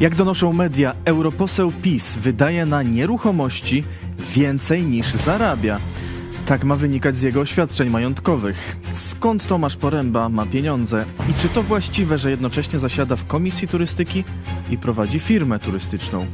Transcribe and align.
Jak 0.00 0.14
donoszą 0.14 0.52
media, 0.52 0.94
europoseł 1.04 1.72
PiS 1.82 2.16
wydaje 2.16 2.66
na 2.66 2.82
nieruchomości 2.82 3.84
więcej 4.34 4.86
niż 4.86 5.06
zarabia. 5.06 5.80
Tak 6.46 6.64
ma 6.64 6.76
wynikać 6.76 7.16
z 7.16 7.22
jego 7.22 7.40
oświadczeń 7.40 7.90
majątkowych. 7.90 8.76
Skąd 8.92 9.46
Tomasz 9.46 9.76
Poręba 9.76 10.28
ma 10.28 10.46
pieniądze 10.46 11.04
i 11.28 11.34
czy 11.34 11.48
to 11.48 11.62
właściwe, 11.62 12.18
że 12.18 12.30
jednocześnie 12.30 12.78
zasiada 12.78 13.16
w 13.16 13.26
komisji 13.26 13.68
turystyki 13.68 14.24
i 14.70 14.78
prowadzi 14.78 15.18
firmę 15.18 15.58
turystyczną? 15.58 16.26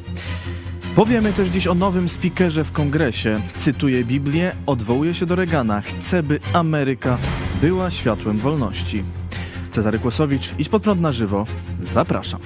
Powiemy 0.95 1.33
też 1.33 1.49
dziś 1.49 1.67
o 1.67 1.75
nowym 1.75 2.09
speakerze 2.09 2.65
w 2.65 2.73
kongresie. 2.73 3.41
Cytuje 3.55 4.05
Biblię, 4.05 4.53
odwołuje 4.67 5.15
się 5.15 5.27
do 5.27 5.35
Reagana. 5.37 5.81
Chce, 5.81 6.23
by 6.23 6.41
Ameryka 6.53 7.19
była 7.61 7.91
światłem 7.91 8.39
wolności. 8.39 9.05
Cezary 9.71 9.99
Kłosowicz, 9.99 10.55
idź 10.59 10.69
pod 10.69 10.83
prąd 10.83 11.01
na 11.01 11.13
żywo. 11.13 11.47
Zapraszam. 11.81 12.41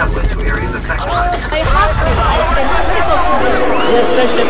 travelers 0.00 0.28
to 0.28 0.38
Yes, 0.40 0.74
affected 0.74 1.12
by... 2.16 2.40
Jesteście 3.92 4.44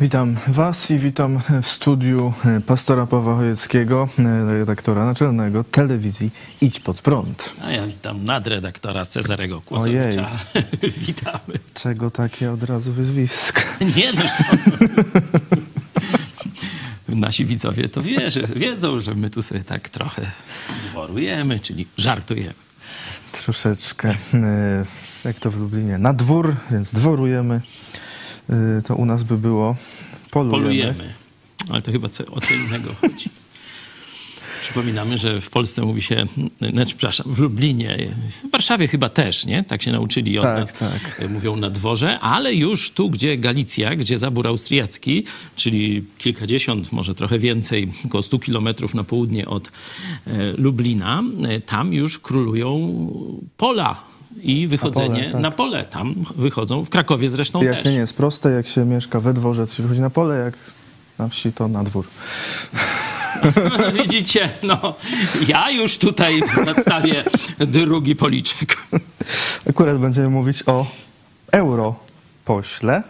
Witam 0.00 0.36
Was 0.48 0.90
i 0.90 0.98
witam 0.98 1.40
w 1.62 1.66
studiu 1.66 2.32
pastora 2.66 3.06
Pawła 3.06 3.36
Chojeckiego, 3.36 4.08
redaktora 4.48 5.04
naczelnego 5.04 5.64
telewizji 5.64 6.30
Idź 6.60 6.80
Pod 6.80 7.02
Prąd. 7.02 7.54
A 7.62 7.70
ja 7.70 7.86
witam 7.86 8.24
nadredaktora 8.24 9.06
Cezarego 9.06 9.60
Kłosowicza. 9.60 10.30
Witamy. 11.06 11.58
Czego 11.74 12.10
takie 12.10 12.52
od 12.52 12.62
razu 12.62 12.92
wyzwiska? 12.92 13.62
Nie 13.96 14.12
no, 14.12 14.22
Nasi 17.08 17.44
widzowie 17.44 17.88
to 17.88 18.02
wierzy, 18.02 18.48
wiedzą, 18.56 19.00
że 19.00 19.14
my 19.14 19.30
tu 19.30 19.42
sobie 19.42 19.64
tak 19.64 19.88
trochę 19.88 20.22
dworujemy, 20.90 21.60
czyli 21.60 21.86
żartujemy. 21.98 22.54
Troszeczkę, 23.32 24.14
e, 24.34 24.84
jak 25.24 25.40
to 25.40 25.50
w 25.50 25.56
Lublinie, 25.56 25.98
na 25.98 26.12
dwór, 26.12 26.56
więc 26.70 26.92
dworujemy. 26.92 27.60
E, 28.50 28.82
To 28.82 28.94
u 28.96 29.04
nas 29.04 29.22
by 29.22 29.38
było 29.38 29.76
polujemy. 30.30 30.62
Polujemy. 30.62 31.14
Ale 31.70 31.82
to 31.82 31.92
chyba 31.92 32.08
o 32.30 32.40
co 32.40 32.54
innego 32.54 32.94
chodzi. 33.00 33.30
Przypominamy, 34.62 35.18
że 35.18 35.40
w 35.40 35.50
Polsce 35.50 35.82
mówi 35.82 36.02
się, 36.02 36.26
znaczy, 36.72 36.90
przepraszam, 36.96 37.34
w 37.34 37.38
Lublinie, 37.38 38.14
w 38.44 38.50
Warszawie 38.50 38.88
chyba 38.88 39.08
też, 39.08 39.46
nie? 39.46 39.64
Tak 39.64 39.82
się 39.82 39.92
nauczyli 39.92 40.38
od 40.38 40.44
Tak, 40.44 40.58
nas. 40.58 40.72
tak. 40.72 41.28
Mówią 41.30 41.56
na 41.56 41.70
dworze, 41.70 42.18
ale 42.20 42.54
już 42.54 42.90
tu, 42.90 43.10
gdzie 43.10 43.38
Galicja, 43.38 43.96
gdzie 43.96 44.18
zabór 44.18 44.46
austriacki, 44.46 45.24
czyli 45.56 46.04
kilkadziesiąt, 46.18 46.92
może 46.92 47.14
trochę 47.14 47.38
więcej, 47.38 47.92
około 48.06 48.22
100 48.22 48.38
kilometrów 48.38 48.94
na 48.94 49.04
południe 49.04 49.46
od 49.46 49.68
e, 49.68 49.70
Lublina, 50.56 51.22
e, 51.48 51.60
tam 51.60 51.92
już 51.94 52.18
królują 52.18 52.88
pola 53.56 54.09
i 54.42 54.66
wychodzenie 54.66 55.20
pole, 55.20 55.32
tak. 55.32 55.40
na 55.40 55.50
pole. 55.50 55.84
Tam 55.84 56.14
wychodzą, 56.36 56.84
w 56.84 56.90
Krakowie 56.90 57.30
zresztą 57.30 57.60
też. 57.60 57.68
Wyjaśnienie 57.68 57.98
jest 57.98 58.16
proste, 58.16 58.50
jak 58.50 58.66
się 58.66 58.84
mieszka 58.84 59.20
we 59.20 59.34
dworze, 59.34 59.66
to 59.66 59.74
się 59.74 59.82
wychodzi 59.82 60.00
na 60.00 60.10
pole, 60.10 60.38
jak 60.38 60.54
na 61.18 61.28
wsi, 61.28 61.52
to 61.52 61.68
na 61.68 61.84
dwór. 61.84 62.06
Widzicie, 64.02 64.50
no 64.62 64.94
ja 65.48 65.70
już 65.70 65.98
tutaj 65.98 66.42
nadstawię 66.66 67.24
drugi 67.58 68.16
policzek. 68.16 68.76
Akurat 69.70 69.98
będziemy 69.98 70.28
mówić 70.28 70.62
o 70.66 70.86
europośle 71.52 73.02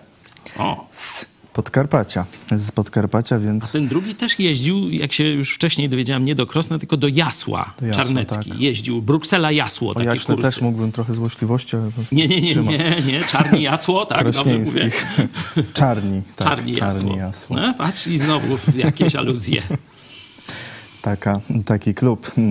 O, 0.59 0.87
z 0.93 1.27
Podkarpacia. 1.63 2.27
Z 2.57 2.73
Podkarpacia, 2.73 3.39
więc 3.39 3.73
ten 3.73 3.89
drugi 3.89 4.15
też 4.15 4.39
jeździł, 4.39 4.91
jak 4.91 5.13
się 5.13 5.25
już 5.25 5.55
wcześniej 5.55 5.89
dowiedziałem, 5.89 6.25
nie 6.25 6.35
do 6.35 6.47
Krosna, 6.47 6.79
tylko 6.79 6.97
do 6.97 7.09
Jasła. 7.09 7.75
Do 7.81 7.87
Jasła, 7.87 8.05
Czarnecki 8.05 8.51
tak. 8.51 8.61
jeździł. 8.61 9.03
Bruksela 9.03 9.53
Jasło, 9.53 9.91
o 9.91 9.95
takie 9.95 10.07
Jaśle 10.07 10.35
kursy. 10.37 10.51
też 10.51 10.61
mógłbym 10.61 10.93
trochę 10.93 11.15
złośliwości, 11.15 11.77
ale 11.77 11.91
Nie, 12.13 12.29
nie, 12.29 12.41
nie, 12.41 12.55
nie, 12.55 12.97
nie, 13.07 13.25
Czarni 13.25 13.63
Jasło, 13.63 14.07
tak, 14.07 14.31
dobrze 14.31 14.59
mówię. 14.59 14.91
Czarni, 15.75 16.23
tak, 16.37 16.49
Czarni 16.49 16.73
Jasło. 16.73 17.17
jasło. 17.17 17.57
No, 17.57 17.75
patrz 17.75 18.07
i 18.07 18.19
znowu 18.19 18.59
jakieś 18.77 19.15
aluzje. 19.15 19.63
Taka, 21.03 21.41
taki 21.67 21.95
klub. 21.95 22.31
Yy, 22.37 22.45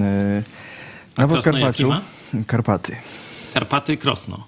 Na 1.17 1.23
A 1.23 1.27
Podkarpaciu. 1.27 1.91
Karpaty. 2.47 2.95
Karpaty 3.53 3.97
Krosno. 3.97 4.47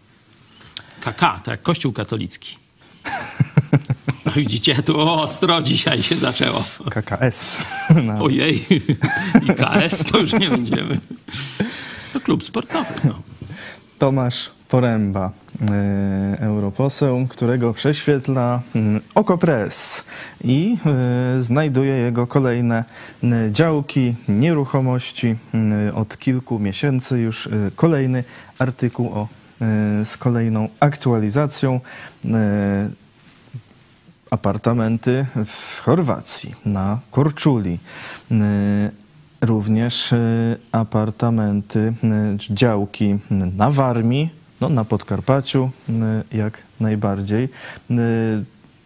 KK, 1.01 1.39
to 1.43 1.51
jak 1.51 1.61
Kościół 1.61 1.93
katolicki. 1.93 2.57
No 4.31 4.35
widzicie, 4.35 4.75
tu 4.83 4.99
ostro 4.99 5.61
dzisiaj 5.61 6.03
się 6.03 6.15
zaczęło. 6.15 6.63
KKS. 6.91 7.57
Na 8.03 8.21
Ojej, 8.21 8.65
i 9.43 9.53
KS 9.53 10.03
to 10.11 10.17
już 10.17 10.33
nie 10.33 10.49
będziemy. 10.49 10.99
To 12.13 12.19
klub 12.19 12.43
sportowy. 12.43 12.93
No. 13.03 13.21
Tomasz 13.99 14.51
Poręba, 14.69 15.31
e, 15.71 16.37
europoseł, 16.39 17.27
którego 17.29 17.73
prześwietla 17.73 18.61
mm, 18.75 19.01
Okopres 19.15 20.03
i 20.43 20.77
e, 20.85 21.41
znajduje 21.41 21.93
jego 21.93 22.27
kolejne 22.27 22.83
e, 23.23 23.27
działki, 23.51 24.15
nieruchomości. 24.29 25.35
Od 25.93 26.17
kilku 26.17 26.59
miesięcy 26.59 27.19
już 27.19 27.49
kolejny 27.75 28.23
artykuł 28.59 29.09
o, 29.13 29.27
z 30.03 30.17
kolejną 30.17 30.69
aktualizacją. 30.79 31.79
Apartamenty 34.31 35.25
w 35.45 35.79
Chorwacji, 35.79 36.55
na 36.65 36.99
Korczuli. 37.11 37.79
E, 38.31 38.91
Również 39.41 40.13
e, 40.13 40.19
apartamenty, 40.71 41.93
czy 42.39 42.53
działki 42.53 43.17
na 43.31 43.71
Warmii, 43.71 44.29
no, 44.61 44.69
na 44.69 44.85
Podkarpaciu 44.85 45.69
jak 46.31 46.57
najbardziej. 46.79 47.49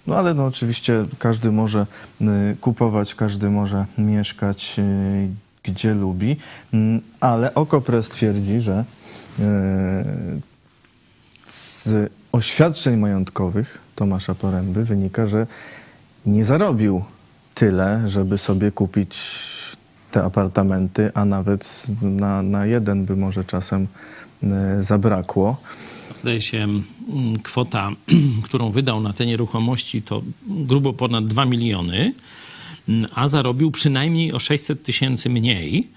No 0.07 0.15
ale 0.17 0.33
no, 0.33 0.45
oczywiście 0.45 1.05
każdy 1.19 1.51
może 1.51 1.85
kupować, 2.61 3.15
każdy 3.15 3.49
może 3.49 3.85
mieszkać 3.97 4.75
gdzie 5.63 5.93
lubi, 5.93 6.37
Mm, 6.73 7.01
ale 7.19 7.55
Okopres 7.55 8.09
twierdzi, 8.09 8.59
że 8.59 8.85
z 11.47 12.11
oświadczeń 12.31 12.97
majątkowych 12.97 13.84
Tomasza 13.95 14.35
Poręby 14.35 14.85
wynika, 14.85 15.25
że 15.25 15.47
nie 16.25 16.45
zarobił 16.45 17.03
tyle, 17.55 18.03
żeby 18.05 18.37
sobie 18.37 18.71
kupić 18.71 19.17
te 20.11 20.23
apartamenty, 20.23 21.11
a 21.13 21.25
nawet 21.25 21.83
na, 22.01 22.41
na 22.41 22.65
jeden 22.65 23.05
by 23.05 23.15
może 23.15 23.43
czasem 23.43 23.87
e, 24.43 24.83
zabrakło. 24.83 25.57
Zdaje 26.15 26.41
się, 26.41 26.57
mm, 26.57 26.83
kwota, 27.43 27.91
którą 28.45 28.71
wydał 28.71 29.01
na 29.01 29.13
te 29.13 29.25
nieruchomości, 29.25 30.01
to 30.01 30.21
grubo 30.47 30.93
ponad 30.93 31.27
2 31.27 31.45
miliony, 31.45 32.13
mm, 32.89 33.09
a 33.15 33.27
zarobił 33.27 33.71
przynajmniej 33.71 34.33
o 34.33 34.39
600 34.39 34.83
tysięcy 34.83 35.29
mniej. 35.29 35.87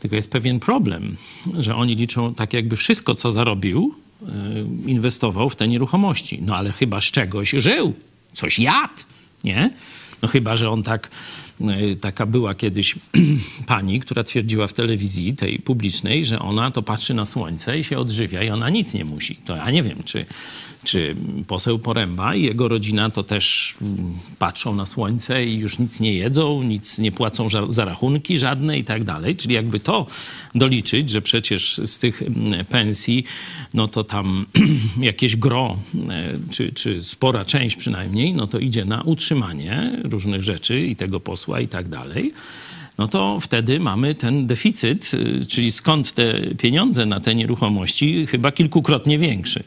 Tylko 0.00 0.16
jest 0.16 0.30
pewien 0.30 0.60
problem, 0.60 1.16
że 1.58 1.76
oni 1.76 1.96
liczą 1.96 2.34
tak, 2.34 2.52
jakby 2.52 2.76
wszystko, 2.76 3.14
co 3.14 3.32
zarobił, 3.32 3.94
inwestował 4.86 5.50
w 5.50 5.56
te 5.56 5.68
nieruchomości. 5.68 6.38
No 6.42 6.56
ale 6.56 6.72
chyba 6.72 7.00
z 7.00 7.04
czegoś 7.04 7.50
żył, 7.50 7.94
coś 8.32 8.58
jadł, 8.58 9.02
nie? 9.44 9.70
No 10.22 10.28
chyba, 10.28 10.56
że 10.56 10.70
on 10.70 10.82
tak, 10.82 11.06
y, 11.06 11.10
taka 12.00 12.26
była 12.26 12.54
kiedyś 12.54 12.94
pani, 13.66 14.00
która 14.00 14.24
twierdziła 14.24 14.66
w 14.66 14.72
telewizji 14.72 15.36
tej 15.36 15.58
publicznej, 15.58 16.24
że 16.24 16.38
ona 16.38 16.70
to 16.70 16.82
patrzy 16.82 17.14
na 17.14 17.26
słońce 17.26 17.78
i 17.78 17.84
się 17.84 17.98
odżywia 17.98 18.42
i 18.42 18.50
ona 18.50 18.70
nic 18.70 18.94
nie 18.94 19.04
musi. 19.04 19.36
To 19.36 19.56
ja 19.56 19.70
nie 19.70 19.82
wiem, 19.82 19.98
czy, 20.04 20.26
czy 20.84 21.16
poseł 21.46 21.78
Poręba 21.78 22.34
i 22.34 22.42
jego 22.42 22.68
rodzina 22.68 23.10
to 23.10 23.22
też 23.22 23.74
mm, 23.82 24.14
patrzą 24.38 24.74
na 24.74 24.86
słońce 24.86 25.44
i 25.44 25.58
już 25.58 25.78
nic 25.78 26.00
nie 26.00 26.14
jedzą, 26.14 26.62
nic 26.62 26.98
nie 26.98 27.12
płacą 27.12 27.48
za 27.68 27.84
rachunki 27.84 28.38
żadne 28.38 28.78
i 28.78 28.84
tak 28.84 29.04
dalej. 29.04 29.36
Czyli 29.36 29.54
jakby 29.54 29.80
to 29.80 30.06
doliczyć, 30.54 31.10
że 31.10 31.22
przecież 31.22 31.80
z 31.84 31.98
tych 31.98 32.22
mm, 32.22 32.64
pensji, 32.64 33.24
no 33.74 33.88
to 33.88 34.04
tam 34.04 34.46
jakieś 35.00 35.36
gro, 35.36 35.76
e, 36.08 36.32
czy, 36.50 36.72
czy 36.72 37.04
spora 37.04 37.44
część 37.44 37.76
przynajmniej, 37.76 38.34
no 38.34 38.46
to 38.46 38.58
idzie 38.58 38.84
na 38.84 39.02
utrzymanie 39.02 40.00
różnych 40.04 40.42
rzeczy 40.42 40.80
i 40.80 40.96
tego 40.96 41.20
posła 41.20 41.47
i 41.56 41.68
tak 41.68 41.88
dalej 41.88 42.32
no 42.98 43.08
to 43.08 43.40
wtedy 43.40 43.80
mamy 43.80 44.14
ten 44.14 44.46
deficyt, 44.46 45.10
y, 45.14 45.46
czyli 45.46 45.72
skąd 45.72 46.12
te 46.12 46.54
pieniądze 46.58 47.06
na 47.06 47.20
te 47.20 47.34
nieruchomości, 47.34 48.26
chyba 48.26 48.52
kilkukrotnie 48.52 49.18
większy. 49.18 49.64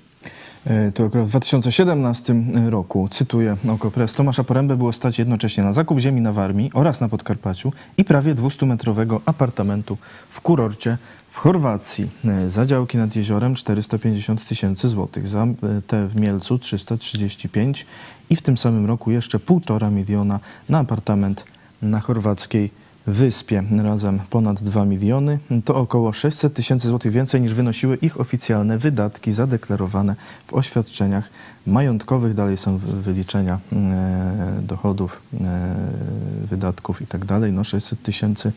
E, 0.66 0.92
to 0.92 1.10
w 1.10 1.30
2017 1.30 2.36
roku, 2.70 3.10
cytuję 3.12 3.58
Okopres, 3.70 4.14
Tomasza 4.14 4.44
Porębę 4.44 4.78
było 4.78 4.94
stać 4.94 5.20
jednocześnie 5.20 5.64
na 5.64 5.74
zakup 5.74 6.00
ziemi 6.00 6.22
na 6.22 6.34
Warmii 6.34 6.72
oraz 6.74 7.02
na 7.02 7.10
Podkarpaciu 7.10 7.74
i 7.98 8.06
prawie 8.06 8.36
200-metrowego 8.36 9.20
apartamentu 9.26 9.98
w 10.30 10.42
kurorcie 10.42 10.98
w 11.30 11.38
Chorwacji. 11.38 12.10
E, 12.26 12.50
za 12.50 12.66
działki 12.66 12.98
nad 12.98 13.16
jeziorem 13.16 13.56
450 13.56 14.48
tysięcy 14.48 14.90
złotych, 14.90 15.28
za 15.28 15.44
e, 15.44 15.56
te 15.88 16.08
w 16.08 16.22
Mielcu 16.22 16.60
335 16.60 17.86
i 18.30 18.36
w 18.36 18.42
tym 18.42 18.58
samym 18.58 18.86
roku 18.86 19.12
jeszcze 19.12 19.38
1,5 19.38 19.92
miliona 19.92 20.40
na 20.70 20.80
apartament 20.80 21.44
na 21.82 22.02
chorwackiej 22.02 22.72
wyspie. 23.08 23.64
Razem 23.84 24.20
ponad 24.30 24.64
2 24.64 24.86
miliony. 24.86 25.40
To 25.66 25.76
około 25.76 26.14
600 26.14 26.54
tysięcy 26.54 26.88
złotych 26.88 27.12
więcej 27.12 27.42
niż 27.42 27.54
wynosiły 27.54 27.96
ich 27.96 28.20
oficjalne 28.20 28.78
wydatki 28.78 29.32
zadeklarowane 29.32 30.16
w 30.48 30.54
oświadczeniach 30.54 31.30
majątkowych. 31.68 32.34
Dalej 32.34 32.58
są 32.58 32.78
wyliczenia 32.78 33.60
e, 33.74 34.62
dochodów, 34.62 35.22
e, 35.42 35.76
wydatków 36.50 37.02
i 37.02 37.08
tak 37.08 37.26
dalej. 37.26 37.54
No 37.54 37.64
600 37.64 38.04
tysięcy 38.04 38.52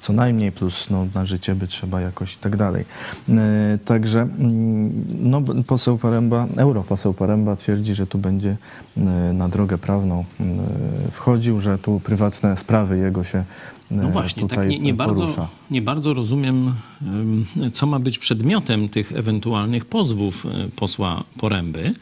co 0.00 0.12
najmniej 0.12 0.52
plus 0.52 0.90
no, 0.90 1.06
na 1.14 1.24
życie 1.24 1.54
by 1.54 1.66
trzeba 1.66 2.00
jakoś 2.00 2.34
i 2.34 2.38
tak 2.38 2.56
dalej. 2.56 2.84
E, 3.28 3.78
także 3.84 4.20
mm, 4.20 5.04
no, 5.20 5.42
poseł 5.66 5.98
Paremba, 5.98 6.46
europoseł 6.56 7.14
Paremba 7.14 7.56
twierdzi, 7.56 7.94
że 7.94 8.06
tu 8.06 8.18
będzie 8.18 8.56
na 9.32 9.48
drogę 9.48 9.78
prawną 9.78 10.24
wchodził, 11.12 11.60
że 11.60 11.78
tu 11.78 12.00
prywatne 12.00 12.56
sprawy 12.56 12.98
jego 12.98 13.24
się 13.24 13.44
no 13.90 14.08
właśnie, 14.08 14.48
tak 14.48 14.68
nie, 14.68 14.78
nie, 14.78 14.94
bardzo, 14.94 15.48
nie 15.70 15.82
bardzo 15.82 16.14
rozumiem, 16.14 16.74
co 17.72 17.86
ma 17.86 17.98
być 17.98 18.18
przedmiotem 18.18 18.88
tych 18.88 19.12
ewentualnych 19.12 19.84
pozwów 19.84 20.46
posła 20.76 21.24
Poręby. 21.38 21.94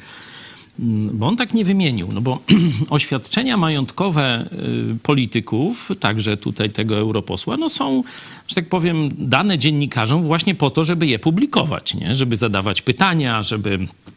Bo 1.13 1.27
on 1.27 1.37
tak 1.37 1.55
nie 1.55 1.65
wymienił, 1.65 2.09
no 2.15 2.21
bo 2.21 2.39
oświadczenia 2.91 3.57
majątkowe 3.57 4.49
y, 4.93 4.99
polityków, 5.03 5.91
także 6.01 6.37
tutaj 6.37 6.71
tego 6.71 6.97
europosła, 6.97 7.57
no 7.57 7.69
są, 7.69 8.03
że 8.49 8.55
tak 8.55 8.69
powiem, 8.69 9.11
dane 9.19 9.59
dziennikarzom 9.59 10.23
właśnie 10.23 10.55
po 10.55 10.71
to, 10.71 10.85
żeby 10.85 11.07
je 11.07 11.19
publikować, 11.19 11.95
nie? 11.95 12.15
żeby 12.15 12.37
zadawać 12.37 12.83
pytania, 12.83 13.43
żeby 13.43 13.79
E, 13.79 14.16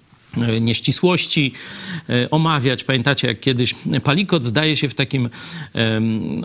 nieścisłości 0.62 1.54
e, 2.10 2.30
omawiać. 2.30 2.84
Pamiętacie, 2.84 3.28
jak 3.28 3.40
kiedyś 3.40 3.76
Palikot, 4.04 4.44
zdaje 4.44 4.76
się, 4.76 4.90
w 4.90 4.94
takim 4.94 5.30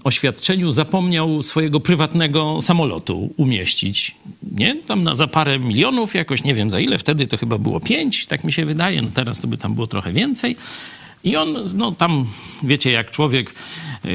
oświadczeniu 0.04 0.72
zapomniał 0.72 1.42
swojego 1.42 1.80
prywatnego 1.80 2.58
samolotu 2.62 3.34
umieścić. 3.36 4.14
Nie? 4.52 4.76
Tam 4.86 5.02
na, 5.02 5.14
za 5.14 5.26
parę 5.26 5.58
milionów, 5.58 6.14
jakoś 6.14 6.44
nie 6.44 6.54
wiem 6.54 6.70
za 6.70 6.80
ile, 6.80 6.98
wtedy 6.98 7.26
to 7.26 7.36
chyba 7.36 7.58
było 7.58 7.80
pięć, 7.80 8.26
tak 8.26 8.44
mi 8.44 8.52
się 8.52 8.64
wydaje, 8.64 9.02
no 9.02 9.08
teraz 9.14 9.40
to 9.40 9.46
by 9.46 9.56
tam 9.56 9.74
było 9.74 9.86
trochę 9.86 10.12
więcej. 10.12 10.56
I 11.24 11.36
on, 11.36 11.56
no 11.74 11.92
tam, 11.92 12.26
wiecie, 12.62 12.90
jak 12.90 13.10
człowiek 13.10 13.54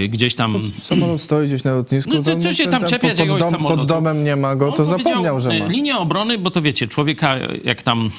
gdzieś 0.09 0.36
tam... 0.36 0.71
Samolot 0.83 1.21
stoi 1.21 1.47
gdzieś 1.47 1.63
na 1.63 1.74
lotnisku. 1.74 2.12
No 2.13 2.24
to 2.24 2.36
co 2.36 2.53
się 2.53 2.68
tam 2.68 2.83
czepiać 2.83 3.12
pod, 3.12 3.19
jakiegoś 3.19 3.39
dom? 3.41 3.63
Pod 3.63 3.86
domem 3.86 4.24
nie 4.24 4.36
ma 4.36 4.56
go, 4.56 4.71
to 4.71 4.86
zapomniał, 4.86 5.39
że 5.39 5.50
ma. 5.50 5.56
Y, 5.56 5.69
Linia 5.69 6.00
obrony, 6.00 6.38
bo 6.38 6.51
to 6.51 6.62
wiecie, 6.62 6.88
człowieka 6.88 7.36
jak 7.63 7.83
tam 7.83 8.12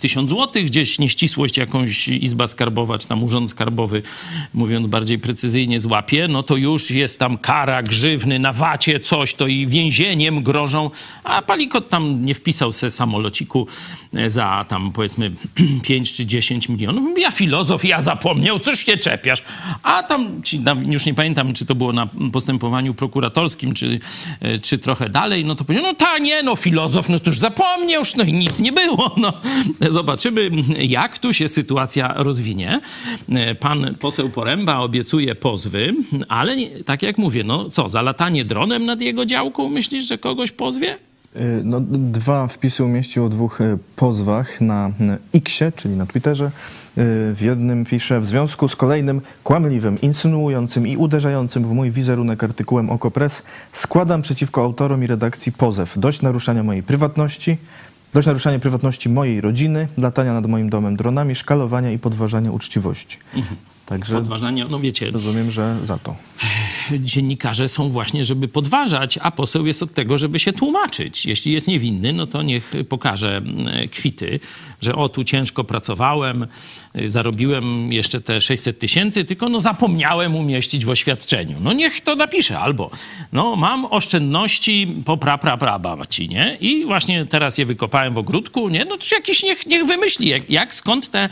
tysiąc 0.00 0.30
złotych, 0.30 0.64
gdzieś 0.64 0.98
nieścisłość 0.98 1.56
jakąś 1.56 2.08
izba 2.08 2.46
skarbowa, 2.46 2.98
czy 2.98 3.08
tam 3.08 3.24
urząd 3.24 3.50
skarbowy, 3.50 4.02
mówiąc 4.54 4.86
bardziej 4.86 5.18
precyzyjnie, 5.18 5.80
złapie, 5.80 6.28
no 6.28 6.42
to 6.42 6.56
już 6.56 6.90
jest 6.90 7.20
tam 7.20 7.38
kara, 7.38 7.82
grzywny, 7.82 8.38
na 8.38 8.52
wacie 8.52 9.00
coś, 9.00 9.34
to 9.34 9.46
i 9.46 9.66
więzieniem 9.66 10.42
grożą, 10.42 10.90
a 11.24 11.42
Palikot 11.42 11.88
tam 11.88 12.24
nie 12.24 12.34
wpisał 12.34 12.72
se 12.72 12.90
samolociku 12.90 13.66
za 14.26 14.64
tam 14.68 14.92
powiedzmy 14.92 15.30
5 15.82 16.12
czy 16.12 16.26
10 16.26 16.68
milionów. 16.68 17.18
Ja 17.18 17.30
filozof, 17.30 17.84
ja 17.84 18.02
zapomniał, 18.02 18.58
coś 18.58 18.84
się 18.84 18.96
czepiasz. 18.96 19.42
A 19.82 20.02
tam, 20.02 20.42
ci, 20.42 20.62
już 20.86 21.03
nie 21.06 21.14
pamiętam, 21.14 21.54
czy 21.54 21.66
to 21.66 21.74
było 21.74 21.92
na 21.92 22.08
postępowaniu 22.32 22.94
prokuratorskim, 22.94 23.74
czy, 23.74 23.98
e, 24.40 24.58
czy 24.58 24.78
trochę 24.78 25.08
dalej, 25.08 25.44
no 25.44 25.54
to 25.54 25.64
powiedział, 25.64 25.86
no 25.92 25.94
ta 25.94 26.18
nie, 26.18 26.42
no 26.42 26.56
filozof, 26.56 27.08
no 27.08 27.18
to 27.18 27.30
już 27.30 27.38
zapomniał, 27.38 28.02
no 28.16 28.24
i 28.24 28.32
nic 28.32 28.60
nie 28.60 28.72
było. 28.72 29.14
No. 29.16 29.32
Zobaczymy, 29.90 30.50
jak 30.78 31.18
tu 31.18 31.32
się 31.32 31.48
sytuacja 31.48 32.14
rozwinie. 32.16 32.80
E, 33.28 33.54
pan 33.54 33.94
poseł 34.00 34.30
Poręba 34.30 34.78
obiecuje 34.78 35.34
pozwy, 35.34 35.94
ale 36.28 36.56
tak 36.84 37.02
jak 37.02 37.18
mówię, 37.18 37.44
no 37.44 37.70
co, 37.70 37.88
za 37.88 38.02
latanie 38.02 38.44
dronem 38.44 38.84
nad 38.84 39.00
jego 39.00 39.26
działką 39.26 39.68
myślisz, 39.68 40.04
że 40.04 40.18
kogoś 40.18 40.50
pozwie? 40.52 40.98
Y, 41.36 41.62
no, 41.64 41.80
dwa 41.90 42.48
wpisy 42.48 42.84
umieścił 42.84 43.24
o 43.24 43.28
dwóch 43.28 43.60
y, 43.60 43.78
pozwach 43.96 44.60
na 44.60 44.90
Xie, 45.34 45.72
czyli 45.72 45.96
na 45.96 46.06
Twitterze. 46.06 46.44
Y, 46.46 46.50
w 47.34 47.38
jednym 47.40 47.84
pisze, 47.84 48.20
w 48.20 48.26
związku 48.26 48.68
z 48.68 48.76
kolejnym 48.76 49.20
kłamliwym, 49.44 50.00
insynuującym 50.00 50.86
i 50.86 50.96
uderzającym 50.96 51.64
w 51.64 51.72
mój 51.72 51.90
wizerunek 51.90 52.44
artykułem 52.44 52.90
Okopres 52.90 53.42
składam 53.72 54.22
przeciwko 54.22 54.62
autorom 54.62 55.04
i 55.04 55.06
redakcji 55.06 55.52
pozew. 55.52 55.98
Dość 55.98 56.22
naruszania 56.22 56.62
mojej 56.62 56.82
prywatności, 56.82 57.56
dość 58.12 58.26
naruszania 58.26 58.58
prywatności 58.58 59.08
mojej 59.08 59.40
rodziny, 59.40 59.88
latania 59.98 60.32
nad 60.32 60.46
moim 60.46 60.70
domem 60.70 60.96
dronami, 60.96 61.34
szkalowania 61.34 61.90
i 61.90 61.98
podważania 61.98 62.52
uczciwości. 62.52 63.18
Mhm. 63.36 63.56
Także 63.86 64.14
podważania, 64.14 64.66
no 64.70 64.80
wiecie. 64.80 65.10
Rozumiem, 65.10 65.50
że 65.50 65.76
za 65.84 65.98
to. 65.98 66.16
Dziennikarze 67.00 67.68
są 67.68 67.90
właśnie, 67.90 68.24
żeby 68.24 68.48
podważać, 68.48 69.18
a 69.22 69.30
poseł 69.30 69.66
jest 69.66 69.82
od 69.82 69.94
tego, 69.94 70.18
żeby 70.18 70.38
się 70.38 70.52
tłumaczyć. 70.52 71.26
Jeśli 71.26 71.52
jest 71.52 71.68
niewinny, 71.68 72.12
no 72.12 72.26
to 72.26 72.42
niech 72.42 72.72
pokaże 72.88 73.36
mm, 73.36 73.88
kwity, 73.88 74.40
że 74.84 74.94
o, 74.94 75.08
tu 75.08 75.24
ciężko 75.24 75.64
pracowałem, 75.64 76.46
y, 76.98 77.08
zarobiłem 77.08 77.92
jeszcze 77.92 78.20
te 78.20 78.40
600 78.40 78.78
tysięcy, 78.78 79.24
tylko 79.24 79.48
no 79.48 79.60
zapomniałem 79.60 80.36
umieścić 80.36 80.84
w 80.84 80.90
oświadczeniu. 80.90 81.56
No 81.60 81.72
niech 81.72 82.00
to 82.00 82.16
napisze, 82.16 82.58
albo 82.58 82.90
no 83.32 83.56
mam 83.56 83.84
oszczędności 83.84 84.94
po 85.04 85.16
pra, 85.16 85.38
pra, 85.38 85.56
pra 85.56 85.78
babci, 85.78 86.28
nie? 86.28 86.56
I 86.60 86.84
właśnie 86.84 87.26
teraz 87.26 87.58
je 87.58 87.66
wykopałem 87.66 88.14
w 88.14 88.18
ogródku, 88.18 88.68
nie? 88.68 88.84
No 88.84 88.96
to 88.96 89.04
jakiś 89.12 89.42
niech, 89.42 89.66
niech 89.66 89.86
wymyśli, 89.86 90.28
jak, 90.28 90.50
jak 90.50 90.74
skąd 90.74 91.10
te 91.10 91.28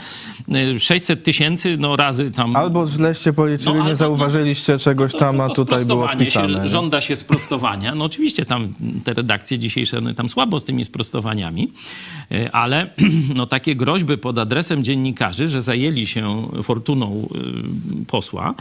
600 0.79 1.19
y, 1.19 1.23
tysięcy, 1.23 1.77
no 1.81 1.97
razy 1.97 2.31
tam... 2.31 2.57
Albo 2.57 2.87
źleście 2.87 3.33
policzyli, 3.33 3.75
no, 3.75 3.87
nie 3.87 3.97
zauważyliście 3.97 4.79
czegoś 4.79 5.13
tam, 5.13 5.41
a 5.41 5.49
tutaj 5.49 5.85
było 5.85 6.09
wpisane. 6.09 6.63
Się, 6.63 6.69
żąda 6.69 7.01
się 7.01 7.17
sprostowania. 7.17 7.95
No 7.95 8.05
oczywiście 8.05 8.45
tam 8.45 8.69
te 9.05 9.15
redakcje 9.15 9.59
dzisiejsze, 9.59 9.99
one 9.99 10.15
tam 10.15 10.29
słabo 10.29 10.61
z 10.61 10.65
tymi 10.65 10.85
sprostowaniami, 10.85 11.69
y, 12.33 12.53
ale 12.53 12.91
no 13.35 13.42
no, 13.43 13.47
takie 13.47 13.77
groźby 13.77 14.19
pod 14.19 14.39
adresem 14.39 14.85
dziennikarzy, 14.85 15.49
że 15.49 15.63
zajęli 15.63 16.06
się 16.06 16.49
fortuną 16.63 17.29
y, 18.03 18.06
posła 18.06 18.55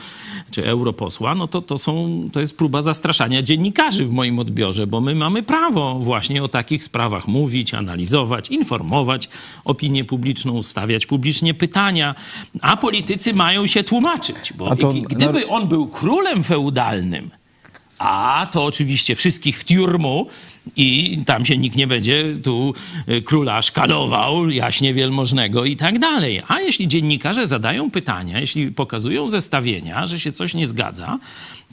czy 0.52 0.68
europosła, 0.68 1.36
no 1.36 1.48
to, 1.48 1.62
to, 1.62 1.78
są, 1.78 2.30
to 2.34 2.40
jest 2.40 2.58
próba 2.58 2.82
zastraszania 2.82 3.42
dziennikarzy 3.42 4.06
w 4.06 4.12
moim 4.12 4.40
odbiorze, 4.40 4.88
bo 4.88 5.02
my 5.02 5.16
mamy 5.16 5.44
prawo 5.44 6.00
właśnie 6.00 6.44
o 6.44 6.48
takich 6.48 6.84
sprawach 6.84 7.28
mówić, 7.28 7.74
analizować, 7.74 8.50
informować 8.50 9.30
opinię 9.66 10.06
publiczną, 10.06 10.64
stawiać 10.64 11.06
publicznie 11.06 11.54
pytania, 11.54 12.16
a 12.62 12.78
politycy 12.78 13.34
mają 13.34 13.68
się 13.68 13.84
tłumaczyć, 13.84 14.54
bo 14.54 14.76
to... 14.76 14.94
gdyby 14.94 15.48
on 15.48 15.68
był 15.68 15.88
królem 15.88 16.44
feudalnym, 16.44 17.30
a 18.00 18.48
to 18.52 18.66
oczywiście 18.66 19.16
wszystkich 19.16 19.60
w 19.60 19.66
tiurmu 19.66 20.28
i 20.76 21.18
tam 21.26 21.46
się 21.46 21.58
nikt 21.58 21.76
nie 21.76 21.88
będzie 21.88 22.26
tu 22.44 22.74
y, 23.10 23.22
króla 23.22 23.62
szkalował, 23.62 24.50
jaśnie 24.50 24.94
wielmożnego 24.94 25.66
i 25.66 25.76
tak 25.76 26.00
dalej. 26.00 26.42
A 26.48 26.60
jeśli 26.60 26.88
dziennikarze 26.88 27.48
zadają 27.48 27.92
pytania, 27.92 28.40
jeśli 28.40 28.72
pokazują 28.72 29.30
zestawienia, 29.30 30.08
że 30.08 30.20
się 30.20 30.32
coś 30.32 30.54
nie 30.54 30.68
zgadza, 30.68 31.20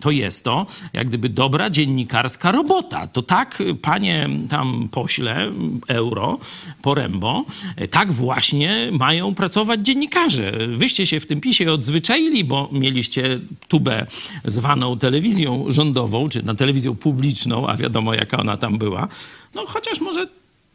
to 0.00 0.10
jest 0.10 0.44
to 0.44 0.66
jak 0.92 1.08
gdyby 1.08 1.28
dobra 1.28 1.70
dziennikarska 1.70 2.52
robota. 2.52 3.06
To 3.06 3.22
tak, 3.22 3.62
panie 3.82 4.28
tam 4.50 4.88
pośle 4.90 5.50
euro, 5.88 6.38
porębo, 6.82 7.44
tak 7.90 8.12
właśnie 8.12 8.88
mają 8.92 9.34
pracować 9.34 9.80
dziennikarze. 9.80 10.52
Wyście 10.68 11.06
się 11.06 11.20
w 11.20 11.26
tym 11.26 11.40
pisie 11.40 11.72
odzwyczaili, 11.72 12.44
bo 12.44 12.68
mieliście 12.72 13.40
tubę 13.68 14.06
zwaną 14.44 14.98
telewizją 14.98 15.64
rządową, 15.68 16.28
czy 16.28 16.42
na 16.42 16.54
telewizją 16.54 16.96
publiczną, 16.96 17.66
a 17.66 17.76
wiadomo 17.76 18.14
jaka 18.14 18.36
ona 18.36 18.56
tam 18.56 18.77
była. 18.78 19.08
No 19.54 19.66
chociaż 19.66 20.00
może, 20.00 20.28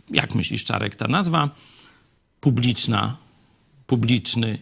jak 0.10 0.36
myślisz 0.36 0.64
Czarek, 0.64 0.96
ta 0.96 1.08
nazwa 1.08 1.50
publiczna, 2.42 3.18
publiczny, 3.88 4.60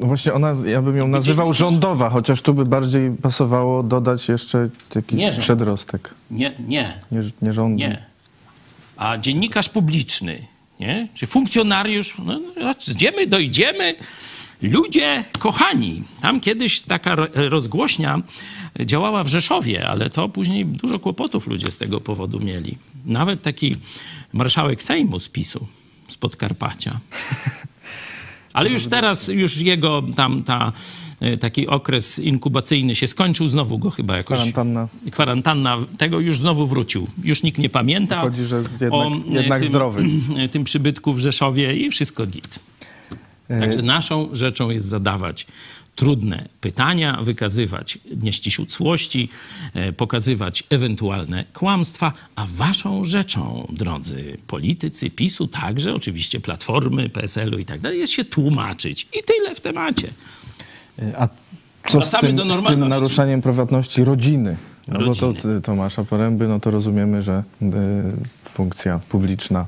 no 0.00 0.06
właśnie 0.06 0.32
ona, 0.32 0.54
ja 0.66 0.82
bym 0.82 0.96
ją 0.96 1.08
nazywał 1.08 1.52
rządowa, 1.52 2.10
chociaż 2.10 2.42
tu 2.42 2.54
by 2.54 2.64
bardziej 2.64 3.10
pasowało 3.22 3.82
dodać 3.82 4.28
jeszcze 4.28 4.70
jakiś 4.94 5.18
nie 5.18 5.32
przedrostek. 5.32 6.14
Nie, 6.30 6.52
nie. 6.68 7.00
Nie, 7.12 7.20
nie 7.42 7.52
rządu. 7.52 7.78
Nie. 7.78 8.04
A 8.96 9.18
dziennikarz 9.18 9.68
publiczny, 9.68 10.46
nie? 10.80 11.08
Czy 11.14 11.26
funkcjonariusz, 11.26 12.18
no, 12.18 12.40
no 12.62 12.74
gdzie 12.88 13.12
my 13.12 13.26
dojdziemy? 13.26 13.94
Ludzie 14.62 15.24
kochani. 15.38 16.02
Tam 16.22 16.40
kiedyś 16.40 16.82
taka 16.82 17.16
rozgłośnia 17.34 18.22
działała 18.86 19.24
w 19.24 19.28
Rzeszowie, 19.28 19.88
ale 19.88 20.10
to 20.10 20.28
później 20.28 20.66
dużo 20.66 20.98
kłopotów 20.98 21.46
ludzie 21.46 21.70
z 21.70 21.76
tego 21.76 22.00
powodu 22.00 22.40
mieli. 22.40 22.78
Nawet 23.06 23.42
taki 23.42 23.76
marszałek 24.32 24.82
Sejmu 24.82 25.18
z 25.18 25.28
PiSu, 25.28 25.66
z 26.08 26.16
Podkarpacia. 26.16 27.00
Ale 28.52 28.70
już 28.70 28.86
teraz, 28.86 29.28
już 29.28 29.60
jego 29.60 30.02
tam 30.16 30.42
ta, 30.42 30.72
y, 31.22 31.36
taki 31.36 31.66
okres 31.66 32.18
inkubacyjny 32.18 32.94
się 32.94 33.08
skończył, 33.08 33.48
znowu 33.48 33.78
go 33.78 33.90
chyba 33.90 34.16
jakoś... 34.16 34.36
Kwarantanna. 34.36 34.88
Kwarantanna, 35.10 35.78
tego 35.98 36.20
już 36.20 36.38
znowu 36.38 36.66
wrócił. 36.66 37.06
Już 37.24 37.42
nikt 37.42 37.58
nie 37.58 37.70
pamięta. 37.70 38.20
Chodzi, 38.20 38.44
że 38.44 38.56
jednak, 38.56 38.92
o, 38.92 39.08
y, 39.08 39.32
jednak 39.32 39.60
tym, 39.60 39.68
zdrowy. 39.68 40.04
tym 40.50 40.64
przybytku 40.64 41.12
w 41.12 41.18
Rzeszowie 41.18 41.76
i 41.76 41.90
wszystko 41.90 42.26
git. 42.26 42.58
E, 43.48 43.60
Także 43.60 43.82
naszą 43.82 44.28
rzeczą 44.32 44.70
jest 44.70 44.86
zadawać 44.86 45.46
trudne 46.00 46.48
pytania, 46.60 47.18
wykazywać 47.22 47.98
nieścisłości, 48.22 49.28
e, 49.74 49.92
pokazywać 49.92 50.64
ewentualne 50.70 51.44
kłamstwa, 51.54 52.12
a 52.36 52.46
waszą 52.46 53.04
rzeczą, 53.04 53.66
drodzy 53.72 54.36
politycy 54.46 55.10
PiSu, 55.10 55.46
także 55.48 55.94
oczywiście 55.94 56.40
Platformy, 56.40 57.08
PSL-u 57.08 57.58
i 57.58 57.64
tak 57.64 57.80
dalej, 57.80 57.98
jest 57.98 58.12
się 58.12 58.24
tłumaczyć. 58.24 59.08
I 59.12 59.22
tyle 59.22 59.54
w 59.54 59.60
temacie. 59.60 60.08
A 61.18 61.28
co 61.88 62.02
z 62.02 62.10
tym, 62.10 62.38
z 62.38 62.66
tym 62.66 62.88
naruszaniem 62.88 63.42
prywatności 63.42 64.04
rodziny? 64.04 64.56
No 64.88 64.98
bo 64.98 65.14
to 65.14 65.26
Rodziny. 65.26 65.60
Tomasza 65.60 66.04
Poręby, 66.04 66.48
no 66.48 66.60
to 66.60 66.70
rozumiemy, 66.70 67.22
że 67.22 67.42
y, 67.62 67.66
funkcja 68.44 69.00
publiczna, 69.08 69.66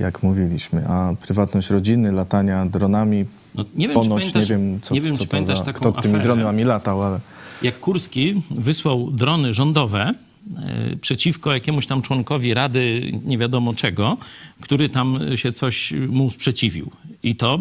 jak 0.00 0.22
mówiliśmy, 0.22 0.88
a 0.88 1.14
prywatność 1.26 1.70
rodziny, 1.70 2.12
latania 2.12 2.66
dronami, 2.66 3.24
No, 3.54 3.64
nie 3.74 3.88
wiem, 3.88 4.00
ponoć 4.00 4.34
nie 4.34 4.42
wiem, 4.42 4.80
co, 4.82 4.94
nie 4.94 5.00
wiem, 5.00 5.16
co 5.16 5.24
czy 5.24 5.30
pamiętasz 5.30 5.58
za, 5.58 5.64
taką 5.64 5.92
kto 5.92 6.02
tymi 6.02 6.20
dronami 6.20 6.64
latał, 6.64 7.02
ale 7.02 7.20
jak 7.62 7.80
Kurski 7.80 8.42
wysłał 8.50 9.10
drony 9.10 9.54
rządowe 9.54 10.00
e, 10.02 10.96
przeciwko 10.96 11.52
jakiemuś 11.52 11.86
tam 11.86 12.02
członkowi 12.02 12.54
Rady 12.54 13.12
nie 13.24 13.38
wiadomo 13.38 13.74
czego, 13.74 14.16
który 14.60 14.88
tam 14.88 15.18
się 15.34 15.52
coś 15.52 15.92
mu 16.08 16.30
sprzeciwił. 16.30 16.90
I 17.22 17.36
to 17.36 17.58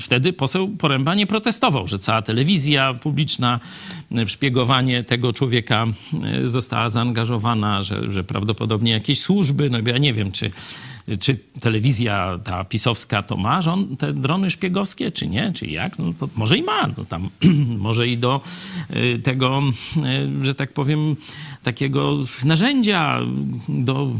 wtedy 0.00 0.32
poseł 0.32 0.68
Poręba 0.68 1.14
nie 1.14 1.26
protestował, 1.26 1.88
że 1.88 1.98
cała 1.98 2.22
telewizja 2.22 2.94
publiczna 2.94 3.60
w 4.10 4.28
szpiegowanie 4.28 5.04
tego 5.04 5.32
człowieka 5.32 5.86
e, 6.24 6.48
została 6.48 6.90
zaangażowana, 6.90 7.82
że, 7.82 8.12
że 8.12 8.24
prawdopodobnie 8.24 8.92
jakieś 8.92 9.20
służby, 9.20 9.70
no 9.70 9.78
ja 9.86 9.98
nie 9.98 10.12
wiem, 10.12 10.32
czy 10.32 10.50
czy 11.20 11.38
telewizja 11.60 12.38
ta 12.44 12.64
pisowska 12.64 13.22
to 13.22 13.36
ma 13.36 13.60
te 13.98 14.12
drony 14.12 14.50
szpiegowskie, 14.50 15.10
czy 15.10 15.26
nie, 15.26 15.52
czy 15.52 15.66
jak? 15.66 15.98
No 15.98 16.12
to 16.12 16.28
może 16.36 16.58
i 16.58 16.62
ma. 16.62 16.88
No 16.96 17.04
tam, 17.04 17.30
może 17.78 18.08
i 18.08 18.18
do 18.18 18.40
y, 18.96 19.18
tego, 19.18 19.62
y, 20.42 20.44
że 20.44 20.54
tak 20.54 20.72
powiem, 20.72 21.16
takiego 21.62 22.18
narzędzia 22.44 23.20
do 23.68 24.12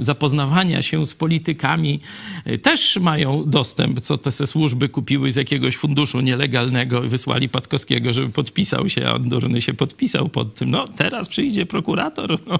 zapoznawania 0.00 0.82
się 0.82 1.06
z 1.06 1.14
politykami 1.14 2.00
y, 2.46 2.58
też 2.58 2.96
mają 2.96 3.44
dostęp, 3.46 4.00
co 4.00 4.18
te 4.18 4.30
służby 4.32 4.88
kupiły 4.88 5.32
z 5.32 5.36
jakiegoś 5.36 5.76
funduszu 5.76 6.20
nielegalnego 6.20 7.04
i 7.04 7.08
wysłali 7.08 7.48
Patkowskiego, 7.48 8.12
żeby 8.12 8.32
podpisał 8.32 8.88
się, 8.88 9.08
a 9.08 9.14
on 9.14 9.28
durny 9.28 9.62
się 9.62 9.74
podpisał 9.74 10.28
pod 10.28 10.54
tym. 10.54 10.70
No 10.70 10.88
teraz 10.88 11.28
przyjdzie 11.28 11.66
prokurator, 11.66 12.38
no, 12.48 12.58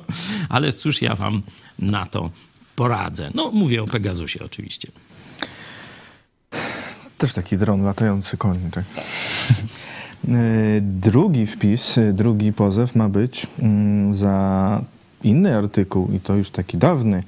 ale 0.49 0.73
cóż 0.73 1.03
ja 1.03 1.15
wam 1.15 1.43
na 1.79 2.07
to 2.07 2.31
poradzę. 2.77 3.31
No, 3.35 3.51
mówię 3.51 3.83
o 3.83 3.87
Pegasusie 3.87 4.45
oczywiście. 4.45 4.89
też 7.19 7.33
taki 7.33 7.59
dron 7.59 7.83
latający 7.83 8.37
koń. 8.37 8.59
Tak. 8.71 8.85
Y, 10.29 10.81
Drugi 11.07 11.47
wpis, 11.47 11.99
y, 11.99 12.13
drugi 12.13 12.53
pozew 12.53 12.95
ma 12.95 13.09
być 13.09 13.47
mm, 13.59 14.15
za 14.15 14.81
inny 15.27 15.57
artykuł 15.57 16.09
i 16.13 16.21
to 16.21 16.35
już 16.35 16.51
taki 16.51 16.79
dawny. 16.79 17.23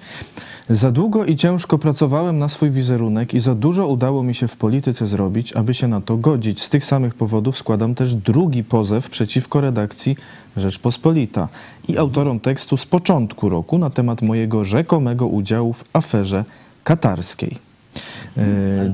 Za 0.70 0.90
długo 0.90 1.24
i 1.24 1.36
ciężko 1.36 1.78
pracowałem 1.78 2.38
na 2.38 2.48
swój 2.48 2.70
wizerunek 2.70 3.34
i 3.34 3.40
za 3.40 3.54
dużo 3.54 3.86
udało 3.86 4.22
mi 4.22 4.34
się 4.34 4.48
w 4.48 4.56
polityce 4.56 5.06
zrobić, 5.06 5.52
aby 5.52 5.74
się 5.74 5.88
na 5.88 6.00
to 6.00 6.16
godzić. 6.16 6.62
Z 6.62 6.68
tych 6.68 6.84
samych 6.84 7.14
powodów 7.14 7.58
składam 7.58 7.94
też 7.94 8.14
drugi 8.14 8.64
pozew 8.64 9.10
przeciwko 9.10 9.60
redakcji 9.60 10.16
Rzeczpospolita 10.56 11.48
i 11.88 11.98
autorom 11.98 12.40
tekstu 12.40 12.76
z 12.76 12.86
początku 12.86 13.48
roku 13.48 13.78
na 13.78 13.90
temat 13.90 14.22
mojego 14.22 14.64
rzekomego 14.64 15.26
udziału 15.26 15.72
w 15.72 15.84
aferze 15.92 16.44
katarskiej. 16.84 17.58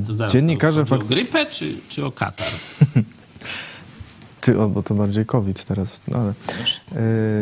To 0.07 0.15
zaraz, 0.15 0.33
Dziennikarze 0.33 0.85
to 0.85 0.95
o 0.95 0.99
grypę 0.99 1.47
czy, 1.47 1.75
czy 1.89 2.05
o 2.05 2.13
katar? 2.13 2.49
Ty, 4.41 4.61
o, 4.61 4.69
bo 4.69 4.83
to 4.83 4.95
bardziej 4.95 5.27
COVID 5.27 5.65
teraz, 5.65 6.01
no 6.09 6.19
ale... 6.19 6.33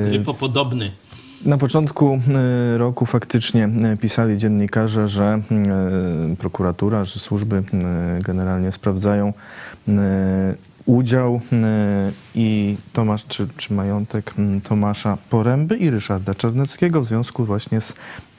Yy, 0.03 0.11
Grypopodobny. 0.11 0.93
Na 1.45 1.59
początku 1.59 2.19
y, 2.75 2.79
roku 2.79 3.07
faktycznie 3.07 3.69
y, 3.95 3.97
pisali 3.97 4.39
dziennikarze, 4.39 5.09
że 5.09 5.41
y, 6.33 6.37
prokuratura, 6.37 7.05
że 7.05 7.21
służby 7.21 7.63
generalnie 8.21 8.73
sprawdzają 8.73 9.33
udział 10.87 11.41
i 12.35 12.77
Tomasz, 12.93 13.27
czy, 13.27 13.49
czy 13.57 13.75
majątek 13.75 14.35
Tomasza 14.69 15.19
Poręby 15.31 15.77
i 15.77 15.91
Ryszarda 15.91 16.35
Czarneckiego 16.35 17.01
w 17.01 17.07
związku 17.07 17.45
właśnie 17.45 17.81
z 17.81 17.95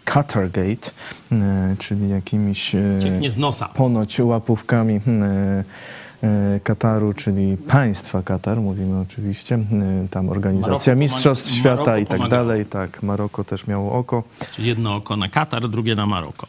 Qatargate, 0.05 0.91
y, 1.31 1.35
czyli 1.79 2.09
jakimiś 2.09 2.75
Cieknie 3.01 3.31
z 3.31 3.37
nosa. 3.37 3.65
ponoć 3.65 4.19
łapówkami 4.19 4.99
Kataru, 6.63 7.13
czyli 7.13 7.57
państwa 7.57 8.21
Katar, 8.21 8.61
mówimy 8.61 8.99
oczywiście, 8.99 9.55
y, 10.05 10.09
tam 10.09 10.29
organizacja 10.29 10.93
Maroko 10.95 10.99
Mistrzostw 10.99 11.47
pomaga- 11.49 11.59
Świata 11.59 11.75
Maroko 11.85 11.97
i 11.97 12.05
tak 12.05 12.17
pomagało. 12.17 12.43
dalej, 12.45 12.65
tak, 12.65 13.03
Maroko 13.03 13.43
też 13.43 13.67
miało 13.67 13.91
oko. 13.93 14.23
Czyli 14.51 14.67
jedno 14.67 14.95
oko 14.95 15.17
na 15.17 15.29
Katar, 15.29 15.69
drugie 15.69 15.95
na 15.95 16.05
Maroko. 16.05 16.47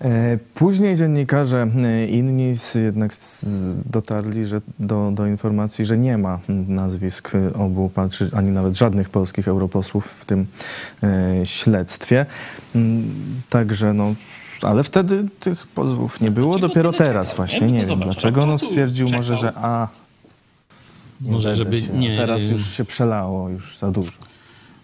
E, 0.00 0.38
Później 0.54 0.96
dziennikarze 0.96 1.62
e, 1.84 2.06
inni 2.06 2.54
jednak 2.74 3.12
dotarli 3.86 4.46
że 4.46 4.60
do, 4.78 5.10
do 5.14 5.26
informacji, 5.26 5.84
że 5.84 5.98
nie 5.98 6.18
ma 6.18 6.38
nazwisk 6.68 7.30
obu, 7.58 7.90
ani 8.36 8.50
nawet 8.50 8.76
żadnych 8.76 9.08
polskich 9.08 9.48
europosłów 9.48 10.06
w 10.06 10.24
tym 10.24 10.46
e, 11.02 11.46
śledztwie. 11.46 12.26
Mm, 12.74 13.04
Także 13.50 13.92
no, 13.92 14.14
ale 14.64 14.84
wtedy 14.84 15.26
tych 15.40 15.66
pozwów 15.66 16.20
nie 16.20 16.30
było, 16.30 16.50
dlaczego 16.52 16.68
dopiero 16.68 16.92
teraz 16.92 17.26
czekał? 17.30 17.36
właśnie, 17.36 17.60
Ja 17.60 17.66
nie 17.66 17.86
wiem 17.86 18.00
dlaczego. 18.00 18.42
Czasu 18.42 18.66
stwierdził 18.66 19.08
może, 19.12 19.36
czekał. 19.36 19.52
że 19.52 19.58
a, 19.64 19.88
nie 21.20 21.32
Może, 21.32 21.54
żeby 21.54 21.80
się, 21.80 21.88
nie- 21.92 22.16
Teraz 22.16 22.42
już 22.42 22.70
się 22.76 22.84
przelało, 22.84 23.48
już 23.48 23.78
za 23.78 23.90
dużo. 23.90 24.10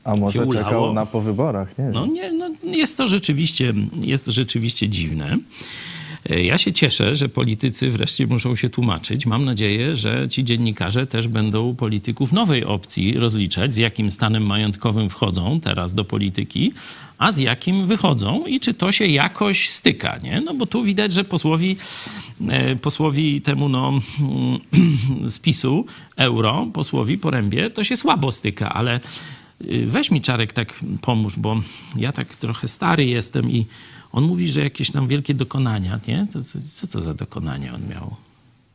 A 0.05 0.17
może 0.17 0.45
ulało. 0.47 0.65
czekał 0.65 0.93
na 0.95 1.07
po 1.07 1.21
wyborach, 1.21 1.79
nie 1.79 1.85
wiem. 1.85 1.93
No 1.95 2.07
nie, 2.07 2.33
no 2.33 2.49
jest 2.63 2.97
to 2.99 3.09
rzeczywiście, 3.09 3.75
jest 4.01 4.25
to 4.25 4.33
rzeczywiście 4.33 4.89
dziwne. 4.89 5.37
E, 6.29 6.43
Ja 6.43 6.59
się 6.59 6.73
cieszę, 6.73 7.17
że 7.17 7.29
politycy 7.29 7.91
wreszcie 7.91 8.27
muszą 8.27 8.57
się 8.57 8.69
tłumaczyć. 8.69 9.27
Mam 9.27 9.45
nadzieję, 9.45 9.97
że 9.97 10.29
ci 10.29 10.45
dziennikarze 10.45 11.07
też 11.07 11.29
będą 11.29 11.77
polityków 11.77 12.33
nowej 12.33 12.65
opcji 12.65 13.15
rozliczać, 13.15 13.75
z 13.75 13.77
jakim 13.77 14.11
stanem 14.11 14.47
majątkowym 14.47 15.11
wchodzą 15.11 15.61
teraz 15.61 15.95
do 15.95 16.05
polityki, 16.05 16.73
a 17.19 17.33
z 17.33 17.39
jakim 17.39 17.87
wychodzą 17.87 18.47
i 18.47 18.61
czy 18.61 18.75
to 18.75 18.93
się 18.93 19.07
jakoś 19.07 19.71
styka, 19.71 20.19
nie? 20.23 20.41
No 20.41 20.55
bo 20.55 20.67
tu 20.67 20.85
widać, 20.85 21.13
że 21.13 21.25
posłowi, 21.25 21.77
e, 22.49 22.77
posłowi 22.77 23.41
temu 23.41 23.69
no, 23.69 23.93
z 25.35 25.39
PiSu, 25.39 25.87
euro, 26.17 26.67
posłowi 26.73 27.19
Porębie, 27.19 27.71
to 27.71 27.85
się 27.85 27.97
słabo 27.97 28.33
styka, 28.33 28.73
ale 28.73 29.01
y, 29.65 29.87
weź 29.87 30.11
mi 30.11 30.23
Czarek 30.23 30.53
tak 30.53 30.81
pomóż, 31.01 31.37
bo 31.37 31.63
ja 31.97 32.13
tak 32.13 32.37
trochę 32.37 32.69
stary 32.69 33.07
jestem 33.07 33.51
i 33.51 33.67
on 34.13 34.25
mówi, 34.25 34.51
że 34.53 34.61
jakieś 34.61 34.91
tam 34.91 35.07
wielkie 35.07 35.35
dokonania, 35.35 36.01
nie? 36.09 36.27
To, 36.33 36.43
co, 36.43 36.59
co 36.75 36.87
to 36.87 37.01
za 37.01 37.15
dokonania 37.15 37.75
on 37.75 37.81
miał 37.89 38.15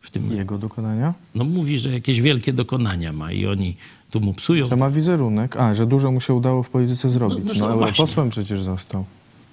w 0.01 0.11
tym? 0.11 0.31
Jego 0.37 0.57
dokonania? 0.57 1.13
No 1.35 1.43
mówi, 1.43 1.79
że 1.79 1.91
jakieś 1.93 2.21
wielkie 2.21 2.53
dokonania 2.53 3.13
ma 3.13 3.31
i 3.31 3.45
oni 3.45 3.75
tu 4.11 4.19
mu 4.21 4.33
psują. 4.33 4.67
Że 4.67 4.75
ma 4.75 4.89
wizerunek. 4.89 5.57
A, 5.57 5.73
że 5.75 5.85
dużo 5.85 6.11
mu 6.11 6.21
się 6.21 6.33
udało 6.33 6.63
w 6.63 6.69
polityce 6.69 7.09
zrobić. 7.09 7.39
No, 7.45 7.53
No, 7.53 7.59
no 7.59 7.67
no 7.67 7.73
europosłem 7.73 8.29
przecież 8.29 8.61
został. 8.61 9.05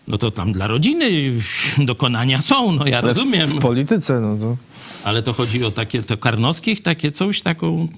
No 0.09 0.19
to 0.19 0.31
tam 0.31 0.53
dla 0.53 0.67
rodziny 0.67 1.33
dokonania 1.79 2.43
są, 2.43 2.73
no 2.73 2.87
ja 2.87 2.99
Ale 2.99 3.09
rozumiem. 3.09 3.47
W 3.47 3.59
polityce, 3.59 4.21
no 4.21 4.37
to... 4.37 4.57
Ale 5.05 5.23
to 5.23 5.33
chodzi 5.33 5.65
o 5.65 5.71
takie, 5.71 6.03
to 6.03 6.17
Karnowskich, 6.17 6.83
takie 6.83 7.11
coś, 7.11 7.43
taką 7.43 7.89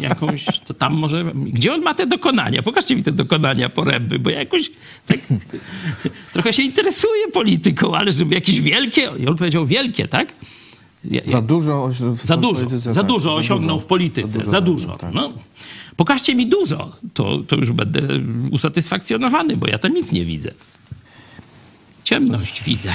jakąś, 0.00 0.44
to 0.58 0.74
tam 0.74 0.92
może, 0.94 1.24
gdzie 1.34 1.74
on 1.74 1.82
ma 1.82 1.94
te 1.94 2.06
dokonania? 2.06 2.62
Pokażcie 2.62 2.96
mi 2.96 3.02
te 3.02 3.12
dokonania 3.12 3.68
poręby, 3.68 4.18
bo 4.18 4.30
ja 4.30 4.38
jakoś 4.38 4.70
tak, 5.06 5.18
trochę 6.32 6.52
się 6.52 6.62
interesuję 6.62 7.28
polityką, 7.32 7.94
ale 7.94 8.12
żeby 8.12 8.34
jakieś 8.34 8.60
wielkie, 8.60 9.10
i 9.18 9.26
on 9.26 9.36
powiedział 9.36 9.66
wielkie, 9.66 10.08
tak? 10.08 10.28
Ja- 11.04 11.20
Za 11.26 11.42
dużo... 11.42 11.90
za 12.22 12.36
dużo, 12.36 12.60
polityce, 12.66 12.92
za 12.92 13.00
tak, 13.00 13.08
dużo 13.08 13.34
osiągnął 13.34 13.76
dużo. 13.76 13.84
w 13.84 13.88
polityce, 13.88 14.38
za 14.50 14.60
dużo. 14.60 14.98
tak. 14.98 15.14
No, 15.14 15.32
pokażcie 15.96 16.34
mi 16.34 16.46
dużo, 16.46 16.92
to, 17.14 17.38
to 17.48 17.56
już 17.56 17.72
będę 17.72 18.00
usatysfakcjonowany, 18.50 19.56
bo 19.56 19.66
ja 19.68 19.78
tam 19.78 19.94
nic 19.94 20.12
nie 20.12 20.24
widzę. 20.24 20.50
Ciemność 22.04 22.62
widzę. 22.64 22.92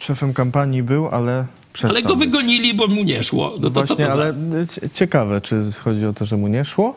Szefem 0.00 0.34
kampanii 0.34 0.82
był, 0.82 1.08
ale 1.08 1.46
Ale 1.82 2.02
go 2.02 2.16
wygonili, 2.16 2.74
bo 2.74 2.86
mu 2.86 3.04
nie 3.04 3.22
szło. 3.22 3.54
No 3.60 3.70
to 3.70 3.82
co 3.86 3.94
Właśnie, 3.94 4.04
to 4.06 4.10
za... 4.10 4.22
ale 4.22 4.34
cie- 4.74 4.90
ciekawe, 4.94 5.40
czy 5.40 5.62
chodzi 5.84 6.06
o 6.06 6.12
to, 6.12 6.24
że 6.26 6.36
mu 6.36 6.48
nie 6.48 6.64
szło, 6.64 6.94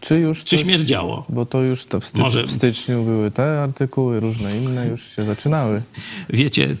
Czy 0.00 0.14
już 0.18 0.44
Czy 0.44 0.56
coś- 0.56 0.60
śmierdziało? 0.60 1.24
Bo 1.28 1.46
to 1.46 1.62
już 1.62 1.84
to 1.84 2.00
w, 2.00 2.04
styczniu, 2.04 2.24
Może- 2.24 2.42
w 2.46 2.52
styczniu 2.52 3.02
były 3.04 3.30
te 3.30 3.62
artykuły, 3.62 4.20
różne 4.20 4.56
inne 4.56 4.88
już 4.88 5.16
się 5.16 5.24
zaczynały. 5.24 5.82
Wiecie, 6.30 6.76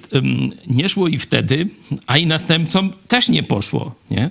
nie 0.66 0.88
szło 0.88 1.08
i 1.08 1.18
wtedy, 1.18 1.66
a 2.06 2.18
i 2.18 2.26
następcom 2.26 2.90
też 3.08 3.28
nie 3.28 3.42
poszło, 3.42 3.94
nie? 4.10 4.30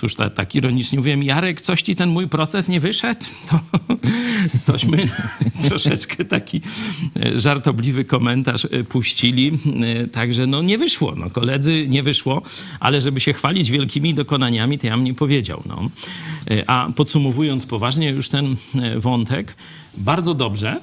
Tuż 0.00 0.14
ta, 0.14 0.30
tak 0.30 0.54
ironicznie 0.54 0.98
mówiłem, 0.98 1.22
Jarek, 1.22 1.60
coś 1.60 1.82
ci 1.82 1.96
ten 1.96 2.08
mój 2.08 2.28
proces 2.28 2.68
nie 2.68 2.80
wyszedł? 2.80 3.26
To, 4.66 4.72
tośmy 4.72 5.08
troszeczkę 5.68 6.24
taki 6.24 6.60
e, 7.16 7.40
żartobliwy 7.40 8.04
komentarz 8.04 8.64
e, 8.64 8.84
puścili. 8.84 9.58
E, 10.02 10.06
Także 10.06 10.46
no 10.46 10.62
nie 10.62 10.78
wyszło, 10.78 11.14
no 11.16 11.30
koledzy 11.30 11.86
nie 11.88 12.02
wyszło, 12.02 12.42
ale 12.80 13.00
żeby 13.00 13.20
się 13.20 13.32
chwalić 13.32 13.70
wielkimi 13.70 14.14
dokonaniami, 14.14 14.78
to 14.78 14.86
ja 14.86 14.94
bym 14.94 15.04
nie 15.04 15.14
powiedział. 15.14 15.62
No. 15.66 15.90
A 16.66 16.88
podsumowując 16.96 17.66
poważnie 17.66 18.10
już 18.10 18.28
ten 18.28 18.56
wątek, 18.96 19.54
bardzo 19.98 20.34
dobrze, 20.34 20.80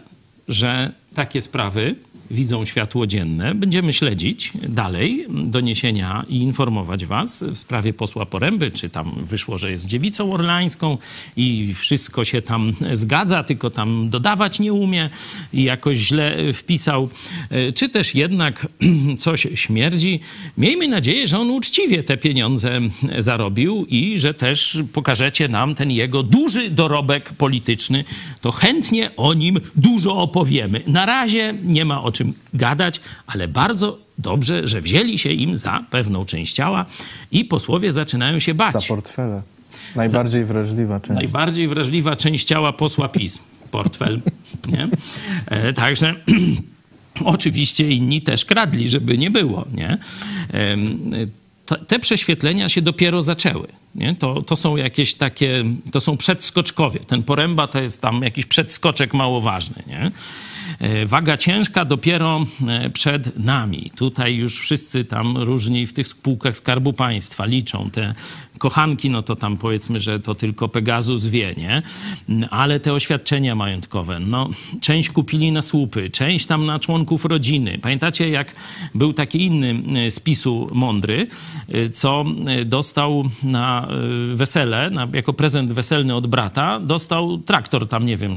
że 0.48 0.92
takie 1.14 1.42
sprawy 1.42 1.96
widzą 2.32 2.66
światło 2.66 3.08
dzienne. 3.08 3.56
Będziemy 3.56 3.94
śledzić 3.94 4.54
dalej 4.68 5.26
doniesienia 5.30 6.26
i 6.30 6.38
informować 6.38 7.06
was 7.06 7.44
w 7.44 7.58
sprawie 7.58 7.94
posła 7.94 8.26
Poręby, 8.26 8.72
czy 8.72 8.90
tam 8.90 9.12
wyszło, 9.24 9.58
że 9.58 9.72
jest 9.72 9.86
dziewicą 9.86 10.34
orlańską 10.34 10.98
i 11.38 11.74
wszystko 11.74 12.26
się 12.26 12.42
tam 12.42 12.74
zgadza, 12.94 13.44
tylko 13.44 13.70
tam 13.70 14.10
dodawać 14.10 14.60
nie 14.60 14.74
umie 14.74 15.10
i 15.54 15.64
jakoś 15.64 15.98
źle 15.98 16.54
wpisał, 16.54 17.10
E, 17.50 17.74
czy 17.74 17.90
też 17.90 18.16
jednak 18.16 18.68
coś 19.18 19.48
śmierdzi. 19.56 20.20
Miejmy 20.58 20.88
nadzieję, 20.88 21.28
że 21.28 21.40
on 21.40 21.50
uczciwie 21.50 22.04
te 22.04 22.18
pieniądze 22.18 22.80
zarobił 23.20 23.86
i 23.90 24.20
że 24.20 24.34
też 24.34 24.80
pokażecie 24.94 25.48
nam 25.48 25.76
ten 25.76 25.92
jego 25.92 26.24
duży 26.24 26.70
dorobek 26.70 27.34
polityczny, 27.34 28.04
to 28.42 28.52
chętnie 28.52 29.16
o 29.16 29.34
nim 29.34 29.60
dużo 29.76 30.18
opowiemy. 30.18 30.82
Na 30.88 31.06
razie 31.06 31.54
nie 31.64 31.86
ma 31.86 32.04
o 32.04 32.12
czym 32.18 32.34
gadać, 32.54 33.02
ale 33.28 33.48
bardzo 33.48 33.98
dobrze, 34.18 34.68
że 34.68 34.82
wzięli 34.82 35.18
się 35.18 35.32
im 35.32 35.58
za 35.58 35.84
pewną 35.90 36.26
część 36.26 36.54
ciała 36.54 36.86
i 37.32 37.46
posłowie 37.46 37.92
zaczynają 37.92 38.40
się 38.40 38.52
Za 38.52 38.56
bać. 38.56 38.88
portfele. 38.88 39.42
Najbardziej 39.96 40.46
wrażliwa 40.46 41.00
część. 41.00 41.16
Najbardziej 41.16 41.68
wrażliwa 41.68 42.16
część 42.16 42.48
ciała 42.48 42.74
posła 42.74 43.10
PiS. 43.10 43.40
Portfel. 43.72 44.22
Nie? 44.72 44.88
E, 45.46 45.74
także 45.74 46.16
oczywiście 47.26 47.90
inni 47.90 48.22
też 48.22 48.46
kradli, 48.46 48.90
żeby 48.90 49.18
nie 49.18 49.32
było. 49.32 49.66
Nie? 49.74 49.98
To- 50.48 50.58
Te 51.88 52.00
prześwietlenia 52.00 52.70
się 52.70 52.82
dopiero 52.82 53.22
zaczęły. 53.22 53.68
Nie? 53.96 54.16
To, 54.16 54.42
to 54.42 54.56
są 54.56 54.78
jakieś 54.78 55.14
takie, 55.14 55.64
to 55.92 56.00
są 56.00 56.18
przedskoczkowie. 56.18 57.00
Ten 57.00 57.24
poręba 57.24 57.68
to 57.68 57.82
jest 57.82 58.02
tam 58.02 58.22
jakiś 58.22 58.46
przedskoczek 58.46 59.14
mało 59.14 59.42
ważny. 59.42 59.84
Nie? 59.88 60.12
E, 60.80 61.06
Waga 61.06 61.38
ciężka 61.38 61.86
dopiero 61.86 62.46
e, 62.68 62.90
przed 62.90 63.40
nami. 63.40 63.92
Tutaj 63.96 64.36
już 64.36 64.60
wszyscy 64.60 65.06
tam 65.06 65.38
różni 65.38 65.88
w 65.88 65.94
tych 65.94 66.08
spółkach 66.08 66.58
Skarbu 66.58 66.94
Państwa 66.94 67.46
liczą 67.46 67.90
te 67.92 68.16
kochanki, 68.58 69.10
no 69.10 69.24
to 69.24 69.36
tam 69.36 69.58
powiedzmy, 69.58 70.00
że 70.00 70.20
to 70.20 70.36
tylko 70.36 70.68
Pegasus 70.68 71.28
wie, 71.28 71.54
nie? 71.58 71.82
Ale 72.50 72.80
te 72.80 72.94
oświadczenia 72.94 73.56
majątkowe, 73.56 74.20
no 74.20 74.50
część 74.82 75.10
kupili 75.10 75.52
na 75.52 75.62
słupy, 75.62 76.10
część 76.10 76.46
tam 76.46 76.66
na 76.66 76.80
członków 76.80 77.26
rodziny. 77.26 77.80
Pamiętacie, 77.82 78.30
jak 78.30 78.56
był 78.96 79.14
taki 79.14 79.46
inny 79.46 79.84
e, 80.00 80.12
z 80.12 80.20
PiSu 80.20 80.68
mądry, 80.72 81.28
e, 81.70 81.90
co 81.90 82.26
e, 82.48 82.66
dostał 82.66 83.24
na 83.44 83.88
wesele, 84.34 84.90
na, 84.90 85.08
jako 85.14 85.34
prezent 85.34 85.74
weselny 85.74 86.16
od 86.16 86.28
brata, 86.28 86.80
dostał 86.80 87.38
traktor 87.38 87.88
tam, 87.88 88.06
nie 88.06 88.18
wiem, 88.18 88.36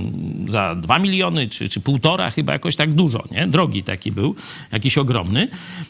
za 0.48 0.74
2 0.74 0.98
miliony 0.98 1.48
czy, 1.48 1.68
czy 1.68 1.80
półtora, 1.80 2.30
chyba 2.30 2.52
jakoś 2.52 2.76
tak 2.76 2.92
dużo, 2.92 3.24
nie? 3.30 3.46
Drogi 3.46 3.82
taki 3.82 4.12
był, 4.12 4.34
jakiś 4.72 4.98
ogromny. 4.98 5.48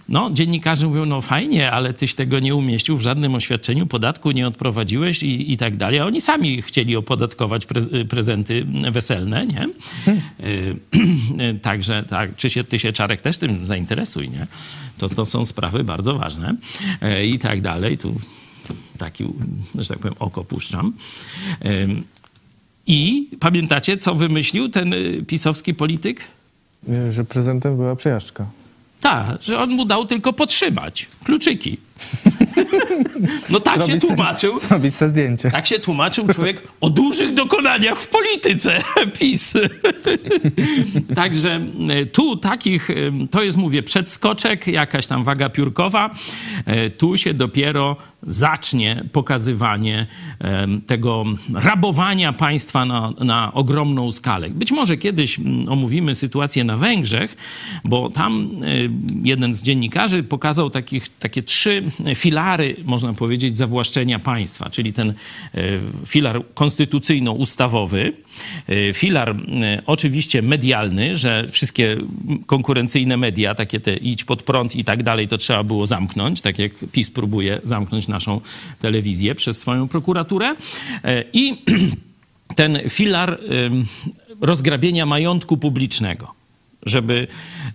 No, 0.08 0.30
dziennikarze 0.32 0.86
mówią, 0.86 1.06
no 1.06 1.20
fajnie, 1.20 1.70
ale 1.70 1.94
tyś 1.94 2.14
tego 2.14 2.38
nie 2.38 2.54
umieścił 2.54 2.96
w 2.96 3.00
żadnym 3.00 3.34
oświadczeniu, 3.34 3.86
podatku 3.86 4.19
nie 4.24 4.46
odprowadziłeś 4.46 5.22
i, 5.22 5.52
i 5.52 5.56
tak 5.56 5.76
dalej. 5.76 5.98
A 5.98 6.06
oni 6.06 6.20
sami 6.20 6.62
chcieli 6.62 6.96
opodatkować 6.96 7.66
prez, 7.66 7.88
prezenty 8.08 8.66
weselne, 8.92 9.46
nie? 9.46 9.68
Y, 10.40 11.58
Także, 11.62 12.04
tak, 12.08 12.36
czy 12.36 12.50
się, 12.50 12.64
ty 12.64 12.78
się, 12.78 12.92
Czarek, 12.92 13.20
też 13.20 13.38
tym 13.38 13.66
zainteresuj, 13.66 14.28
nie? 14.28 14.46
To, 14.98 15.08
to 15.08 15.26
są 15.26 15.44
sprawy 15.44 15.84
bardzo 15.84 16.18
ważne 16.18 16.54
E, 17.00 17.26
i 17.26 17.38
tak 17.38 17.60
dalej. 17.60 17.98
Tu 17.98 18.20
taki, 18.98 19.24
że 19.78 19.88
tak 19.88 19.98
powiem, 19.98 20.14
oko 20.18 20.44
puszczam. 20.44 20.92
Ym, 21.64 22.04
I 22.86 23.28
pamiętacie, 23.40 23.96
co 23.96 24.14
wymyślił 24.14 24.68
ten 24.68 24.92
y, 24.92 25.24
pisowski 25.26 25.74
polityk? 25.74 26.20
Że 27.10 27.24
prezentem 27.24 27.76
była 27.76 27.96
przejażdżka. 27.96 28.46
Tak, 29.00 29.42
że 29.42 29.58
on 29.58 29.70
mu 29.70 29.84
dał 29.84 30.06
tylko 30.06 30.32
potrzymać 30.32 31.08
kluczyki. 31.24 31.76
No 33.50 33.60
tak 33.60 33.74
się 33.74 33.82
Zrobić 33.86 34.02
se- 34.02 34.08
tłumaczył. 34.08 34.58
Zrobić 34.68 34.94
sobie 34.94 35.08
zdjęcie. 35.08 35.50
Tak 35.50 35.66
się 35.66 35.78
tłumaczył 35.78 36.28
człowiek 36.28 36.62
o 36.80 36.90
dużych 36.90 37.34
dokonaniach 37.34 37.98
w 38.00 38.08
polityce 38.08 38.78
PiS. 39.18 39.54
Także 41.14 41.60
e, 41.90 42.06
tu 42.06 42.36
takich, 42.36 42.90
e, 42.90 42.94
to 43.30 43.42
jest 43.42 43.56
mówię 43.56 43.82
przedskoczek, 43.82 44.66
jakaś 44.66 45.06
tam 45.06 45.24
waga 45.24 45.48
piórkowa. 45.48 46.10
E, 46.66 46.90
Tu 46.90 47.16
się 47.16 47.34
dopiero 47.34 47.96
zacznie 48.22 49.04
pokazywanie 49.12 50.06
tego 50.86 51.24
rabowania 51.54 52.32
państwa 52.32 52.84
na, 52.84 53.12
na 53.24 53.52
ogromną 53.54 54.12
skalę. 54.12 54.50
Być 54.50 54.72
może 54.72 54.96
kiedyś 54.96 55.38
omówimy 55.68 56.14
sytuację 56.14 56.64
na 56.64 56.76
Węgrzech, 56.76 57.36
bo 57.84 58.10
tam 58.10 58.50
jeden 59.22 59.54
z 59.54 59.62
dziennikarzy 59.62 60.22
pokazał 60.22 60.70
takich, 60.70 61.08
takie 61.18 61.42
trzy 61.42 61.82
filary, 62.14 62.59
można 62.84 63.12
powiedzieć, 63.12 63.56
zawłaszczenia 63.56 64.18
państwa, 64.18 64.70
czyli 64.70 64.92
ten 64.92 65.10
e, 65.10 65.14
filar 66.06 66.42
konstytucyjno-ustawowy, 66.54 68.12
e, 68.68 68.92
filar 68.92 69.30
e, 69.30 69.82
oczywiście 69.86 70.42
medialny, 70.42 71.16
że 71.16 71.48
wszystkie 71.50 71.96
konkurencyjne 72.46 73.16
media, 73.16 73.54
takie 73.54 73.80
te 73.80 73.96
idź 73.96 74.24
pod 74.24 74.42
prąd 74.42 74.76
i 74.76 74.84
tak 74.84 75.02
dalej, 75.02 75.28
to 75.28 75.38
trzeba 75.38 75.64
było 75.64 75.86
zamknąć, 75.86 76.40
tak 76.40 76.58
jak 76.58 76.72
PiS 76.92 77.10
próbuje 77.10 77.60
zamknąć 77.62 78.08
naszą 78.08 78.40
telewizję 78.78 79.34
przez 79.34 79.58
swoją 79.58 79.88
prokuraturę. 79.88 80.54
I 81.32 81.56
ten 82.56 82.78
filar 82.88 83.40
rozgrabienia 84.40 85.06
majątku 85.06 85.56
publicznego 85.56 86.39
żeby, 86.86 87.26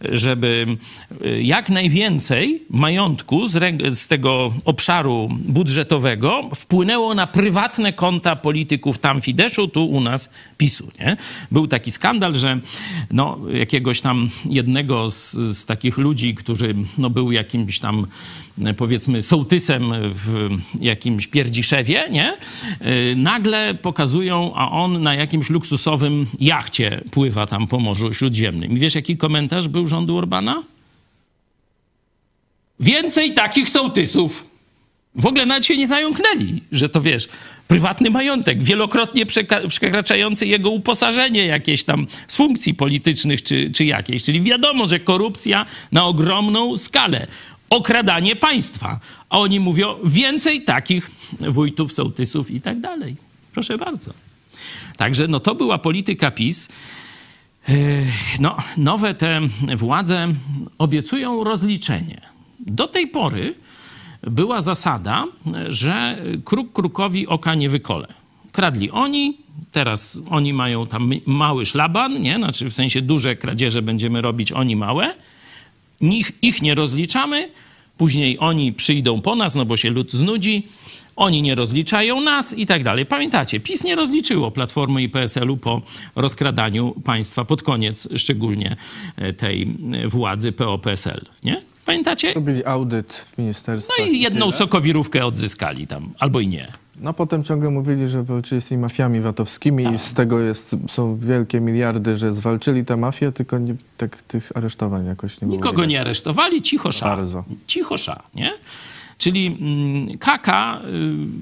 żeby 0.01 0.77
y, 1.25 1.43
jak 1.43 1.69
najwięcej 1.69 2.63
majątku 2.69 3.45
z, 3.45 3.81
z 3.97 4.07
tego 4.07 4.53
obszaru 4.65 5.29
budżetowego 5.31 6.49
wpłynęło 6.55 7.15
na 7.15 7.27
prywatne 7.27 7.93
konta 7.93 8.35
polityków 8.35 8.97
tam 8.97 9.21
Fideszu, 9.21 9.67
tu 9.67 9.85
u 9.85 10.01
nas 10.01 10.29
PiSu. 10.57 10.87
Nie? 10.99 11.17
Był 11.51 11.67
taki 11.67 11.91
skandal, 11.91 12.35
że 12.35 12.59
no, 13.11 13.37
jakiegoś 13.53 14.01
tam 14.01 14.29
jednego 14.45 15.11
z, 15.11 15.33
z 15.33 15.65
takich 15.65 15.97
ludzi, 15.97 16.35
który 16.35 16.75
no, 16.97 17.09
był 17.09 17.31
jakimś 17.31 17.79
tam 17.79 18.07
powiedzmy 18.77 19.21
sołtysem 19.21 19.93
w 20.01 20.49
jakimś 20.79 21.27
Pierdziszewie, 21.27 22.07
nie? 22.11 22.33
Y, 22.81 23.15
Nagle 23.15 23.75
pokazują, 23.81 24.51
a 24.55 24.71
on 24.71 25.01
na 25.01 25.15
jakimś 25.15 25.49
luksusowym 25.49 26.27
jachcie 26.39 27.03
pływa 27.11 27.47
tam 27.47 27.67
po 27.67 27.79
Morzu 27.79 28.13
Śródziemnym. 28.13 28.71
I 28.71 28.79
wiesz, 28.79 28.95
jaki 28.95 29.17
komentarz 29.17 29.67
był 29.67 29.87
rządu 29.87 30.17
Orbana? 30.17 30.63
Więcej 32.79 33.33
takich 33.33 33.69
sołtysów. 33.69 34.45
W 35.15 35.25
ogóle 35.25 35.45
nawet 35.45 35.65
się 35.65 35.77
nie 35.77 35.87
zająknęli, 35.87 36.61
że 36.71 36.89
to 36.89 37.01
wiesz, 37.01 37.27
prywatny 37.67 38.09
majątek, 38.09 38.63
wielokrotnie 38.63 39.25
przekraczający 39.69 40.47
jego 40.47 40.69
uposażenie 40.69 41.45
jakieś 41.45 41.83
tam 41.83 42.07
z 42.27 42.37
funkcji 42.37 42.73
politycznych 42.73 43.43
czy, 43.43 43.71
czy 43.71 43.85
jakiejś. 43.85 44.23
Czyli 44.23 44.41
wiadomo, 44.41 44.87
że 44.87 44.99
korupcja 44.99 45.65
na 45.91 46.05
ogromną 46.05 46.77
skalę, 46.77 47.27
okradanie 47.69 48.35
państwa. 48.35 48.99
A 49.29 49.39
oni 49.39 49.59
mówią, 49.59 49.95
więcej 50.03 50.63
takich 50.63 51.11
wójtów, 51.39 51.93
sołtysów 51.93 52.51
i 52.51 52.61
tak 52.61 52.79
dalej. 52.79 53.15
Proszę 53.53 53.77
bardzo. 53.77 54.13
Także 54.97 55.27
no 55.27 55.39
to 55.39 55.55
była 55.55 55.77
polityka 55.77 56.31
PiS. 56.31 56.69
Ech, 57.69 58.39
No, 58.39 58.57
nowe 58.77 59.13
te 59.13 59.41
władze 59.77 60.27
obiecują 60.77 61.43
rozliczenie. 61.43 62.21
Do 62.59 62.87
tej 62.87 63.07
pory 63.07 63.53
była 64.23 64.61
zasada, 64.61 65.25
że 65.69 66.17
kruk 66.45 66.73
krukowi 66.73 67.27
oka 67.27 67.55
nie 67.55 67.69
wykole. 67.69 68.07
Kradli 68.51 68.91
oni, 68.91 69.37
teraz 69.71 70.19
oni 70.29 70.53
mają 70.53 70.87
tam 70.87 71.11
mały 71.25 71.65
szlaban, 71.65 72.21
nie? 72.21 72.35
Znaczy 72.35 72.69
w 72.69 72.73
sensie 72.73 73.01
duże 73.01 73.35
kradzieże 73.35 73.81
będziemy 73.81 74.21
robić, 74.21 74.51
oni 74.51 74.75
małe. 74.75 75.13
Nich, 76.01 76.31
ich 76.41 76.61
nie 76.61 76.75
rozliczamy, 76.75 77.49
Później 77.97 78.37
oni 78.39 78.73
przyjdą 78.73 79.21
po 79.21 79.35
nas, 79.35 79.55
no 79.55 79.65
bo 79.65 79.77
się 79.77 79.89
lud 79.89 80.11
znudzi. 80.11 80.67
Oni 81.15 81.41
nie 81.41 81.55
rozliczają 81.55 82.21
nas 82.21 82.57
i 82.57 82.65
tak 82.65 82.83
dalej. 82.83 83.05
Pamiętacie, 83.05 83.59
PiS 83.59 83.83
nie 83.83 83.95
rozliczyło 83.95 84.51
Platformy 84.51 85.03
i 85.03 85.09
PSL-u 85.09 85.57
po 85.57 85.81
rozkradaniu 86.15 86.95
państwa 87.03 87.45
pod 87.45 87.61
koniec 87.61 88.07
szczególnie 88.15 88.75
e, 89.15 89.33
tej 89.33 89.67
e, 90.03 90.07
władzy 90.07 90.51
PO-PSL, 90.51 91.21
nie? 91.43 91.61
Pamiętacie? 91.85 92.33
Robili 92.33 92.65
audyt 92.65 93.13
w 93.13 93.37
ministerstwie. 93.37 93.93
No 93.99 94.05
i 94.05 94.19
jedną 94.19 94.51
sokowirówkę 94.51 95.25
odzyskali 95.25 95.87
tam, 95.87 96.13
albo 96.19 96.39
i 96.39 96.47
nie. 96.47 96.67
No 96.99 97.13
potem 97.13 97.43
ciągle 97.43 97.69
mówili, 97.69 98.07
że 98.07 98.23
walczyli 98.23 98.61
z 98.61 98.65
tymi 98.65 98.81
mafiami 98.81 99.21
VAT-owskimi 99.21 99.83
Tak. 99.83 99.93
i 99.93 99.99
z 99.99 100.13
tego 100.13 100.39
jest, 100.39 100.75
są 100.89 101.17
wielkie 101.17 101.61
miliardy, 101.61 102.15
że 102.15 102.33
zwalczyli 102.33 102.85
tę 102.85 102.97
mafię, 102.97 103.31
tylko 103.31 103.57
nie, 103.59 103.75
tak, 103.97 104.21
tych 104.21 104.51
aresztowań 104.55 105.05
jakoś 105.05 105.41
nie 105.41 105.47
było. 105.47 105.57
Nikogo 105.57 105.85
nie 105.85 106.01
aresztowali, 106.01 106.61
cicho 106.61 106.91
sza. 106.91 107.05
Bardzo. 107.05 107.43
Cicho 107.67 107.97
sza, 107.97 108.23
nie? 108.35 108.53
Czyli 109.17 109.45
mm, 109.47 110.17
kaka 110.17 110.81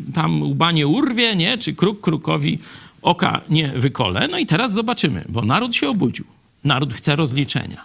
y, 0.10 0.14
tam 0.14 0.44
łba 0.44 0.72
nie 0.72 0.88
urwie, 0.88 1.36
nie? 1.36 1.58
Czy 1.58 1.74
kruk 1.74 2.02
krukowi 2.02 2.60
oka 3.02 3.42
nie 3.50 3.68
wykole. 3.68 4.28
No 4.28 4.38
i 4.38 4.46
teraz 4.46 4.74
zobaczymy, 4.74 5.26
bo 5.30 5.42
naród 5.42 5.76
się 5.76 5.90
obudził. 5.90 6.26
Naród 6.64 6.94
chce 6.94 7.16
rozliczenia. 7.16 7.82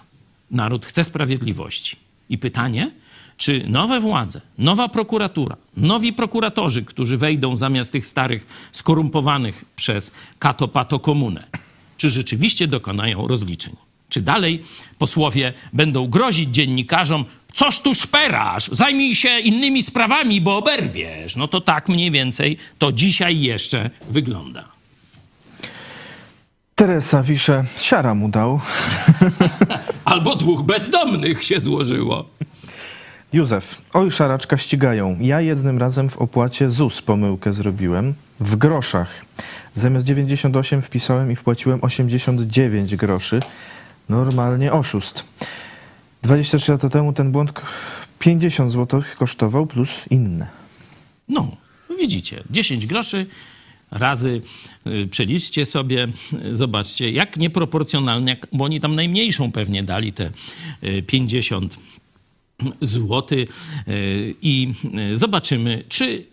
Naród 0.51 0.87
chce 0.87 1.05
sprawiedliwości. 1.05 1.97
I 2.29 2.39
pytanie, 2.39 2.91
czy 3.39 3.65
nowe 3.69 4.01
władze, 4.01 4.41
nowa 4.59 4.89
prokuratura, 4.89 5.57
nowi 5.77 6.13
prokuratorzy, 6.13 6.85
którzy 6.85 7.17
wejdą 7.17 7.57
zamiast 7.57 7.93
tych 7.93 8.07
starych, 8.07 8.71
skorumpowanych 8.73 9.65
przez 9.77 10.13
kato-pato 10.39 10.99
komunę, 11.01 11.47
czy 11.97 12.11
rzeczywiście 12.11 12.69
dokonają 12.69 13.27
rozliczeń? 13.27 13.77
Czy 14.09 14.21
dalej 14.23 14.63
posłowie 14.99 15.53
będą 15.73 16.09
grozić 16.09 16.51
dziennikarzom, 16.51 17.25
coż 17.53 17.81
tu 17.81 17.95
szperasz, 17.95 18.69
zajmij 18.73 19.15
się 19.15 19.39
innymi 19.39 19.83
sprawami, 19.83 20.41
bo 20.41 20.57
oberwiesz. 20.57 21.37
No 21.37 21.49
to 21.49 21.61
tak 21.61 21.89
mniej 21.89 22.11
więcej 22.11 22.57
to 22.79 22.93
dzisiaj 22.93 23.41
jeszcze 23.41 23.91
wygląda. 24.11 24.65
Teresa 26.75 27.23
pisze, 27.23 27.65
siara 27.81 28.15
mu 28.15 28.29
dał. 28.29 28.61
Albo 30.05 30.37
dwóch 30.37 30.63
bezdomnych 30.63 31.45
się 31.45 31.61
złożyło. 31.61 32.38
Józef, 33.33 33.83
oj 33.93 34.11
szaraczka 34.11 34.59
ścigają. 34.59 35.17
Ja 35.21 35.41
jednym 35.41 35.79
razem 35.79 36.09
w 36.11 36.17
opłacie 36.17 36.71
ZUS 36.71 37.03
pomyłkę 37.03 37.53
zrobiłem. 37.53 38.15
W 38.41 38.57
groszach. 38.57 39.25
Zamiast 39.77 40.07
98 40.07 40.83
wpisałem 40.83 41.33
i 41.33 41.37
wpłaciłem 41.37 41.79
89 41.83 42.97
groszy. 42.97 43.41
Normalnie 44.09 44.73
oszust. 44.73 45.25
23 46.23 46.73
lata 46.73 46.89
temu 46.89 47.13
ten 47.13 47.33
błąd 47.33 47.53
k- 47.53 47.63
50 48.19 48.73
zł 48.73 49.03
kosztował 49.19 49.67
plus 49.67 49.91
inne. 50.11 50.47
No, 51.29 51.57
widzicie, 51.99 52.43
10 52.51 52.87
groszy 52.87 53.27
razy 53.91 54.41
y, 54.87 55.07
przeliczcie 55.11 55.67
sobie, 55.67 56.09
y, 56.47 56.55
zobaczcie, 56.63 57.11
jak 57.11 57.37
nieproporcjonalnie, 57.37 58.37
bo 58.53 58.65
oni 58.65 58.81
tam 58.81 58.95
najmniejszą 58.95 59.53
pewnie 59.53 59.83
dali 59.83 60.13
te 60.13 60.31
y, 60.85 61.03
50 61.03 61.77
zł 62.81 63.39
i 64.43 64.73
y, 65.13 65.19
zobaczymy, 65.19 65.85
czy 65.89 66.25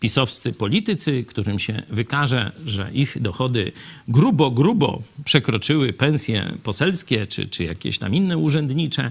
pisowscy 0.00 0.52
politycy, 0.52 1.24
którym 1.24 1.58
się 1.58 1.82
wykaże, 1.90 2.52
że 2.66 2.90
ich 2.92 3.22
dochody 3.22 3.72
grubo, 4.08 4.50
grubo 4.50 5.02
przekroczyły 5.24 5.92
pensje 5.92 6.52
poselskie 6.62 7.26
czy, 7.26 7.46
czy 7.46 7.64
jakieś 7.64 7.98
tam 7.98 8.14
inne 8.14 8.38
urzędnicze, 8.38 9.10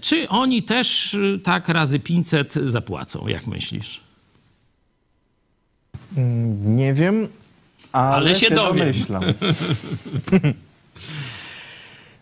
czy 0.00 0.28
oni 0.28 0.62
też 0.62 1.14
y, 1.14 1.40
tak 1.42 1.68
razy 1.68 1.98
500 1.98 2.54
zapłacą, 2.64 3.28
jak 3.28 3.46
myślisz? 3.46 4.00
Nie 6.64 6.94
wiem, 6.94 7.28
ale, 7.92 8.16
Ale 8.16 8.34
się 8.34 8.50
dowiem. 8.50 8.78
domyślam. 8.78 9.22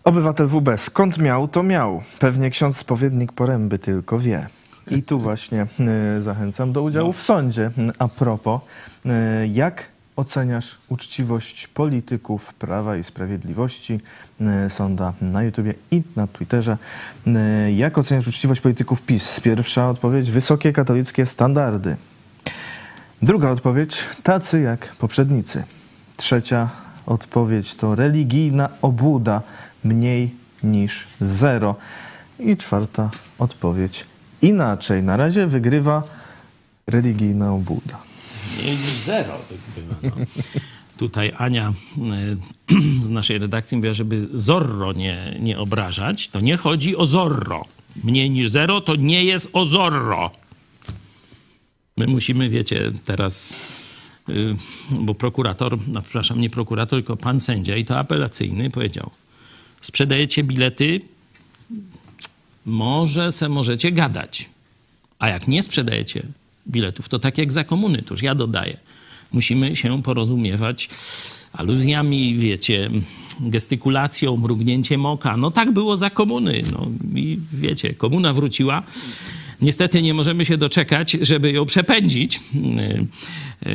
Obywatel 0.08 0.46
WB, 0.46 0.68
skąd 0.76 1.18
miał, 1.18 1.48
to 1.48 1.62
miał. 1.62 2.02
Pewnie 2.18 2.50
ksiądz 2.50 2.76
spowiednik 2.76 3.32
poręby 3.32 3.78
tylko 3.78 4.18
wie. 4.18 4.46
I 4.90 5.02
tu 5.02 5.20
właśnie 5.20 5.66
y, 6.18 6.22
zachęcam 6.22 6.72
do 6.72 6.82
udziału 6.82 7.12
w 7.12 7.22
sądzie. 7.22 7.70
Y, 7.78 7.92
A 7.98 8.08
propos, 8.08 8.60
y, 9.06 9.10
jak 9.48 9.84
oceniasz 10.16 10.78
uczciwość 10.88 11.66
polityków 11.66 12.54
Prawa 12.54 12.96
i 12.96 13.02
Sprawiedliwości? 13.04 14.00
Y, 14.66 14.70
Sonda 14.70 15.12
na 15.20 15.42
YouTubie 15.42 15.74
i 15.90 16.02
na 16.16 16.26
Twitterze. 16.26 16.76
Y, 17.26 17.72
Jak 17.72 17.98
oceniasz 17.98 18.28
uczciwość 18.28 18.60
polityków 18.60 19.02
PiS? 19.02 19.40
Pierwsza 19.40 19.90
odpowiedź, 19.90 20.30
wysokie 20.30 20.72
katolickie 20.72 21.26
standardy. 21.26 21.96
Druga 23.22 23.50
odpowiedź, 23.50 24.04
tacy 24.22 24.60
jak 24.60 24.96
poprzednicy. 24.96 25.64
Trzecia 26.16 26.68
odpowiedź 27.06 27.74
to 27.74 27.94
religijna 27.94 28.68
obłuda, 28.82 29.42
mniej 29.88 30.30
niż 30.62 31.06
zero. 31.20 31.76
I 32.40 32.56
czwarta 32.56 33.10
odpowiedź, 33.38 34.04
inaczej. 34.42 35.02
Na 35.02 35.16
razie 35.16 35.46
wygrywa 35.46 36.02
religijna 36.86 37.52
obłuda. 37.52 37.98
Mniej 38.62 38.76
niż 38.76 38.90
zero. 38.90 39.38
wygrywa, 39.50 39.94
No. 40.02 40.24
Tutaj 40.96 41.32
Ania 41.36 41.72
y, 42.70 43.02
z 43.06 43.08
naszej 43.08 43.38
redakcji 43.38 43.76
mówiła, 43.76 43.94
żeby 43.94 44.28
Zorro 44.34 44.92
nie, 44.92 45.36
nie 45.40 45.58
obrażać. 45.58 46.28
To 46.28 46.40
nie 46.40 46.56
chodzi 46.56 46.96
o 46.96 47.06
Zorro. 47.06 47.64
Mniej 48.04 48.30
niż 48.30 48.50
zero 48.50 48.80
to 48.80 48.96
nie 48.96 49.24
jest 49.24 49.50
o 49.52 49.64
Zorro. 49.64 50.30
My 51.96 52.06
musimy, 52.06 52.48
wiecie, 52.48 52.92
teraz, 53.04 53.54
y, 54.28 54.54
bo 55.00 55.14
prokurator, 55.14 55.78
no 55.88 56.02
przepraszam, 56.02 56.40
nie 56.40 56.50
prokurator, 56.50 56.98
tylko 56.98 57.16
pan 57.16 57.40
sędzia 57.40 57.76
i 57.76 57.84
to 57.84 57.98
apelacyjny 57.98 58.70
powiedział, 58.70 59.10
sprzedajecie 59.80 60.44
bilety, 60.44 61.00
może 62.66 63.32
se 63.32 63.48
możecie 63.48 63.92
gadać. 63.92 64.50
A 65.18 65.28
jak 65.28 65.48
nie 65.48 65.62
sprzedajecie 65.62 66.22
biletów, 66.68 67.08
to 67.08 67.18
tak 67.18 67.38
jak 67.38 67.52
za 67.52 67.64
komuny, 67.64 68.02
to 68.02 68.14
już 68.14 68.22
ja 68.22 68.34
dodaję. 68.34 68.76
Musimy 69.32 69.76
się 69.76 70.02
porozumiewać 70.02 70.88
aluzjami, 71.52 72.34
wiecie, 72.34 72.90
gestykulacją, 73.40 74.36
mrugnięciem 74.36 75.06
oka. 75.06 75.36
No 75.36 75.50
tak 75.50 75.72
było 75.72 75.96
za 75.96 76.10
komuny. 76.10 76.62
No 76.72 76.88
i 77.14 77.38
wiecie, 77.52 77.94
komuna 77.94 78.32
wróciła. 78.32 78.82
Niestety 79.60 80.02
nie 80.02 80.14
możemy 80.14 80.44
się 80.44 80.56
doczekać, 80.56 81.16
żeby 81.20 81.52
ją 81.52 81.66
przepędzić. 81.66 82.40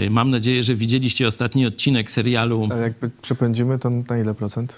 Mam 0.10 0.30
nadzieję, 0.30 0.64
że 0.64 0.76
widzieliście 0.76 1.28
ostatni 1.28 1.66
odcinek 1.66 2.12
serialu. 2.12 2.70
A 2.72 2.76
jak 2.76 2.94
przepędzimy, 3.22 3.80
to 3.80 3.90
na 3.90 4.18
ile 4.20 4.36
procent? 4.36 4.74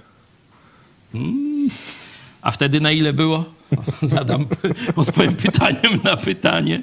A 2.42 2.52
wtedy 2.52 2.82
na 2.82 2.92
ile 2.92 3.14
było? 3.14 3.46
Zadam, 4.02 4.46
odpowiem 4.96 5.36
pytaniem 5.36 6.00
na 6.04 6.18
pytanie. 6.18 6.82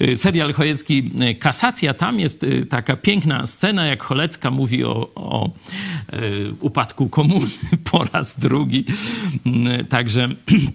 Y, 0.00 0.16
Serial 0.16 0.52
Chojecki 0.52 1.10
y, 1.30 1.34
Kasacja. 1.34 1.94
Tam 1.94 2.20
jest 2.20 2.44
y, 2.44 2.66
taka 2.66 2.96
piękna 2.96 3.46
scena, 3.46 3.86
jak 3.86 4.02
Cholecka 4.02 4.50
mówi 4.50 4.84
o, 4.84 5.10
o 5.14 5.50
upadku 6.60 7.08
komuny 7.08 7.46
po 7.90 8.04
raz 8.04 8.40
drugi. 8.40 8.84
Y, 9.80 9.84
Także 9.84 10.28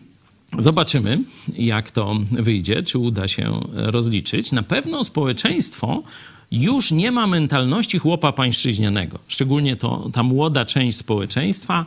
zobaczymy, 0.60 1.20
jak 1.58 1.92
to 1.92 2.16
wyjdzie, 2.32 2.84
czy 2.84 2.98
uda 2.98 3.28
się 3.28 3.60
rozliczyć. 3.74 4.52
Na 4.52 4.64
pewno 4.64 5.04
społeczeństwo 5.04 6.04
już 6.52 6.92
nie 6.92 7.12
ma 7.12 7.28
mentalności 7.28 8.00
chłopa 8.00 8.32
pańszczyźnianego. 8.32 9.20
Szczególnie 9.28 9.76
to, 9.76 10.10
ta 10.14 10.24
młoda 10.24 10.66
część 10.66 10.98
społeczeństwa 10.98 11.86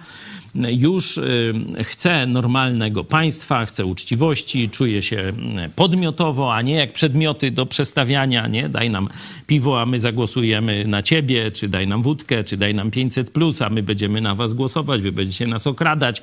już 0.54 1.18
y, 1.18 1.52
chce 1.84 2.26
normalnego 2.26 3.04
państwa, 3.04 3.66
chce 3.66 3.86
uczciwości, 3.86 4.68
czuje 4.68 5.02
się 5.02 5.32
y, 5.66 5.70
podmiotowo, 5.76 6.54
a 6.54 6.62
nie 6.62 6.74
jak 6.74 6.92
przedmioty 6.92 7.50
do 7.50 7.66
przestawiania, 7.66 8.46
nie? 8.46 8.68
Daj 8.68 8.90
nam 8.90 9.08
piwo, 9.46 9.80
a 9.80 9.86
my 9.86 9.98
zagłosujemy 9.98 10.84
na 10.86 11.02
ciebie, 11.02 11.50
czy 11.50 11.68
daj 11.68 11.86
nam 11.86 12.02
wódkę, 12.02 12.44
czy 12.44 12.56
daj 12.56 12.74
nam 12.74 12.90
500 12.90 13.30
plus, 13.30 13.62
a 13.62 13.70
my 13.70 13.82
będziemy 13.82 14.20
na 14.20 14.34
was 14.34 14.54
głosować, 14.54 15.02
wy 15.02 15.12
będziecie 15.12 15.46
nas 15.46 15.66
okradać. 15.66 16.22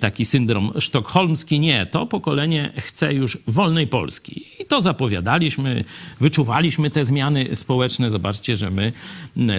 Taki 0.00 0.24
syndrom 0.24 0.72
sztokholmski. 0.78 1.60
Nie, 1.60 1.86
to 1.86 2.06
pokolenie 2.06 2.72
chce 2.76 3.14
już 3.14 3.38
wolnej 3.46 3.86
Polski. 3.86 4.44
I 4.60 4.64
To 4.64 4.80
zapowiadaliśmy, 4.80 5.84
wyczuwaliśmy 6.20 6.90
te 6.90 7.04
zmiany 7.04 7.56
społeczne. 7.56 7.71
Zobaczcie, 8.10 8.56
że 8.56 8.70
my 8.70 8.92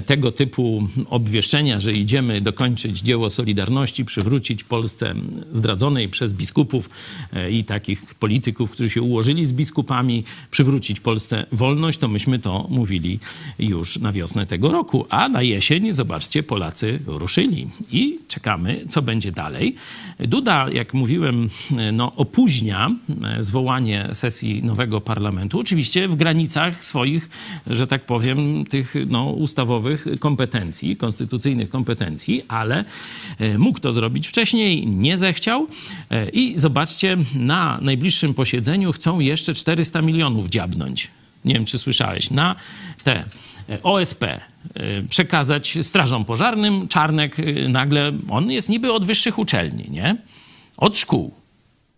tego 0.05 0.31
typu 0.31 0.87
obwieszczenia, 1.09 1.79
że 1.79 1.91
idziemy 1.91 2.41
dokończyć 2.41 2.99
dzieło 2.99 3.29
Solidarności, 3.29 4.05
przywrócić 4.05 4.63
Polsce 4.63 5.15
zdradzonej 5.51 6.09
przez 6.09 6.33
biskupów 6.33 6.89
e, 7.33 7.51
i 7.51 7.63
takich 7.63 8.15
polityków, 8.15 8.71
którzy 8.71 8.89
się 8.89 9.01
ułożyli 9.01 9.45
z 9.45 9.53
biskupami, 9.53 10.23
przywrócić 10.51 10.99
Polsce 10.99 11.45
wolność, 11.51 11.99
to 11.99 12.07
myśmy 12.07 12.39
to 12.39 12.67
mówili 12.69 13.19
już 13.59 13.99
na 13.99 14.11
wiosnę 14.11 14.45
tego 14.45 14.71
roku. 14.71 15.05
A 15.09 15.29
na 15.29 15.41
jesień, 15.41 15.93
zobaczcie, 15.93 16.43
Polacy 16.43 16.99
ruszyli 17.05 17.69
i 17.91 18.19
czekamy, 18.27 18.85
co 18.89 19.01
będzie 19.01 19.31
dalej. 19.31 19.75
Duda, 20.19 20.69
jak 20.73 20.93
mówiłem, 20.93 21.49
no, 21.93 22.15
opóźnia 22.15 22.91
e, 23.23 23.43
zwołanie 23.43 24.09
sesji 24.13 24.63
nowego 24.63 25.01
parlamentu, 25.01 25.59
oczywiście 25.59 26.07
w 26.07 26.15
granicach 26.15 26.83
swoich, 26.83 27.29
że 27.67 27.87
tak 27.87 28.02
powiem, 28.05 28.65
tych 28.65 28.95
no, 29.07 29.25
ustawowych 29.25 30.05
kompetencji, 30.19 30.97
konstytucyjnych 30.97 31.69
kompetencji, 31.69 32.43
ale 32.47 32.85
e, 33.39 33.57
mógł 33.57 33.79
to 33.79 33.93
zrobić 33.93 34.27
wcześniej, 34.27 34.87
nie 34.87 35.17
zechciał 35.17 35.67
e, 36.09 36.29
i 36.29 36.57
zobaczcie, 36.57 37.17
na 37.35 37.79
najbliższym 37.81 38.33
posiedzeniu 38.33 38.91
chcą 38.91 39.19
jeszcze 39.19 39.53
400 39.53 40.01
milionów 40.01 40.49
dziabnąć. 40.49 41.11
Nie 41.45 41.53
wiem, 41.53 41.65
czy 41.65 41.77
słyszałeś, 41.77 42.31
na 42.31 42.55
te 43.03 43.23
OSP 43.83 44.39
przekazać 45.09 45.77
strażom 45.81 46.25
pożarnym. 46.25 46.87
Czarnek 46.87 47.37
nagle, 47.69 48.11
on 48.29 48.51
jest 48.51 48.69
niby 48.69 48.93
od 48.93 49.05
wyższych 49.05 49.39
uczelni, 49.39 49.85
nie? 49.89 50.15
Od 50.77 50.97
szkół. 50.97 51.33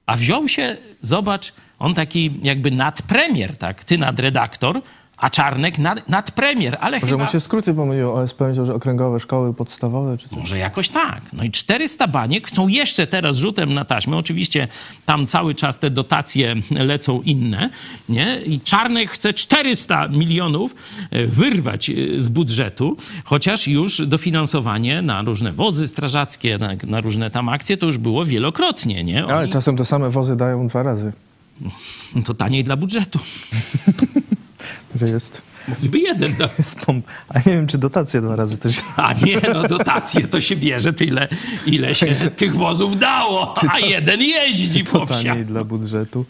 A 0.05 0.17
wziął 0.17 0.49
się, 0.49 0.77
zobacz, 1.01 1.53
on 1.79 1.93
taki 1.93 2.31
jakby 2.43 2.71
nadpremier, 2.71 3.55
tak? 3.55 3.83
Ty 3.83 3.97
nadredaktor, 3.97 4.81
a 5.17 5.29
Czarnek 5.29 5.77
nad, 5.77 6.09
nadpremier, 6.09 6.77
ale 6.81 6.97
Może 6.99 7.07
chyba... 7.07 7.25
mu 7.25 7.31
się 7.31 7.39
skróty 7.39 7.73
pomyliło, 7.73 8.13
OSP 8.13 8.37
powiedział, 8.37 8.65
że 8.65 8.73
okręgowe 8.73 9.19
szkoły 9.19 9.53
podstawowe 9.53 10.17
czy 10.17 10.29
coś. 10.29 10.37
Może 10.37 10.57
jakoś 10.57 10.89
tak. 10.89 11.21
No 11.33 11.43
i 11.43 11.51
400 11.51 12.07
baniek 12.07 12.47
chcą 12.47 12.67
jeszcze 12.67 13.07
teraz 13.07 13.37
rzutem 13.37 13.73
na 13.73 13.85
taśmę. 13.85 14.17
Oczywiście 14.17 14.67
tam 15.05 15.25
cały 15.25 15.53
czas 15.53 15.79
te 15.79 15.89
dotacje 15.89 16.55
lecą 16.71 17.21
inne, 17.21 17.69
nie? 18.09 18.41
I 18.45 18.59
Czarnek 18.59 19.11
chce 19.11 19.33
400 19.33 20.07
milionów 20.07 20.75
e, 21.11 21.27
wyrwać 21.27 21.89
e, 21.89 21.93
z 22.17 22.29
budżetu, 22.29 22.97
chociaż 23.23 23.67
już 23.67 24.07
dofinansowanie 24.07 25.01
na 25.01 25.21
różne 25.21 25.51
wozy 25.51 25.87
strażackie, 25.87 26.57
na, 26.57 26.71
na 26.87 27.01
różne 27.01 27.31
tam 27.31 27.49
akcje 27.49 27.77
to 27.77 27.85
już 27.85 27.97
było 27.97 28.25
wielokrotnie, 28.25 29.03
nie? 29.03 29.25
Ale 29.25 29.37
Oni, 29.37 29.51
czasem 29.51 29.77
te 29.77 29.85
same 29.85 30.09
wozy 30.09 30.35
dają 30.35 30.67
dwa 30.67 30.83
razy, 30.83 31.11
to 32.25 32.33
taniej 32.33 32.63
dla 32.63 32.77
budżetu. 32.77 33.19
że 34.95 35.09
jest, 35.09 35.41
Mogliby 35.67 35.99
jeden 35.99 36.35
dać. 36.35 36.51
jest 36.57 36.75
pomp. 36.75 37.05
A 37.29 37.37
nie 37.39 37.45
wiem, 37.45 37.67
czy 37.67 37.77
dotacje 37.77 38.21
dwa 38.21 38.35
razy 38.35 38.57
też. 38.57 38.81
A 38.95 39.13
nie, 39.13 39.41
no 39.53 39.63
dotacje 39.63 40.27
to 40.27 40.41
się 40.41 40.55
bierze 40.55 40.93
tyle, 40.93 41.27
ile 41.65 41.95
się 41.95 42.15
tych 42.15 42.55
wozów 42.55 42.99
dało, 42.99 43.53
a 43.73 43.79
jeden 43.79 44.21
jeździ 44.21 44.83
po 44.83 45.05
taniej 45.05 45.45
dla 45.45 45.63
budżetu. 45.63 46.25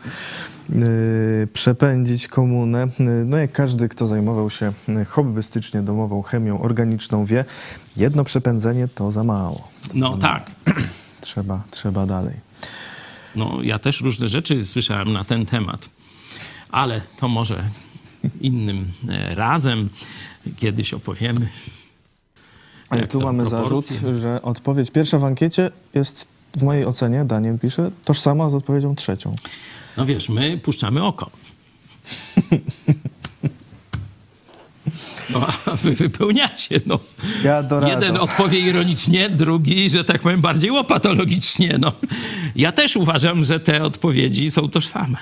Yy, 0.69 1.47
przepędzić 1.53 2.27
komunę. 2.27 2.87
Yy, 2.99 3.05
no 3.25 3.37
jak 3.37 3.51
każdy, 3.51 3.89
kto 3.89 4.07
zajmował 4.07 4.49
się 4.49 4.73
yy, 4.87 5.05
hobbystycznie 5.05 5.81
domową 5.81 6.21
chemią 6.21 6.61
organiczną 6.61 7.25
wie, 7.25 7.45
jedno 7.97 8.23
przepędzenie 8.23 8.87
to 8.87 9.11
za 9.11 9.23
mało. 9.23 9.67
No 9.93 10.17
tak. 10.17 10.51
Trzeba, 11.21 11.63
trzeba 11.71 12.05
dalej. 12.05 12.33
No, 13.35 13.57
ja 13.61 13.79
też 13.79 14.01
różne 14.01 14.29
rzeczy 14.29 14.65
słyszałem 14.65 15.13
na 15.13 15.23
ten 15.23 15.45
temat, 15.45 15.89
ale 16.71 17.01
to 17.19 17.27
może 17.27 17.63
innym 18.41 18.91
e, 19.09 19.35
razem 19.35 19.89
kiedyś 20.57 20.93
opowiemy. 20.93 21.47
Ale 22.89 23.07
tu 23.07 23.21
mamy 23.21 23.43
proporcje. 23.45 23.95
zarzut, 23.99 24.19
że 24.19 24.41
odpowiedź 24.41 24.91
pierwsza 24.91 25.19
w 25.19 25.23
ankiecie 25.23 25.71
jest 25.93 26.27
w 26.57 26.63
mojej 26.63 26.85
ocenie, 26.85 27.25
Daniel 27.25 27.59
pisze, 27.59 27.91
tożsama 28.05 28.49
z 28.49 28.55
odpowiedzią 28.55 28.95
trzecią. 28.95 29.35
No 29.97 30.05
wiesz, 30.05 30.29
my 30.29 30.57
puszczamy 30.57 31.03
oko. 31.03 31.31
No, 35.29 35.47
a 35.65 35.75
wy 35.75 35.95
wypełniacie, 35.95 36.81
no. 36.85 36.99
Ja. 37.43 37.63
Jeden 37.87 38.17
odpowie 38.17 38.59
ironicznie, 38.59 39.29
drugi, 39.29 39.89
że 39.89 40.03
tak 40.03 40.21
powiem, 40.21 40.41
bardziej 40.41 40.71
łopatologicznie, 40.71 41.77
no. 41.79 41.91
Ja 42.55 42.71
też 42.71 42.95
uważam, 42.95 43.45
że 43.45 43.59
te 43.59 43.83
odpowiedzi 43.83 44.51
są 44.51 44.69
tożsame. 44.69 45.17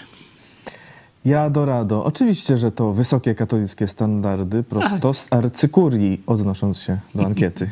Ja 1.25 1.49
dorado. 1.49 2.05
Oczywiście, 2.05 2.57
że 2.57 2.71
to 2.71 2.93
wysokie 2.93 3.35
katolickie 3.35 3.87
standardy, 3.87 4.63
prosto 4.63 5.13
z 5.13 5.27
arcykurii, 5.29 6.21
odnosząc 6.27 6.79
się 6.79 6.97
do 7.15 7.25
ankiety. 7.25 7.69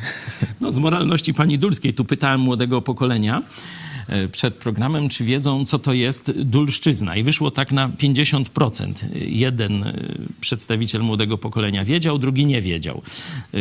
No, 0.61 0.71
z 0.71 0.77
moralności 0.77 1.33
pani 1.33 1.59
Dulskiej. 1.59 1.93
Tu 1.93 2.05
pytałem 2.05 2.41
młodego 2.41 2.81
pokolenia 2.81 3.41
przed 4.31 4.55
programem, 4.55 5.09
czy 5.09 5.23
wiedzą, 5.23 5.65
co 5.65 5.79
to 5.79 5.93
jest 5.93 6.31
dulszczyzna. 6.31 7.15
I 7.15 7.23
wyszło 7.23 7.51
tak 7.51 7.71
na 7.71 7.89
50%. 7.89 8.93
Jeden 9.27 9.83
e, 9.83 9.93
przedstawiciel 10.41 11.01
młodego 11.01 11.37
pokolenia 11.37 11.85
wiedział, 11.85 12.17
drugi 12.19 12.45
nie 12.45 12.61
wiedział. 12.61 13.01
E, 13.53 13.57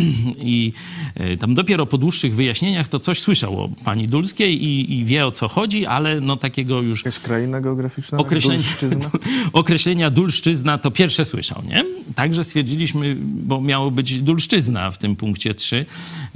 I 0.54 0.72
e, 1.14 1.36
tam 1.36 1.54
dopiero 1.54 1.86
po 1.86 1.98
dłuższych 1.98 2.34
wyjaśnieniach 2.34 2.88
to 2.88 2.98
coś 2.98 3.20
słyszał 3.20 3.60
o 3.60 3.68
pani 3.84 4.08
Dulskiej 4.08 4.64
i, 4.64 4.98
i 4.98 5.04
wie, 5.04 5.26
o 5.26 5.30
co 5.30 5.48
chodzi, 5.48 5.86
ale 5.86 6.20
no 6.20 6.36
takiego 6.36 6.82
już 6.82 7.04
Jakaś 7.04 7.20
kraina 7.20 7.60
geograficzna? 7.60 8.18
określenia, 8.18 8.62
Dulszczyzna? 8.62 9.10
określenia 9.52 10.10
dulszczyzna 10.10 10.78
to 10.78 10.90
pierwsze 10.90 11.24
słyszał, 11.24 11.62
nie? 11.68 11.84
Także 12.14 12.44
stwierdziliśmy, 12.44 13.16
bo 13.20 13.60
miało 13.60 13.90
być 13.90 14.20
dulszczyzna 14.20 14.90
w 14.90 14.98
tym 14.98 15.16
punkcie 15.16 15.54
3, 15.54 15.86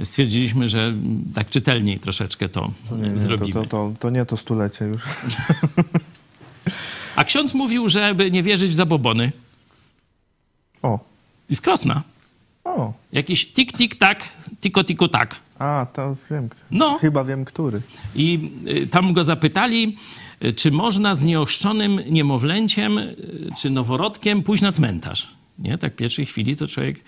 stwierdziliśmy, 0.03 0.67
że 0.67 0.93
tak 1.33 1.49
czytelniej 1.49 1.99
troszeczkę 1.99 2.49
to, 2.49 2.71
Nie, 2.91 3.09
nie, 3.09 3.17
zrobimy. 3.17 3.58
To, 3.63 3.65
to, 3.65 3.93
to, 3.99 4.09
nie 4.09 4.25
to 4.25 4.37
stulecie 4.37 4.85
już. 4.85 5.01
A 7.15 7.23
ksiądz 7.23 7.53
mówił, 7.53 7.89
żeby 7.89 8.31
nie 8.31 8.43
wierzyć 8.43 8.71
w 8.71 8.75
zabobony. 8.75 9.31
O, 10.81 10.99
I 11.49 11.55
z 11.55 11.61
Krosna. 11.61 12.03
o. 12.63 12.93
Jakiś 13.13 13.45
tik, 13.45 13.73
tik, 13.77 13.95
tak, 13.95 14.29
tiko, 14.61 14.83
tiko, 14.83 15.07
tak. 15.07 15.35
A, 15.59 15.87
to 15.93 16.15
wiem. 16.31 16.49
No. 16.71 16.97
Chyba 16.99 17.23
wiem, 17.23 17.45
który. 17.45 17.81
I 18.15 18.51
y, 18.67 18.87
tam 18.87 19.13
go 19.13 19.23
zapytali, 19.23 19.97
y, 20.45 20.53
czy 20.53 20.71
można 20.71 21.15
z 21.15 21.23
nieochrzczonym 21.23 22.01
niemowlęciem 22.09 22.97
y, 22.97 23.15
czy 23.57 23.69
noworodkiem 23.69 24.43
pójść 24.43 24.63
na 24.63 24.71
cmentarz. 24.71 25.27
Nie? 25.59 25.77
Tak 25.77 25.93
w 25.93 25.95
pierwszej 25.95 26.25
chwili 26.25 26.55
to 26.55 26.67
człowiek, 26.67 26.99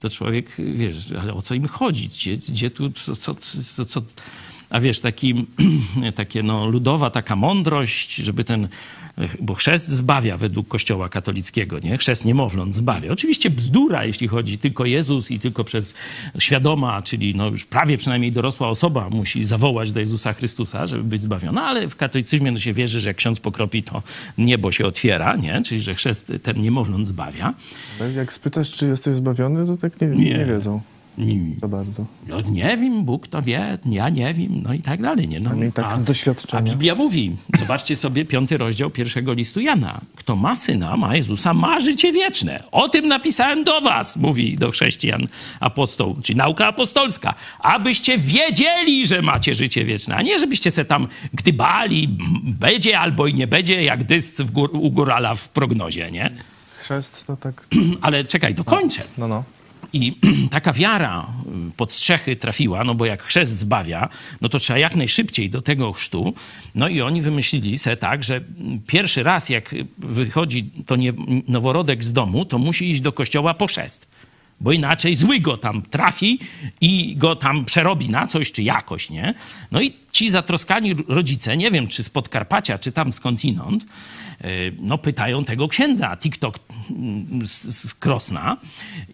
to 0.00 0.10
człowiek, 0.10 0.50
wiesz, 0.58 1.12
ale 1.20 1.34
o 1.34 1.42
co 1.42 1.54
im 1.54 1.66
chodzi? 1.68 2.08
Gdzie, 2.08 2.36
gdzie 2.36 2.70
tu, 2.70 2.90
co, 2.90 3.16
co, 3.16 3.34
co, 3.74 3.84
co? 3.84 4.02
A 4.70 4.80
wiesz, 4.80 5.00
taki, 5.00 5.46
takie 6.14 6.42
no, 6.42 6.66
ludowa 6.66 7.10
taka 7.10 7.36
mądrość, 7.36 8.14
żeby 8.14 8.44
ten, 8.44 8.68
bo 9.40 9.54
chrzest 9.54 9.88
zbawia 9.88 10.36
według 10.36 10.68
kościoła 10.68 11.08
katolickiego, 11.08 11.78
nie? 11.78 11.98
Chrzest 11.98 12.24
niemowląt 12.24 12.74
zbawia. 12.74 13.12
Oczywiście 13.12 13.50
bzdura, 13.50 14.04
jeśli 14.04 14.28
chodzi 14.28 14.58
tylko 14.58 14.84
Jezus 14.84 15.30
i 15.30 15.38
tylko 15.38 15.64
przez 15.64 15.94
świadoma, 16.38 17.02
czyli 17.02 17.34
no 17.34 17.46
już 17.46 17.64
prawie 17.64 17.96
przynajmniej 17.96 18.32
dorosła 18.32 18.68
osoba 18.68 19.10
musi 19.10 19.44
zawołać 19.44 19.92
do 19.92 20.00
Jezusa 20.00 20.32
Chrystusa, 20.32 20.86
żeby 20.86 21.04
być 21.04 21.22
zbawiona, 21.22 21.62
ale 21.62 21.88
w 21.88 21.96
katolicyzmie 21.96 22.50
no 22.50 22.58
się 22.58 22.72
wierzy, 22.72 23.00
że 23.00 23.10
jak 23.10 23.16
ksiądz 23.16 23.40
pokropi, 23.40 23.82
to 23.82 24.02
niebo 24.38 24.72
się 24.72 24.86
otwiera, 24.86 25.36
nie? 25.36 25.62
Czyli, 25.62 25.80
że 25.80 25.94
chrzest 25.94 26.32
ten 26.42 26.60
niemowląt 26.60 27.06
zbawia. 27.06 27.54
Jak 28.16 28.32
spytasz, 28.32 28.72
czy 28.72 28.86
jesteś 28.86 29.14
zbawiony, 29.14 29.66
to 29.66 29.76
tak 29.76 30.00
nie, 30.00 30.08
Nie. 30.08 30.38
nie 30.38 30.44
wiedzą 30.44 30.80
za 31.60 31.68
bardzo. 31.68 32.04
No 32.28 32.40
nie 32.40 32.76
wiem, 32.76 33.04
Bóg 33.04 33.28
to 33.28 33.42
wie, 33.42 33.78
ja 33.86 34.08
nie 34.08 34.34
wiem, 34.34 34.62
no 34.62 34.74
i 34.74 34.82
tak 34.82 35.02
dalej. 35.02 35.28
Nie? 35.28 35.40
No, 35.40 35.50
tak 35.74 35.86
z 35.86 35.88
a 36.00 36.04
doświadczenia. 36.04 36.72
Biblia 36.72 36.94
mówi, 36.94 37.36
zobaczcie 37.58 37.96
sobie 37.96 38.24
piąty 38.24 38.56
rozdział 38.56 38.90
pierwszego 38.90 39.32
listu 39.32 39.60
Jana. 39.60 40.00
Kto 40.16 40.36
ma 40.36 40.56
syna, 40.56 40.96
ma 40.96 41.16
Jezusa, 41.16 41.54
ma 41.54 41.80
życie 41.80 42.12
wieczne. 42.12 42.62
O 42.72 42.88
tym 42.88 43.08
napisałem 43.08 43.64
do 43.64 43.80
was, 43.80 44.16
mówi 44.16 44.56
do 44.56 44.70
chrześcijan 44.70 45.26
apostoł, 45.60 46.16
czyli 46.22 46.36
nauka 46.36 46.66
apostolska. 46.66 47.34
Abyście 47.58 48.18
wiedzieli, 48.18 49.06
że 49.06 49.22
macie 49.22 49.54
życie 49.54 49.84
wieczne, 49.84 50.16
a 50.16 50.22
nie 50.22 50.38
żebyście 50.38 50.70
se 50.70 50.84
tam 50.84 51.08
gdybali, 51.34 52.18
będzie 52.44 52.98
albo 52.98 53.26
i 53.26 53.34
nie 53.34 53.46
będzie, 53.46 53.82
jak 53.82 54.04
dysc 54.04 54.42
gór, 54.42 54.70
u 54.72 54.90
górala 54.90 55.34
w 55.34 55.48
prognozie, 55.48 56.10
nie? 56.10 56.30
Chrzest 56.80 57.26
to 57.26 57.36
tak... 57.36 57.66
Ale 58.00 58.24
czekaj, 58.24 58.54
dokończę. 58.54 59.02
No, 59.18 59.28
no. 59.28 59.44
I 59.92 60.16
taka 60.50 60.72
wiara 60.72 61.26
y, 61.68 61.72
pod 61.76 61.92
strzechy 61.92 62.36
trafiła, 62.36 62.84
no 62.84 62.94
bo 62.94 63.06
jak 63.06 63.22
chrzest 63.22 63.58
zbawia, 63.58 64.08
no 64.40 64.48
to 64.48 64.58
trzeba 64.58 64.78
jak 64.78 64.96
najszybciej 64.96 65.50
do 65.50 65.62
tego 65.62 65.92
chrztu. 65.92 66.34
No 66.74 66.88
i 66.88 67.00
oni 67.00 67.20
wymyślili 67.20 67.78
se 67.78 67.96
tak, 67.96 68.24
że 68.24 68.40
pierwszy 68.86 69.22
raz 69.22 69.48
jak 69.48 69.74
wychodzi 69.98 70.70
to 70.86 70.96
nie, 70.96 71.12
noworodek 71.48 72.04
z 72.04 72.12
domu, 72.12 72.44
to 72.44 72.58
musi 72.58 72.90
iść 72.90 73.00
do 73.00 73.12
kościoła 73.12 73.54
po 73.54 73.66
chrzest. 73.66 74.06
bo 74.60 74.72
inaczej 74.72 75.14
zły 75.14 75.40
go 75.40 75.56
tam 75.56 75.82
trafi 75.82 76.38
i 76.80 77.16
go 77.16 77.36
tam 77.36 77.64
przerobi 77.64 78.08
na 78.08 78.26
coś 78.26 78.52
czy 78.52 78.62
jakoś, 78.62 79.10
nie? 79.10 79.34
No 79.70 79.80
i 79.80 79.92
ci 80.12 80.30
zatroskani 80.30 80.94
rodzice, 81.08 81.56
nie 81.56 81.70
wiem 81.70 81.88
czy 81.88 82.02
z 82.02 82.10
Podkarpacia, 82.10 82.78
czy 82.78 82.92
tam 82.92 83.12
skądinąd, 83.12 83.84
no 84.80 84.98
pytają 84.98 85.44
tego 85.44 85.68
księdza 85.68 86.16
TikTok 86.16 86.58
mm, 86.90 87.46
z, 87.46 87.62
z 87.62 87.94
Krosna 87.94 88.56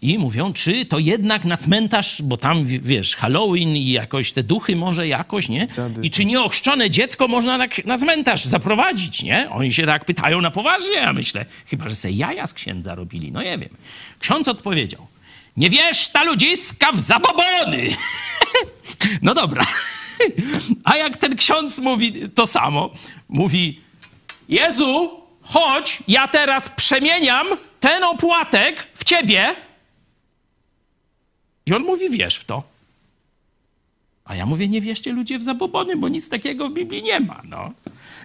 i 0.01 0.17
mówią, 0.17 0.53
czy 0.53 0.85
to 0.85 0.99
jednak 0.99 1.45
na 1.45 1.57
cmentarz, 1.57 2.21
bo 2.21 2.37
tam 2.37 2.65
wiesz, 2.65 3.15
Halloween 3.15 3.75
i 3.75 3.89
jakoś 3.89 4.31
te 4.31 4.43
duchy 4.43 4.75
może 4.75 5.07
jakoś, 5.07 5.49
nie? 5.49 5.67
I 6.01 6.09
czy 6.09 6.25
nieochrzczone 6.25 6.89
dziecko 6.89 7.27
można 7.27 7.57
na, 7.57 7.67
na 7.85 7.97
cmentarz 7.97 8.45
zaprowadzić, 8.45 9.23
nie? 9.23 9.49
Oni 9.49 9.73
się 9.73 9.85
tak 9.85 10.05
pytają 10.05 10.41
na 10.41 10.51
poważnie, 10.51 10.95
ja 10.95 11.13
myślę, 11.13 11.45
chyba, 11.65 11.89
że 11.89 11.95
se 11.95 12.11
jaja 12.11 12.47
z 12.47 12.53
księdza 12.53 12.95
robili, 12.95 13.31
no 13.31 13.43
nie 13.43 13.57
wiem. 13.57 13.69
Ksiądz 14.19 14.47
odpowiedział, 14.47 15.07
nie 15.57 15.69
wiesz 15.69 16.07
ta 16.07 16.23
ludziska 16.23 16.91
w 16.91 17.01
zabobony. 17.01 17.89
no 19.21 19.33
dobra. 19.33 19.65
A 20.83 20.97
jak 20.97 21.17
ten 21.17 21.35
ksiądz 21.35 21.79
mówi 21.79 22.29
to 22.35 22.47
samo, 22.47 22.93
mówi: 23.29 23.84
Jezu, 24.49 25.21
chodź, 25.41 26.03
ja 26.07 26.27
teraz 26.27 26.69
przemieniam 26.69 27.47
ten 27.79 28.03
opłatek 28.03 28.87
w 28.93 29.03
ciebie. 29.03 29.55
I 31.65 31.73
on 31.73 31.83
mówi: 31.83 32.09
Wierz 32.09 32.35
w 32.35 32.45
to. 32.45 32.63
A 34.25 34.35
ja 34.35 34.45
mówię: 34.45 34.67
Nie 34.67 34.81
wierzcie 34.81 35.11
ludzie 35.11 35.39
w 35.39 35.43
zabobony, 35.43 35.97
bo 35.97 36.09
nic 36.09 36.29
takiego 36.29 36.69
w 36.69 36.73
Biblii 36.73 37.03
nie 37.03 37.19
ma. 37.19 37.41
No. 37.49 37.71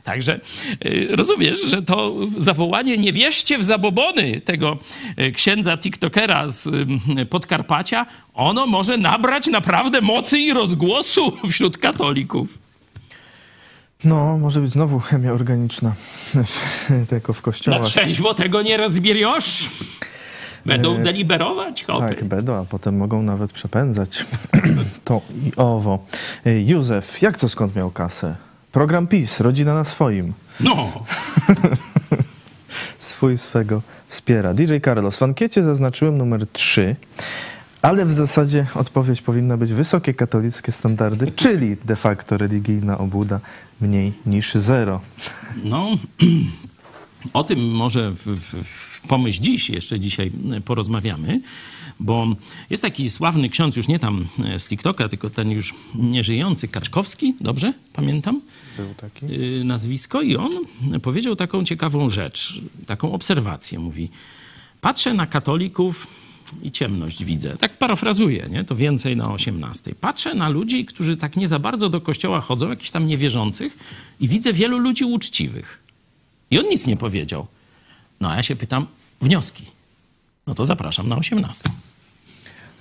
Także 0.04 0.40
y, 0.84 1.08
rozumiesz, 1.10 1.62
że 1.62 1.82
to 1.82 2.14
zawołanie 2.38 2.98
nie 2.98 3.12
wierzcie 3.12 3.58
w 3.58 3.64
zabobony 3.64 4.40
tego 4.40 4.78
y, 5.20 5.32
księdza 5.32 5.76
TikTokera 5.76 6.48
z 6.48 6.66
y, 6.66 7.26
Podkarpacia, 7.26 8.06
ono 8.34 8.66
może 8.66 8.96
nabrać 8.96 9.46
naprawdę 9.46 10.00
mocy 10.00 10.38
i 10.38 10.52
rozgłosu 10.52 11.36
wśród 11.50 11.78
katolików. 11.78 12.58
No, 14.04 14.38
może 14.38 14.60
być 14.60 14.72
znowu 14.72 14.98
chemia 14.98 15.32
organiczna, 15.32 15.92
tylko 17.10 17.32
w 17.32 17.42
kościołach. 17.42 17.80
Na 17.80 17.86
trzeźwo 17.86 18.34
tego 18.34 18.62
nie 18.62 18.76
rozbieriesz. 18.76 19.70
Będą 20.66 20.96
e, 20.96 21.02
deliberować, 21.02 21.84
chopy. 21.84 22.08
Tak, 22.08 22.24
będą, 22.24 22.54
a 22.54 22.64
potem 22.64 22.96
mogą 22.96 23.22
nawet 23.22 23.52
przepędzać 23.52 24.24
to 25.04 25.20
i 25.44 25.52
owo. 25.56 26.04
E, 26.46 26.60
Józef, 26.60 27.22
jak 27.22 27.38
to 27.38 27.48
skąd 27.48 27.76
miał 27.76 27.90
kasę? 27.90 28.36
Program 28.72 29.06
PiS, 29.06 29.40
rodzina 29.40 29.74
na 29.74 29.84
swoim. 29.84 30.32
No! 30.60 30.88
Swój 32.98 33.38
swego 33.38 33.82
wspiera. 34.08 34.54
DJ 34.54 34.74
Carlos, 34.84 35.16
w 35.16 35.22
ankiecie 35.22 35.62
zaznaczyłem 35.62 36.18
numer 36.18 36.46
3, 36.52 36.96
ale 37.82 38.06
w 38.06 38.12
zasadzie 38.12 38.66
odpowiedź 38.74 39.22
powinna 39.22 39.56
być 39.56 39.72
wysokie 39.72 40.14
katolickie 40.14 40.72
standardy, 40.72 41.32
czyli 41.36 41.76
de 41.84 41.96
facto 41.96 42.38
religijna 42.38 42.98
obłuda 42.98 43.40
mniej 43.80 44.12
niż 44.26 44.54
zero. 44.54 45.00
No, 45.64 45.90
o 47.32 47.44
tym 47.44 47.70
może 47.70 48.10
w, 48.10 48.26
w, 48.26 48.64
w 48.64 49.00
pomyśl 49.08 49.42
dziś, 49.42 49.70
jeszcze 49.70 50.00
dzisiaj 50.00 50.32
porozmawiamy. 50.64 51.40
Bo 52.00 52.26
jest 52.70 52.82
taki 52.82 53.10
sławny 53.10 53.48
ksiądz, 53.48 53.76
już 53.76 53.88
nie 53.88 53.98
tam 53.98 54.26
e, 54.44 54.58
z 54.58 54.68
TikToka, 54.68 55.08
tylko 55.08 55.30
ten 55.30 55.50
już 55.50 55.74
nieżyjący, 55.94 56.68
Kaczkowski, 56.68 57.34
dobrze 57.40 57.72
pamiętam? 57.92 58.40
Był 58.76 58.94
taki. 58.94 59.26
E, 59.26 59.64
nazwisko. 59.64 60.22
I 60.22 60.36
on 60.36 60.50
powiedział 61.02 61.36
taką 61.36 61.64
ciekawą 61.64 62.10
rzecz, 62.10 62.60
taką 62.86 63.12
obserwację. 63.12 63.78
Mówi, 63.78 64.08
patrzę 64.80 65.14
na 65.14 65.26
katolików 65.26 66.06
i 66.62 66.70
ciemność 66.70 67.24
widzę. 67.24 67.58
Tak 67.58 67.76
parafrazuję, 67.76 68.46
nie? 68.50 68.64
to 68.64 68.76
więcej 68.76 69.16
na 69.16 69.32
18. 69.32 69.94
Patrzę 69.94 70.34
na 70.34 70.48
ludzi, 70.48 70.84
którzy 70.84 71.16
tak 71.16 71.36
nie 71.36 71.48
za 71.48 71.58
bardzo 71.58 71.88
do 71.88 72.00
kościoła 72.00 72.40
chodzą, 72.40 72.68
jakichś 72.68 72.90
tam 72.90 73.06
niewierzących 73.06 73.78
i 74.20 74.28
widzę 74.28 74.52
wielu 74.52 74.78
ludzi 74.78 75.04
uczciwych. 75.04 75.78
I 76.50 76.58
on 76.58 76.68
nic 76.68 76.86
nie 76.86 76.96
powiedział. 76.96 77.46
No 78.20 78.30
a 78.30 78.36
ja 78.36 78.42
się 78.42 78.56
pytam, 78.56 78.86
wnioski. 79.20 79.64
No 80.46 80.54
to 80.54 80.64
zapraszam 80.64 81.08
na 81.08 81.16
18. 81.16 81.70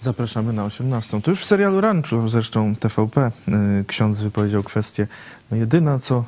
Zapraszamy 0.02 0.54
na 0.54 0.66
18. 0.66 1.22
To 1.22 1.32
już 1.32 1.42
w 1.42 1.46
serialu 1.46 1.82
Ranchu, 1.82 2.30
zresztą 2.30 2.76
TVP, 2.76 3.32
yy, 3.48 3.86
ksiądz 3.88 4.24
wypowiedział 4.24 4.64
kwestię, 4.64 5.08
no 5.52 5.58
jedyna 5.58 6.00
co 6.00 6.26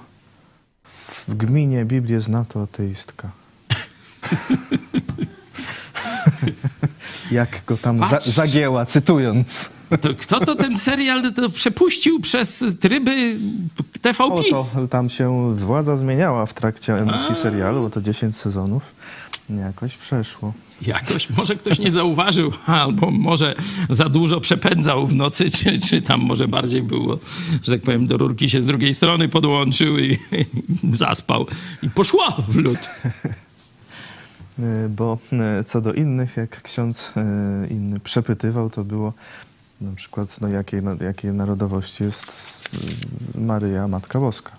w 1.27 1.35
gminie 1.35 1.85
Biblię 1.85 2.21
zna 2.21 2.45
to 2.45 2.63
ateistka. 2.63 3.31
Jak 7.31 7.65
go 7.65 7.77
tam 7.77 7.99
za, 8.09 8.19
zagięła, 8.19 8.85
cytując. 8.85 9.69
To 10.01 10.15
kto 10.15 10.39
to 10.39 10.55
ten 10.55 10.77
serial 10.77 11.33
to 11.33 11.49
przepuścił 11.49 12.19
przez 12.19 12.65
tryby 12.79 13.35
TV 14.01 14.23
O, 14.23 14.43
to, 14.73 14.87
tam 14.87 15.09
się 15.09 15.55
władza 15.55 15.97
zmieniała 15.97 16.45
w 16.45 16.53
trakcie 16.53 16.93
emisji 16.93 17.31
A. 17.31 17.35
serialu, 17.35 17.81
bo 17.81 17.89
to 17.89 18.01
10 18.01 18.37
sezonów. 18.37 18.83
Jakoś 19.49 19.97
przeszło. 19.97 20.53
Jakoś, 20.81 21.29
może 21.29 21.55
ktoś 21.55 21.79
nie 21.79 21.91
zauważył, 21.91 22.51
albo 22.65 23.11
może 23.11 23.55
za 23.89 24.09
dużo 24.09 24.39
przepędzał 24.41 25.07
w 25.07 25.15
nocy, 25.15 25.49
czy, 25.49 25.79
czy 25.79 26.01
tam 26.01 26.21
może 26.21 26.47
bardziej 26.47 26.81
było, 26.83 27.19
że 27.63 27.71
tak 27.71 27.81
powiem, 27.81 28.07
do 28.07 28.17
rurki 28.17 28.49
się 28.49 28.61
z 28.61 28.65
drugiej 28.65 28.93
strony 28.93 29.29
podłączył 29.29 29.99
i, 29.99 30.11
i 30.11 30.97
zaspał. 30.97 31.47
I 31.83 31.89
poszło 31.89 32.23
w 32.47 32.55
lód. 32.55 32.89
Bo 34.89 35.17
e, 35.33 35.63
co 35.63 35.81
do 35.81 35.93
innych, 35.93 36.37
jak 36.37 36.61
ksiądz 36.61 37.13
e, 37.17 37.67
inny 37.67 37.99
przepytywał, 37.99 38.69
to 38.69 38.83
było 38.83 39.13
na 39.81 39.95
przykład, 39.95 40.41
no 40.41 40.47
jakiej, 40.47 40.81
jakiej 41.01 41.31
narodowości 41.31 42.03
jest 42.03 42.25
e, 43.35 43.41
Maryja, 43.41 43.87
Matka 43.87 44.19
Boska. 44.19 44.51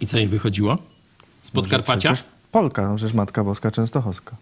I 0.00 0.06
co 0.06 0.18
jej 0.18 0.28
wychodziło? 0.28 0.78
Z 1.42 1.50
Podkarpacia? 1.50 2.16
Polka, 2.52 2.88
no 2.88 2.96
przecież 2.96 3.14
Matka 3.14 3.44
Boska 3.44 3.70
Częstochowska. 3.70 4.36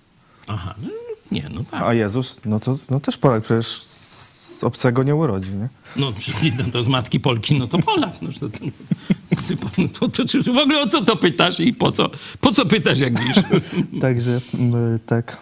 Aha, 0.46 0.74
no, 0.82 0.88
nie, 1.32 1.48
no 1.54 1.64
tak. 1.70 1.82
A 1.82 1.94
Jezus, 1.94 2.36
no 2.44 2.60
to 2.60 2.78
no 2.90 3.00
też 3.00 3.16
Polak, 3.16 3.42
przecież 3.42 3.82
z 4.56 4.64
obcego 4.64 5.02
nie 5.02 5.14
urodzi, 5.14 5.50
nie? 5.52 5.68
No, 5.96 6.12
no 6.58 6.64
to 6.72 6.82
z 6.82 6.88
matki 6.88 7.20
Polki, 7.20 7.58
no 7.58 7.66
to 7.66 7.78
Polak. 7.78 8.22
No, 8.22 8.28
to, 8.40 8.48
to, 8.48 10.08
to, 10.08 10.24
to, 10.24 10.52
w 10.52 10.58
ogóle 10.58 10.80
o 10.80 10.86
co 10.86 11.04
to 11.04 11.16
pytasz 11.16 11.60
i 11.60 11.74
po 11.74 11.92
co, 11.92 12.10
po 12.40 12.52
co 12.52 12.66
pytasz, 12.66 12.98
jak 12.98 13.20
widzisz? 13.20 13.44
Także 14.00 14.40
tak 15.06 15.36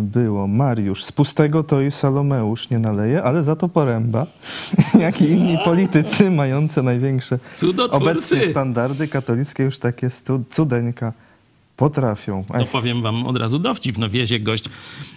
było. 0.00 0.46
Mariusz, 0.46 1.04
z 1.04 1.12
pustego 1.12 1.62
to 1.62 1.80
i 1.80 1.90
Salomeusz 1.90 2.70
nie 2.70 2.78
naleje, 2.78 3.22
ale 3.22 3.44
za 3.44 3.56
to 3.56 3.68
poręba, 3.68 4.26
jak 5.00 5.20
i 5.22 5.24
inni 5.24 5.58
politycy 5.64 6.30
mające 6.30 6.82
największe 6.82 7.38
obecnie 7.90 8.48
standardy 8.50 9.08
katolickie, 9.08 9.62
już 9.62 9.78
takie 9.78 10.10
cudeńka 10.50 11.12
Potrafią. 11.76 12.44
No 12.58 12.66
powiem 12.66 13.02
wam 13.02 13.26
od 13.26 13.36
razu 13.36 13.58
dowcip. 13.58 13.98
No 13.98 14.08
wiezie 14.08 14.40
gość 14.40 14.64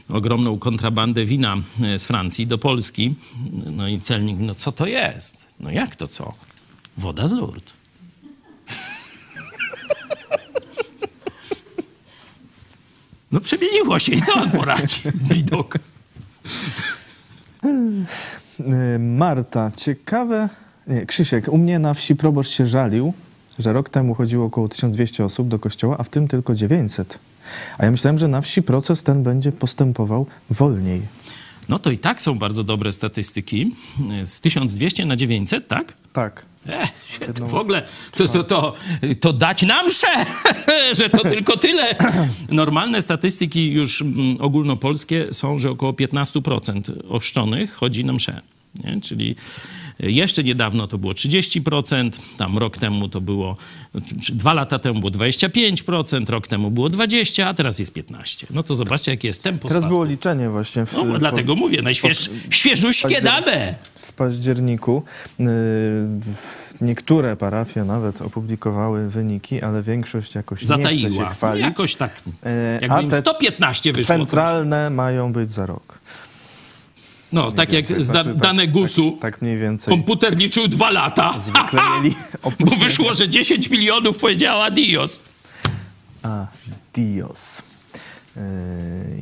ogromną 0.10 0.60
kontrabandę 0.60 1.26
wina 1.26 1.56
e, 1.82 2.00
z 2.00 2.06
Francji 2.06 2.48
do 2.48 2.58
Polski. 2.58 3.16
No 3.72 3.88
i 3.88 4.00
celnik, 4.00 4.38
no 4.40 4.56
co 4.56 4.72
to 4.72 4.86
jest? 4.86 5.48
No 5.60 5.72
jak 5.72 5.96
to 5.96 6.08
co? 6.08 6.34
Woda 6.98 7.28
z 7.28 7.32
Lourdes. 7.32 7.74
No 13.32 13.40
przemieniło 13.40 14.00
się 14.00 14.12
i 14.12 14.22
co 14.22 14.34
on 14.34 14.52
poradzi? 14.52 15.00
Widok. 15.32 15.76
E, 18.60 19.00
Marta, 19.00 19.72
ciekawe... 19.78 20.50
Nie, 20.88 21.06
Krzysiek, 21.06 21.48
u 21.48 21.58
mnie 21.58 21.80
na 21.80 21.94
wsi 21.94 22.16
proboszcz 22.16 22.52
się 22.52 22.68
żalił, 22.68 23.14
że 23.60 23.74
rok 23.74 23.90
temu 23.90 24.14
chodziło 24.14 24.46
około 24.46 24.70
1200 24.70 25.26
osób 25.26 25.48
do 25.48 25.60
kościoła, 25.60 25.98
a 25.98 26.04
w 26.04 26.10
tym 26.10 26.28
tylko 26.28 26.56
900. 26.56 27.20
A 27.78 27.86
ja 27.86 27.92
myślałem, 27.92 28.18
że 28.18 28.28
na 28.28 28.42
wsi 28.42 28.64
proces 28.64 29.04
ten 29.04 29.24
będzie 29.24 29.52
postępował 29.52 30.26
wolniej. 30.50 31.02
No 31.70 31.80
to 31.80 31.92
i 31.92 31.98
tak 31.98 32.22
są 32.22 32.40
bardzo 32.40 32.64
dobre 32.64 32.92
statystyki. 32.92 33.76
Z 34.26 34.42
1200 34.42 35.06
na 35.06 35.16
900, 35.16 35.68
tak? 35.68 35.94
Tak. 36.14 36.46
E, 36.68 37.34
to 37.34 37.48
w 37.48 37.56
ogóle 37.56 37.84
to, 38.12 38.28
to, 38.28 38.44
to, 38.44 38.74
to 39.20 39.34
dać 39.34 39.62
nam 39.62 39.88
mszę, 39.88 40.26
że 41.00 41.10
to 41.10 41.30
tylko 41.30 41.58
tyle. 41.58 41.96
Normalne 42.50 43.02
statystyki 43.02 43.72
już 43.72 44.02
mm, 44.02 44.38
ogólnopolskie 44.42 45.28
są, 45.32 45.58
że 45.58 45.72
około 45.72 45.92
15% 45.94 46.82
oszczonych 47.10 47.74
chodzi 47.74 48.06
na 48.06 48.14
mszę. 48.14 48.42
Nie? 48.84 49.02
Czyli 49.02 49.36
jeszcze 50.00 50.44
niedawno 50.44 50.88
to 50.88 50.98
było 50.98 51.14
30%, 51.14 52.10
tam 52.38 52.58
rok 52.58 52.78
temu 52.78 53.10
to 53.10 53.22
było, 53.22 53.58
dwa 54.30 54.54
lata 54.54 54.80
temu 54.80 55.00
było 55.00 55.12
25%, 55.12 56.30
rok 56.30 56.48
temu 56.48 56.72
było 56.72 56.88
20%, 56.88 57.42
a 57.44 57.54
teraz 57.54 57.80
jest 57.80 57.94
15%. 57.98 58.46
No 58.50 58.64
to 58.64 58.76
zobaczcie, 58.76 59.12
jakie 59.12 59.28
jest 59.28 59.44
tempo 59.44 59.68
Teraz 59.68 59.82
spadku. 59.82 59.90
było 59.90 60.06
liczenie 60.06 60.50
właśnie. 60.50 60.86
W, 60.86 60.94
no, 60.94 61.06
po, 61.06 61.18
dlatego 61.18 61.56
mówię, 61.56 61.82
najświeżuśkie 61.82 63.22
dane. 63.22 63.76
W 63.96 64.14
październiku 64.14 65.04
yy, 65.40 65.46
niektóre 66.82 67.36
parafie 67.36 67.84
nawet 67.84 68.22
opublikowały 68.22 69.10
wyniki, 69.10 69.62
ale 69.62 69.84
większość 69.84 70.36
jakoś 70.36 70.64
Zataiła. 70.64 70.92
nie 70.92 71.10
chce 71.10 71.18
się 71.18 71.26
chwalić. 71.26 71.62
No 71.62 71.68
jakoś 71.68 71.96
tak, 71.96 72.12
e, 72.44 72.80
jakby 72.82 73.04
im 73.04 73.12
115 73.22 73.94
wyszło. 73.94 74.16
Centralne 74.16 74.90
mają 74.90 75.34
być 75.34 75.52
za 75.52 75.66
rok. 75.66 76.00
No, 77.34 77.52
tak 77.52 77.72
jak 77.74 77.86
więcej. 77.86 78.04
z 78.04 78.08
da- 78.08 78.14
Znaczy, 78.24 78.30
tak- 78.30 78.42
dane 78.44 78.68
GUS-u. 78.68 79.12
Tak, 79.12 79.22
tak 79.22 79.42
mniej 79.42 79.58
więcej. 79.58 79.92
Komputer 79.94 80.38
liczył 80.38 80.68
dwa 80.68 80.92
lata. 80.92 81.34
Zwykle 81.40 81.82
mieli 82.04 82.16
Bo 82.60 82.76
wyszło, 82.76 83.14
że 83.14 83.30
10 83.30 83.70
milionów 83.70 84.18
powiedziała 84.18 84.72
Dios. 84.72 85.22
A, 86.24 86.48
Dios. 86.94 87.62
Yy, 88.36 88.42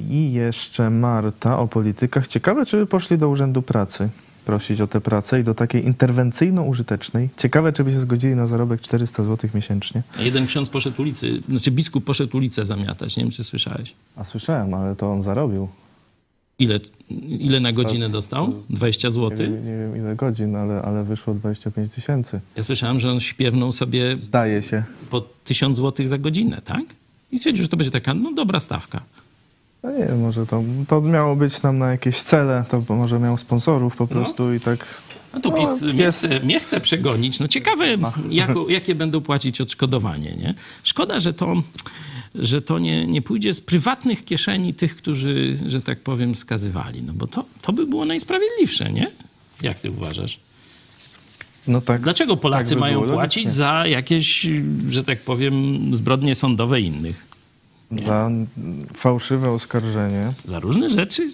I 0.10 0.34
jeszcze 0.34 0.90
Marta 0.90 1.60
o 1.60 1.68
politykach. 1.68 2.28
Ciekawe, 2.28 2.66
czy 2.66 2.78
by 2.78 2.86
poszli 2.86 3.18
do 3.18 3.30
Urzędu 3.30 3.62
Pracy 3.62 4.10
prosić 4.46 4.82
o 4.82 4.88
tę 4.88 5.02
pracę 5.02 5.40
i 5.40 5.44
do 5.44 5.54
takiej 5.54 5.86
interwencyjno-użytecznej. 5.86 7.30
Ciekawe, 7.38 7.74
czy 7.74 7.84
by 7.84 7.92
się 7.92 8.00
zgodzili 8.00 8.36
na 8.36 8.48
zarobek 8.48 8.82
400 8.82 9.24
zł 9.24 9.50
miesięcznie. 9.54 10.02
Jeden 10.20 10.48
ksiądz 10.48 10.70
poszedł 10.70 11.02
ulicy, 11.02 11.42
znaczy 11.50 11.72
biskup 11.72 12.04
poszedł 12.06 12.38
ulicę 12.38 12.66
zamiatać. 12.66 13.18
Nie 13.18 13.24
wiem, 13.24 13.32
czy 13.32 13.44
słyszałeś. 13.44 13.94
A 14.16 14.24
słyszałem, 14.24 14.74
ale 14.74 14.96
to 14.96 15.12
on 15.12 15.24
zarobił. 15.24 15.68
Ile, 16.60 16.80
ile 17.28 17.60
na 17.60 17.72
godzinę 17.72 18.10
dostał? 18.10 18.54
20 18.70 19.08
Nie, 19.08 19.12
zł? 19.12 19.30
wiem- 19.38 19.56
nie 19.66 19.78
wiem 19.78 19.98
ile 19.98 20.16
godzin, 20.16 20.56
ale, 20.56 20.82
ale 20.82 21.04
wyszło 21.04 21.34
25 21.34 21.94
tysięcy. 21.94 22.40
Ja 22.56 22.64
słyszałem, 22.64 23.00
że 23.00 23.12
on 23.12 23.20
śpiewnął 23.20 23.72
sobie 23.72 24.18
Zdaje 24.18 24.64
się. 24.64 24.84
po 25.10 25.22
1000 25.44 25.78
zł 25.78 26.08
za 26.08 26.18
godzinę, 26.18 26.62
tak? 26.66 26.82
I 27.32 27.38
stwierdził, 27.38 27.64
że 27.64 27.70
to 27.70 27.78
będzie 27.78 27.92
taka, 27.92 28.14
no 28.14 28.34
dobra 28.34 28.60
stawka. 28.60 29.02
No 29.84 29.92
nie 29.92 30.06
wiem, 30.06 30.22
może 30.22 30.46
to, 30.46 30.64
to 30.88 31.02
miało 31.02 31.36
być 31.36 31.62
nam 31.62 31.78
na 31.78 31.92
jakieś 31.92 32.22
cele, 32.22 32.64
to 32.88 32.96
może 32.96 33.20
miał 33.20 33.38
sponsorów 33.38 33.96
po 33.96 34.08
prostu 34.08 34.54
i 34.54 34.60
tak... 34.60 34.86
A 35.34 35.40
tu 35.40 35.52
No, 35.52 35.58
PiS 35.58 35.82
mnie, 35.82 36.12
chce, 36.12 36.40
mnie 36.40 36.60
chce 36.60 36.80
przegonić. 36.82 37.40
No 37.40 37.48
ciekawe, 37.48 37.86
jako, 38.30 38.70
jakie 38.70 38.96
będą 38.96 39.22
płacić 39.22 39.62
odszkodowanie, 39.62 40.36
nie? 40.36 40.54
Szkoda, 40.84 41.20
że 41.20 41.34
to, 41.34 41.56
że 42.40 42.62
to 42.62 42.80
nie, 42.80 43.08
nie 43.08 43.22
pójdzie 43.22 43.54
z 43.54 43.62
prywatnych 43.62 44.26
kieszeni 44.26 44.74
tych, 44.74 44.96
którzy, 44.98 45.58
że 45.68 45.82
tak 45.82 46.00
powiem, 46.00 46.36
skazywali. 46.36 47.02
No 47.02 47.14
bo 47.14 47.28
to, 47.28 47.46
to 47.62 47.74
by 47.74 47.88
było 47.88 48.06
najsprawiedliwsze, 48.06 48.92
nie? 48.92 49.12
Jak 49.62 49.80
ty 49.80 49.92
uważasz? 49.92 50.40
No 51.68 51.82
tak. 51.82 52.02
Dlaczego 52.02 52.38
Polacy 52.38 52.70
tak 52.70 52.74
by 52.76 52.80
mają 52.80 53.02
płacić 53.02 53.44
logicznie. 53.44 53.58
za 53.58 53.88
jakieś, 53.88 54.48
że 54.90 55.04
tak 55.04 55.22
powiem, 55.22 55.56
zbrodnie 55.96 56.36
sądowe 56.36 56.82
innych? 56.82 57.26
Za 57.92 58.30
fałszywe 58.94 59.52
oskarżenie. 59.52 60.34
Za 60.46 60.60
różne 60.60 60.90
rzeczy? 60.90 61.32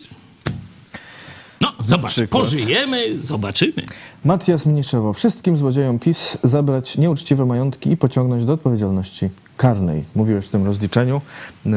No, 1.62 1.74
zobacz, 1.80 2.16
pożyjemy, 2.30 3.20
zobaczymy. 3.20 3.86
Matias 4.26 4.66
Mniszewo. 4.66 5.14
Wszystkim 5.14 5.58
złodziejom 5.58 6.00
PiS 6.00 6.38
zabrać 6.44 6.98
nieuczciwe 6.98 7.46
majątki 7.46 7.92
i 7.92 7.98
pociągnąć 7.98 8.46
do 8.46 8.54
odpowiedzialności 8.54 9.30
karnej. 9.62 10.04
Mówiłeś 10.16 10.46
w 10.46 10.50
tym 10.50 10.66
rozliczeniu. 10.66 11.22
Yy, 11.66 11.74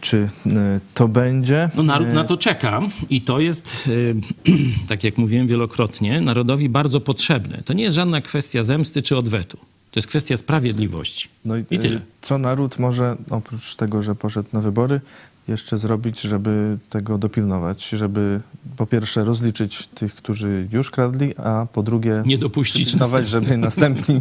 czy 0.00 0.28
yy, 0.46 0.54
to 0.94 1.08
będzie? 1.08 1.70
No 1.76 1.82
naród 1.82 2.08
Yy, 2.08 2.14
na 2.14 2.24
to 2.24 2.36
czeka 2.36 2.80
i 3.10 3.20
to 3.20 3.40
jest, 3.40 3.88
tak 4.88 5.04
jak 5.04 5.18
mówiłem 5.18 5.46
wielokrotnie, 5.46 6.20
narodowi 6.20 6.68
bardzo 6.68 7.00
potrzebne. 7.00 7.62
To 7.64 7.72
nie 7.72 7.82
jest 7.82 7.96
żadna 7.96 8.20
kwestia 8.20 8.62
zemsty 8.62 9.02
czy 9.02 9.16
odwetu. 9.16 9.56
To 9.90 9.98
jest 9.98 10.08
kwestia 10.08 10.36
sprawiedliwości. 10.36 11.28
No 11.44 11.56
I 11.56 11.64
tyle. 11.64 11.94
yy, 11.94 12.00
Co 12.22 12.38
naród 12.38 12.78
może, 12.78 13.16
oprócz 13.30 13.74
tego, 13.74 14.02
że 14.02 14.14
poszedł 14.14 14.48
na 14.52 14.60
wybory, 14.60 15.00
jeszcze 15.48 15.78
zrobić, 15.78 16.20
żeby 16.20 16.78
tego 16.90 17.18
dopilnować? 17.18 17.88
Żeby 17.88 18.40
po 18.76 18.86
pierwsze 18.86 19.24
rozliczyć 19.24 19.86
tych, 19.86 20.14
którzy 20.14 20.68
już 20.72 20.90
kradli, 20.90 21.36
a 21.36 21.66
po 21.72 21.82
drugie 21.82 22.22
Nie 22.26 22.38
dopuścić 22.38 22.94
żeby 23.24 23.56
następni 23.56 24.20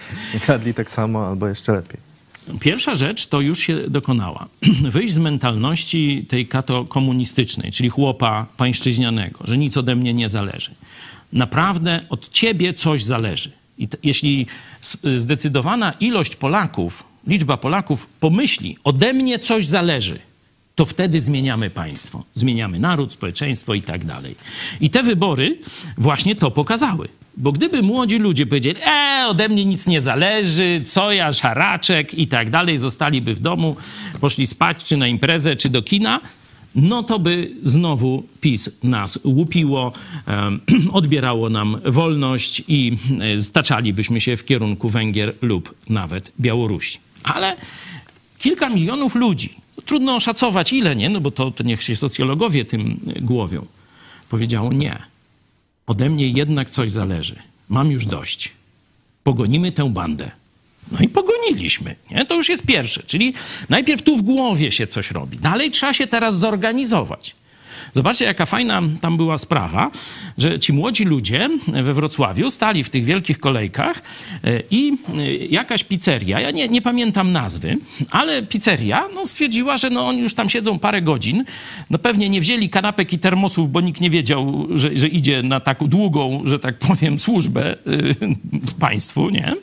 kradli 0.44 0.74
tak 0.74 0.90
samo 0.90 1.26
albo 1.26 1.48
jeszcze 1.48 1.72
lepiej. 1.72 2.11
Pierwsza 2.60 2.94
rzecz 2.94 3.26
to 3.26 3.40
już 3.40 3.58
się 3.58 3.90
dokonała. 3.90 4.48
Wyjść 4.90 5.14
z 5.14 5.18
mentalności 5.18 6.26
tej 6.28 6.46
kato-komunistycznej, 6.46 7.72
czyli 7.72 7.88
chłopa 7.88 8.46
pańszczyźnianego, 8.56 9.38
że 9.44 9.58
nic 9.58 9.76
ode 9.76 9.96
mnie 9.96 10.14
nie 10.14 10.28
zależy. 10.28 10.70
Naprawdę 11.32 12.00
od 12.08 12.28
ciebie 12.28 12.74
coś 12.74 13.04
zależy. 13.04 13.50
I 13.78 13.88
t- 13.88 13.98
jeśli 14.02 14.46
zdecydowana 15.16 15.92
ilość 15.92 16.36
Polaków, 16.36 17.04
liczba 17.26 17.56
Polaków 17.56 18.06
pomyśli, 18.06 18.76
ode 18.84 19.12
mnie 19.12 19.38
coś 19.38 19.66
zależy, 19.66 20.18
to 20.74 20.84
wtedy 20.84 21.20
zmieniamy 21.20 21.70
państwo, 21.70 22.24
zmieniamy 22.34 22.78
naród, 22.78 23.12
społeczeństwo 23.12 23.74
i 23.74 23.82
tak 23.82 24.04
dalej. 24.04 24.34
I 24.80 24.90
te 24.90 25.02
wybory 25.02 25.58
właśnie 25.98 26.36
to 26.36 26.50
pokazały. 26.50 27.08
Bo 27.36 27.52
gdyby 27.52 27.82
młodzi 27.82 28.18
ludzie 28.18 28.46
powiedzieli, 28.46 28.76
e, 28.86 29.26
ode 29.28 29.48
mnie 29.48 29.64
nic 29.64 29.86
nie 29.86 30.00
zależy, 30.00 30.80
co 30.84 31.12
ja, 31.12 31.32
szaraczek 31.32 32.14
i 32.14 32.26
tak 32.26 32.50
dalej, 32.50 32.78
zostaliby 32.78 33.34
w 33.34 33.40
domu, 33.40 33.76
poszli 34.20 34.46
spać, 34.46 34.84
czy 34.84 34.96
na 34.96 35.08
imprezę, 35.08 35.56
czy 35.56 35.68
do 35.68 35.82
kina, 35.82 36.20
no 36.74 37.02
to 37.02 37.18
by 37.18 37.50
znowu 37.62 38.22
PiS 38.40 38.70
nas 38.82 39.18
łupiło, 39.24 39.92
odbierało 40.92 41.50
nam 41.50 41.80
wolność 41.84 42.62
i 42.68 42.96
e, 43.20 43.42
staczalibyśmy 43.42 44.20
się 44.20 44.36
w 44.36 44.44
kierunku 44.44 44.88
Węgier 44.88 45.34
lub 45.42 45.74
nawet 45.88 46.32
Białorusi. 46.40 46.98
Ale 47.24 47.56
kilka 48.38 48.70
milionów 48.70 49.14
ludzi, 49.14 49.54
trudno 49.86 50.16
oszacować 50.16 50.72
ile, 50.72 50.96
nie? 50.96 51.08
No 51.08 51.20
bo 51.20 51.30
to, 51.30 51.50
to 51.50 51.64
niech 51.64 51.82
się 51.82 51.96
socjologowie 51.96 52.64
tym 52.64 53.00
e, 53.16 53.20
głowią, 53.20 53.66
powiedziało 54.28 54.72
nie. 54.72 55.11
Ode 55.86 56.10
mnie 56.10 56.28
jednak 56.28 56.70
coś 56.70 56.90
zależy. 56.90 57.36
Mam 57.68 57.90
już 57.90 58.06
dość. 58.06 58.52
Pogonimy 59.22 59.72
tę 59.72 59.90
bandę. 59.90 60.30
No 60.92 60.98
i 61.00 61.08
pogoniliśmy. 61.08 61.94
Nie? 62.10 62.24
To 62.24 62.34
już 62.34 62.48
jest 62.48 62.66
pierwsze. 62.66 63.02
Czyli 63.06 63.34
najpierw 63.68 64.02
tu 64.02 64.16
w 64.16 64.22
głowie 64.22 64.72
się 64.72 64.86
coś 64.86 65.10
robi. 65.10 65.38
Dalej 65.38 65.70
trzeba 65.70 65.94
się 65.94 66.06
teraz 66.06 66.38
zorganizować. 66.38 67.34
Zobaczcie, 67.92 68.24
jaka 68.24 68.46
fajna 68.46 68.82
tam 69.00 69.16
była 69.16 69.38
sprawa, 69.38 69.90
że 70.38 70.58
ci 70.58 70.72
młodzi 70.72 71.04
ludzie 71.04 71.48
we 71.82 71.94
Wrocławiu 71.94 72.50
stali 72.50 72.84
w 72.84 72.90
tych 72.90 73.04
wielkich 73.04 73.38
kolejkach 73.38 74.02
e, 74.44 74.62
i 74.70 74.92
e, 75.18 75.36
jakaś 75.36 75.84
pizzeria, 75.84 76.40
ja 76.40 76.50
nie, 76.50 76.68
nie 76.68 76.82
pamiętam 76.82 77.32
nazwy, 77.32 77.78
ale 78.10 78.42
pizzeria 78.42 79.08
no, 79.14 79.26
stwierdziła, 79.26 79.78
że 79.78 79.90
no, 79.90 80.08
oni 80.08 80.20
już 80.20 80.34
tam 80.34 80.48
siedzą 80.48 80.78
parę 80.78 81.02
godzin, 81.02 81.44
no 81.90 81.98
pewnie 81.98 82.28
nie 82.28 82.40
wzięli 82.40 82.70
kanapek 82.70 83.12
i 83.12 83.18
termosów, 83.18 83.72
bo 83.72 83.80
nikt 83.80 84.00
nie 84.00 84.10
wiedział, 84.10 84.68
że, 84.74 84.96
że 84.96 85.08
idzie 85.08 85.42
na 85.42 85.60
taką 85.60 85.88
długą, 85.88 86.42
że 86.44 86.58
tak 86.58 86.78
powiem, 86.78 87.18
służbę 87.18 87.76
z 88.64 88.74
państwu, 88.74 89.30
nie? 89.30 89.54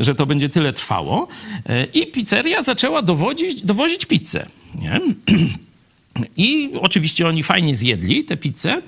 Że 0.00 0.14
to 0.14 0.26
będzie 0.26 0.48
tyle 0.48 0.72
trwało. 0.72 1.28
E, 1.66 1.84
I 1.84 2.06
pizzeria 2.06 2.62
zaczęła 2.62 3.02
dowodzić, 3.02 3.62
dowozić 3.62 4.06
pizzę, 4.06 4.46
nie? 4.74 5.00
I 6.36 6.70
oczywiście 6.80 7.28
oni 7.28 7.42
fajnie 7.42 7.74
zjedli 7.74 8.24
tę 8.24 8.36
pizzę, 8.36 8.82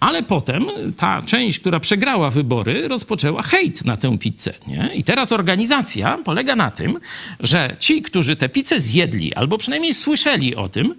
ale 0.00 0.22
potem 0.22 0.66
ta 0.96 1.22
część, 1.22 1.58
która 1.58 1.80
przegrała 1.80 2.30
wybory, 2.30 2.88
rozpoczęła 2.88 3.42
hejt 3.42 3.84
na 3.84 3.96
tę 3.96 4.18
pizzę. 4.18 4.54
Nie? 4.66 4.90
I 4.94 5.04
teraz 5.04 5.32
organizacja 5.32 6.18
polega 6.24 6.56
na 6.56 6.70
tym, 6.70 6.98
że 7.40 7.76
ci, 7.78 8.02
którzy 8.02 8.36
tę 8.36 8.48
pizzę 8.48 8.80
zjedli, 8.80 9.34
albo 9.34 9.58
przynajmniej 9.58 9.94
słyszeli 9.94 10.56
o 10.56 10.68
tym, 10.68 10.94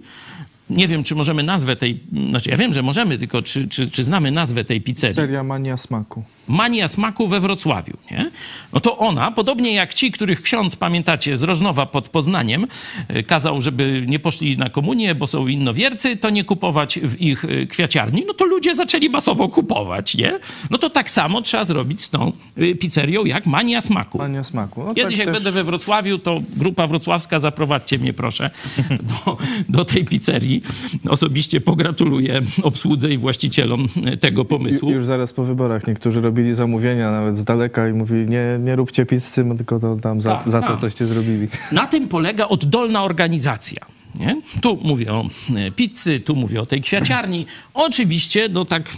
nie 0.76 0.88
wiem, 0.88 1.04
czy 1.04 1.14
możemy 1.14 1.42
nazwę 1.42 1.76
tej, 1.76 2.00
znaczy 2.30 2.50
ja 2.50 2.56
wiem, 2.56 2.72
że 2.72 2.82
możemy, 2.82 3.18
tylko 3.18 3.42
czy, 3.42 3.68
czy, 3.68 3.90
czy 3.90 4.04
znamy 4.04 4.30
nazwę 4.30 4.64
tej 4.64 4.80
pizzerii. 4.80 5.14
Seria 5.14 5.42
Mania 5.42 5.76
Smaku. 5.76 6.22
Mania 6.48 6.88
Smaku 6.88 7.28
we 7.28 7.40
Wrocławiu, 7.40 7.96
nie? 8.10 8.30
No 8.72 8.80
to 8.80 8.98
ona, 8.98 9.30
podobnie 9.30 9.74
jak 9.74 9.94
ci, 9.94 10.12
których 10.12 10.42
ksiądz, 10.42 10.76
pamiętacie, 10.76 11.36
z 11.36 11.42
Rożnowa 11.42 11.86
pod 11.86 12.08
Poznaniem, 12.08 12.66
e, 13.08 13.22
kazał, 13.22 13.60
żeby 13.60 14.04
nie 14.08 14.18
poszli 14.18 14.56
na 14.56 14.70
komunię, 14.70 15.14
bo 15.14 15.26
są 15.26 15.46
innowiercy, 15.46 16.16
to 16.16 16.30
nie 16.30 16.44
kupować 16.44 16.98
w 17.00 17.20
ich 17.20 17.44
e, 17.44 17.66
kwiaciarni, 17.66 18.24
no 18.26 18.34
to 18.34 18.44
ludzie 18.44 18.74
zaczęli 18.74 19.08
masowo 19.08 19.48
kupować, 19.48 20.14
nie? 20.14 20.38
No 20.70 20.78
to 20.78 20.90
tak 20.90 21.10
samo 21.10 21.42
trzeba 21.42 21.64
zrobić 21.64 22.02
z 22.02 22.10
tą 22.10 22.32
e, 22.56 22.74
pizzerią 22.74 23.24
jak 23.24 23.46
Mania 23.46 23.80
Smaku. 23.80 24.18
Mania 24.18 24.44
Smaku. 24.44 24.84
No 24.86 24.94
Kiedyś 24.94 25.18
tak 25.18 25.26
jak 25.26 25.34
też- 25.34 25.44
będę 25.44 25.52
we 25.52 25.64
Wrocławiu, 25.64 26.18
to 26.18 26.40
grupa 26.56 26.86
wrocławska, 26.86 27.38
zaprowadźcie 27.38 27.98
mnie 27.98 28.12
proszę 28.12 28.50
do, 29.24 29.36
do 29.68 29.84
tej 29.84 30.04
pizzerii. 30.04 30.61
Osobiście 31.08 31.60
pogratuluję 31.60 32.42
obsłudze 32.62 33.12
i 33.12 33.18
właścicielom 33.18 33.88
tego 34.20 34.44
pomysłu. 34.44 34.88
Ju- 34.90 34.94
Już 34.94 35.04
zaraz 35.04 35.32
po 35.32 35.44
wyborach 35.44 35.86
niektórzy 35.86 36.20
robili 36.20 36.54
zamówienia 36.54 37.10
nawet 37.10 37.38
z 37.38 37.44
daleka 37.44 37.88
i 37.88 37.92
mówili, 37.92 38.28
nie, 38.28 38.58
nie 38.60 38.76
róbcie 38.76 39.06
pizzy, 39.06 39.44
tylko 39.56 39.78
to 39.78 39.96
tam 39.96 40.20
za, 40.20 40.36
Tak, 40.36 40.50
za 40.50 40.60
to 40.60 40.66
tak. 40.68 40.80
coście 40.80 41.06
zrobili. 41.06 41.48
Na 41.72 41.86
tym 41.86 42.08
polega 42.08 42.48
oddolna 42.48 43.04
organizacja. 43.04 43.80
Nie? 44.20 44.36
Tu 44.62 44.78
mówię 44.82 45.12
o 45.12 45.24
e, 45.56 45.70
pizzy, 45.70 46.20
tu 46.20 46.36
mówię 46.36 46.60
o 46.60 46.66
tej 46.66 46.80
kwiaciarni. 46.80 47.46
Oczywiście, 47.74 48.48
no 48.52 48.64
tak 48.64 48.82
e, 48.88 48.90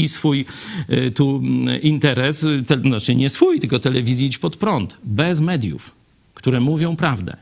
i 0.00 0.08
swój 0.08 0.44
e, 0.88 1.10
tu 1.10 1.42
interes, 1.82 2.46
te, 2.66 2.78
znaczy 2.78 3.14
nie 3.14 3.30
swój, 3.30 3.60
tylko 3.60 3.78
telewizji 3.78 4.26
idź 4.26 4.38
pod 4.38 4.56
prąd. 4.56 4.98
Bez 5.04 5.40
mediów, 5.40 5.90
które 6.34 6.60
mówią 6.60 6.96
prawdę, 6.96 7.36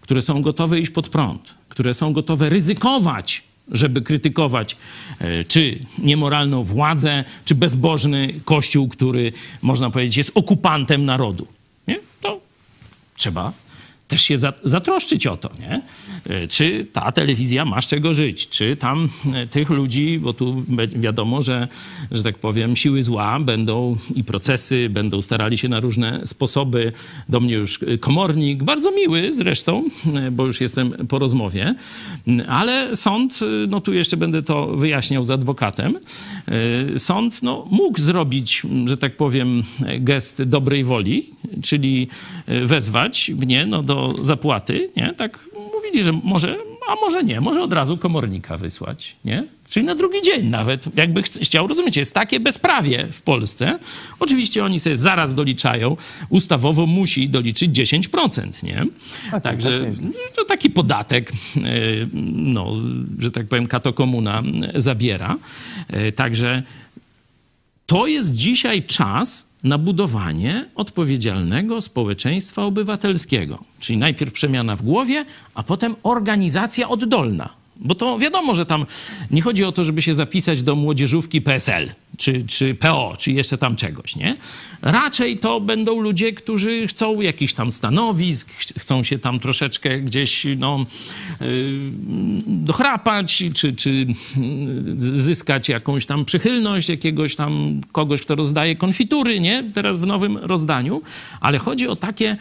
które 0.00 0.22
są 0.22 0.42
gotowe 0.42 0.78
iść 0.80 0.90
pod 0.90 1.08
prąd, 1.08 1.54
które 1.70 1.94
są 1.94 2.12
gotowe 2.12 2.48
ryzykować, 2.48 3.42
żeby 3.70 4.02
krytykować 4.02 4.76
e, 5.18 5.44
czy 5.44 5.78
niemoralną 5.98 6.62
władzę, 6.62 7.24
czy 7.44 7.54
bezbożny 7.54 8.34
kościół, 8.44 8.88
który 8.88 9.32
można 9.62 9.90
powiedzieć 9.90 10.16
jest 10.16 10.32
okupantem 10.34 11.04
narodu. 11.04 11.46
Nie? 11.88 12.00
To 12.20 12.40
trzeba 13.16 13.52
też 14.10 14.22
się 14.22 14.36
zatroszczyć 14.64 15.26
o 15.26 15.36
to, 15.36 15.50
nie? 15.60 15.82
E, 16.28 16.48
czy 16.48 16.86
ta 16.92 17.12
telewizja 17.12 17.64
ma 17.64 17.82
z 17.82 17.86
czego 17.86 18.14
żyć, 18.14 18.48
czy 18.48 18.76
tam 18.76 19.08
e, 19.34 19.46
tych 19.46 19.70
ludzi, 19.70 20.18
bo 20.18 20.32
tu 20.32 20.64
wiadomo, 20.96 21.42
że, 21.42 21.68
że 22.10 22.22
tak 22.22 22.38
powiem, 22.38 22.76
siły 22.76 23.02
zła 23.02 23.40
będą 23.40 23.96
i 24.14 24.24
procesy, 24.24 24.88
będą 24.90 25.22
starali 25.22 25.58
się 25.58 25.68
na 25.68 25.80
różne 25.80 26.20
sposoby. 26.24 26.92
Do 27.28 27.40
mnie 27.40 27.54
już 27.54 27.80
komornik, 28.00 28.62
bardzo 28.62 28.90
miły 28.90 29.32
zresztą, 29.32 29.84
e, 30.14 30.30
bo 30.30 30.46
już 30.46 30.60
jestem 30.60 31.06
po 31.08 31.18
rozmowie, 31.18 31.74
ale 32.48 32.96
sąd, 32.96 33.40
no 33.68 33.80
tu 33.80 33.92
jeszcze 33.92 34.16
będę 34.16 34.42
to 34.42 34.66
wyjaśniał 34.66 35.24
z 35.24 35.30
adwokatem, 35.30 35.98
sąd 36.96 37.42
no, 37.42 37.66
mógł 37.70 38.00
zrobić, 38.00 38.62
że 38.84 38.96
tak 38.96 39.16
powiem, 39.16 39.62
gest 39.98 40.42
dobrej 40.42 40.84
woli, 40.84 41.30
czyli 41.62 42.08
wezwać 42.64 43.30
mnie 43.38 43.66
no, 43.66 43.82
do 43.82 43.99
zapłaty, 44.22 44.90
nie? 44.96 45.14
Tak 45.16 45.38
mówili, 45.74 46.02
że 46.02 46.12
może, 46.12 46.56
a 46.88 46.94
może 46.94 47.24
nie, 47.24 47.40
może 47.40 47.62
od 47.62 47.72
razu 47.72 47.96
komornika 47.96 48.56
wysłać, 48.56 49.16
nie? 49.24 49.44
Czyli 49.70 49.86
na 49.86 49.94
drugi 49.94 50.22
dzień 50.22 50.46
nawet, 50.46 50.96
jakby 50.96 51.22
chciał, 51.22 51.66
rozumiecie, 51.66 52.00
jest 52.00 52.14
takie 52.14 52.40
bezprawie 52.40 53.06
w 53.12 53.22
Polsce. 53.22 53.78
Oczywiście 54.20 54.64
oni 54.64 54.80
sobie 54.80 54.96
zaraz 54.96 55.34
doliczają, 55.34 55.96
ustawowo 56.28 56.86
musi 56.86 57.28
doliczyć 57.28 57.70
10%, 57.70 58.62
nie? 58.62 58.86
Tak, 59.30 59.42
Także 59.42 59.80
tak 59.80 60.36
to 60.36 60.44
taki 60.44 60.70
podatek, 60.70 61.32
e, 61.32 61.62
no, 62.34 62.72
że 63.18 63.30
tak 63.30 63.46
powiem, 63.46 63.66
katokomuna 63.66 64.42
zabiera. 64.74 65.36
E, 65.88 66.12
także 66.12 66.62
to 67.90 68.06
jest 68.06 68.34
dzisiaj 68.34 68.82
czas 68.82 69.54
na 69.64 69.78
budowanie 69.78 70.68
odpowiedzialnego 70.74 71.80
społeczeństwa 71.80 72.62
obywatelskiego. 72.62 73.58
Czyli 73.80 73.98
najpierw 73.98 74.32
przemiana 74.32 74.76
w 74.76 74.82
głowie, 74.82 75.24
a 75.54 75.62
potem 75.62 75.96
organizacja 76.02 76.88
oddolna. 76.88 77.59
Bo 77.80 77.94
to 77.94 78.18
wiadomo, 78.18 78.54
że 78.54 78.66
tam 78.66 78.86
nie 79.30 79.42
chodzi 79.42 79.64
o 79.64 79.72
to, 79.72 79.84
żeby 79.84 80.02
się 80.02 80.14
zapisać 80.14 80.62
do 80.62 80.74
młodzieżówki 80.74 81.42
PSL 81.42 81.90
czy, 82.20 82.42
czy 82.42 82.74
PO, 82.74 83.14
czy 83.18 83.32
jeszcze 83.32 83.58
tam 83.58 83.76
czegoś, 83.76 84.16
nie? 84.16 84.36
Raczej 84.82 85.38
to 85.38 85.60
będą 85.60 86.00
ludzie, 86.00 86.32
którzy 86.32 86.86
chcą 86.86 87.20
jakichś 87.20 87.52
tam 87.52 87.72
stanowisk, 87.72 88.50
chcą 88.78 89.02
się 89.02 89.18
tam 89.18 89.40
troszeczkę 89.40 90.00
gdzieś, 90.00 90.46
no, 90.56 90.86
yy, 91.40 91.46
dochrapać, 92.46 93.44
czy, 93.54 93.72
czy 93.72 94.06
zyskać 94.96 95.68
jakąś 95.68 96.06
tam 96.06 96.24
przychylność 96.24 96.88
jakiegoś 96.88 97.36
tam 97.36 97.80
kogoś, 97.92 98.22
kto 98.22 98.34
rozdaje 98.34 98.76
konfitury, 98.76 99.40
nie? 99.40 99.70
Teraz 99.74 99.98
w 99.98 100.06
nowym 100.06 100.36
rozdaniu. 100.36 101.02
Ale 101.40 101.58
chodzi 101.58 101.88
o 101.88 101.96
takie 101.96 102.36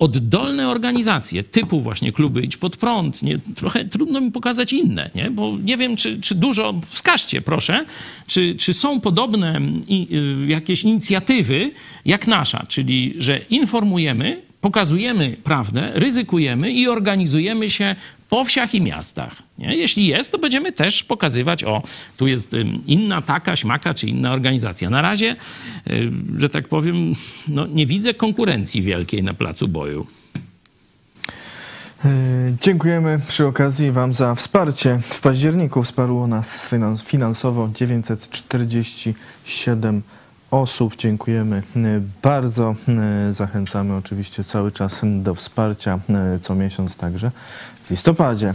oddolne 0.00 0.68
organizacje 0.68 1.44
typu 1.44 1.80
właśnie 1.80 2.12
kluby 2.12 2.42
Idź 2.42 2.56
Pod 2.56 2.76
Prąd, 2.76 3.22
nie, 3.22 3.38
trochę 3.54 3.84
trudno 3.84 4.20
mi 4.20 4.30
pokazać 4.30 4.72
inne, 4.72 5.10
nie? 5.14 5.30
bo 5.30 5.56
nie 5.64 5.76
wiem, 5.76 5.96
czy, 5.96 6.20
czy 6.20 6.34
dużo, 6.34 6.74
wskażcie 6.88 7.42
proszę, 7.42 7.84
czy, 8.26 8.54
czy 8.54 8.74
są 8.74 9.00
podobne 9.00 9.60
i, 9.88 10.08
y, 10.44 10.46
jakieś 10.46 10.82
inicjatywy 10.82 11.70
jak 12.04 12.26
nasza, 12.26 12.66
czyli 12.68 13.14
że 13.18 13.38
informujemy, 13.38 14.42
pokazujemy 14.60 15.36
prawdę, 15.44 15.90
ryzykujemy 15.94 16.72
i 16.72 16.88
organizujemy 16.88 17.70
się 17.70 17.96
po 18.30 18.44
wsiach 18.44 18.74
i 18.74 18.82
miastach. 18.82 19.32
Nie? 19.58 19.76
Jeśli 19.76 20.06
jest, 20.06 20.32
to 20.32 20.38
będziemy 20.38 20.72
też 20.72 21.04
pokazywać, 21.04 21.64
o, 21.64 21.82
tu 22.16 22.26
jest 22.26 22.56
inna 22.86 23.22
taka, 23.22 23.56
śmaka 23.56 23.94
czy 23.94 24.06
inna 24.06 24.32
organizacja. 24.32 24.90
Na 24.90 25.02
razie, 25.02 25.36
że 26.36 26.48
tak 26.48 26.68
powiem, 26.68 27.14
no, 27.48 27.66
nie 27.66 27.86
widzę 27.86 28.14
konkurencji 28.14 28.82
wielkiej 28.82 29.22
na 29.22 29.34
placu 29.34 29.68
boju. 29.68 30.06
E, 32.04 32.08
dziękujemy 32.60 33.20
przy 33.28 33.46
okazji 33.46 33.92
Wam 33.92 34.14
za 34.14 34.34
wsparcie. 34.34 34.98
W 35.02 35.20
październiku 35.20 35.82
wsparło 35.82 36.26
nas 36.26 36.70
finansowo 37.04 37.70
947 37.74 40.02
osób. 40.50 40.96
Dziękujemy 40.96 41.56
e, 41.56 41.62
bardzo. 42.22 42.74
E, 42.88 43.34
zachęcamy 43.34 43.96
oczywiście 43.96 44.44
cały 44.44 44.72
czas 44.72 45.00
do 45.04 45.34
wsparcia 45.34 45.98
co 46.40 46.54
miesiąc 46.54 46.96
także 46.96 47.30
w 47.90 47.92
listopadzie. 47.92 48.54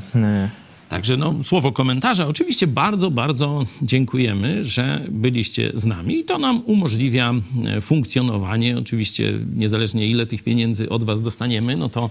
Także 0.89 1.17
no, 1.17 1.43
słowo 1.43 1.71
komentarza. 1.71 2.27
Oczywiście 2.27 2.67
bardzo, 2.67 3.11
bardzo 3.11 3.65
dziękujemy, 3.81 4.63
że 4.63 5.01
byliście 5.09 5.71
z 5.73 5.85
nami 5.85 6.19
i 6.19 6.23
to 6.23 6.37
nam 6.37 6.63
umożliwia 6.65 7.33
e, 7.65 7.81
funkcjonowanie. 7.81 8.77
Oczywiście 8.77 9.33
niezależnie 9.55 10.07
ile 10.07 10.25
tych 10.25 10.43
pieniędzy 10.43 10.89
od 10.89 11.03
was 11.03 11.21
dostaniemy, 11.21 11.77
no 11.77 11.89
to 11.89 12.09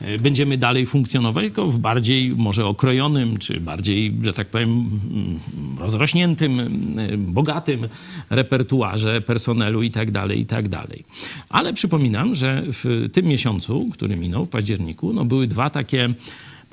e, 0.00 0.18
będziemy 0.18 0.58
dalej 0.58 0.86
funkcjonować, 0.86 1.44
tylko 1.44 1.66
w 1.66 1.78
bardziej 1.78 2.30
może 2.36 2.66
okrojonym, 2.66 3.36
czy 3.38 3.60
bardziej, 3.60 4.14
że 4.22 4.32
tak 4.32 4.48
powiem, 4.48 4.70
mm, 4.70 5.38
rozrośniętym, 5.78 6.60
e, 6.60 7.16
bogatym 7.16 7.88
repertuarze 8.30 9.20
personelu 9.20 9.82
i 9.82 9.90
tak 9.90 10.10
dalej, 10.10 10.40
i 10.40 10.46
tak 10.46 10.68
dalej. 10.68 11.04
Ale 11.48 11.72
przypominam, 11.72 12.34
że 12.34 12.62
w 12.66 13.08
tym 13.12 13.26
miesiącu, 13.26 13.88
który 13.92 14.16
minął, 14.16 14.44
w 14.44 14.48
październiku, 14.48 15.12
no 15.12 15.24
były 15.24 15.46
dwa 15.46 15.70
takie 15.70 16.14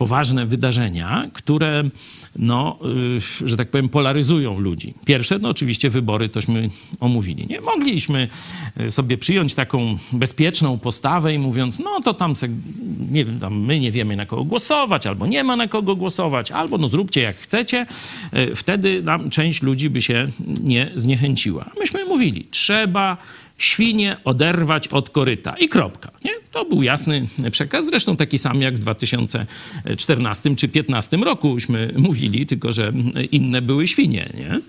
poważne 0.01 0.45
wydarzenia, 0.45 1.29
które, 1.33 1.83
no, 2.35 2.79
y, 3.43 3.47
że 3.49 3.57
tak 3.57 3.69
powiem, 3.69 3.89
polaryzują 3.89 4.59
ludzi. 4.59 4.93
Pierwsze, 5.05 5.39
no 5.39 5.49
oczywiście 5.49 5.89
wybory, 5.89 6.29
tośmy 6.29 6.69
omówili. 6.99 7.47
Nie 7.49 7.61
mogliśmy 7.61 8.27
y, 8.81 8.91
sobie 8.91 9.17
przyjąć 9.17 9.53
taką 9.53 9.97
bezpieczną 10.11 10.79
postawę 10.79 11.33
i 11.33 11.39
mówiąc, 11.39 11.79
no 11.79 12.01
to 12.03 12.13
tam, 12.13 12.35
se, 12.35 12.47
nie, 13.11 13.25
tam 13.25 13.59
my 13.59 13.79
nie 13.79 13.91
wiemy 13.91 14.15
na 14.15 14.25
kogo 14.25 14.43
głosować, 14.43 15.07
albo 15.07 15.27
nie 15.27 15.43
ma 15.43 15.55
na 15.55 15.67
kogo 15.67 15.95
głosować, 15.95 16.51
albo 16.51 16.77
no 16.77 16.87
zróbcie 16.87 17.21
jak 17.21 17.37
chcecie. 17.37 17.85
Y, 18.33 18.55
wtedy 18.55 19.03
nam 19.03 19.29
część 19.29 19.61
ludzi 19.61 19.89
by 19.89 20.01
się 20.01 20.27
nie 20.63 20.91
zniechęciła. 20.95 21.71
Myśmy 21.79 22.05
mówili, 22.05 22.47
trzeba 22.51 23.17
świnie 23.61 24.17
oderwać 24.23 24.87
od 24.87 25.09
koryta 25.09 25.55
i 25.57 25.69
kropka. 25.69 26.11
Nie? 26.25 26.31
To 26.51 26.65
był 26.65 26.83
jasny 26.83 27.27
przekaz, 27.51 27.85
zresztą 27.85 28.15
taki 28.15 28.37
sam 28.37 28.61
jak 28.61 28.75
w 28.75 28.79
2014 28.79 30.55
czy 30.55 30.67
2015 30.67 31.17
rokuśmy 31.17 31.93
mówili, 31.97 32.45
tylko 32.45 32.73
że 32.73 32.93
inne 33.31 33.61
były 33.61 33.87
świnie. 33.87 34.29
Nie? 34.33 34.51
E, 34.51 34.61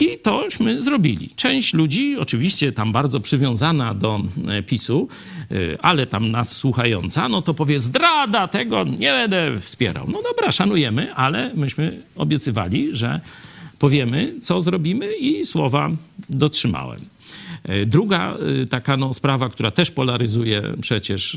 I 0.00 0.18
tośmy 0.18 0.80
zrobili. 0.80 1.28
Część 1.36 1.74
ludzi, 1.74 2.16
oczywiście 2.16 2.72
tam 2.72 2.92
bardzo 2.92 3.20
przywiązana 3.20 3.94
do 3.94 4.20
e, 4.48 4.62
PiSu, 4.62 5.08
e, 5.50 5.54
ale 5.84 6.06
tam 6.06 6.30
nas 6.30 6.56
słuchająca, 6.56 7.28
no 7.28 7.42
to 7.42 7.54
powie 7.54 7.80
zdrada, 7.80 8.48
tego 8.48 8.84
nie 8.84 9.10
będę 9.10 9.60
wspierał. 9.60 10.06
No 10.12 10.22
dobra, 10.22 10.52
szanujemy, 10.52 11.14
ale 11.14 11.54
myśmy 11.54 12.02
obiecywali, 12.16 12.88
że 12.92 13.20
powiemy, 13.78 14.34
co 14.42 14.62
zrobimy 14.62 15.16
i 15.16 15.46
słowa 15.46 15.90
dotrzymałem. 16.28 16.98
E, 17.64 17.86
druga 17.86 18.34
e, 18.62 18.66
taka 18.66 18.96
no, 18.96 19.12
sprawa, 19.12 19.48
która 19.48 19.70
też 19.70 19.90
polaryzuje 19.90 20.62
przecież 20.80 21.34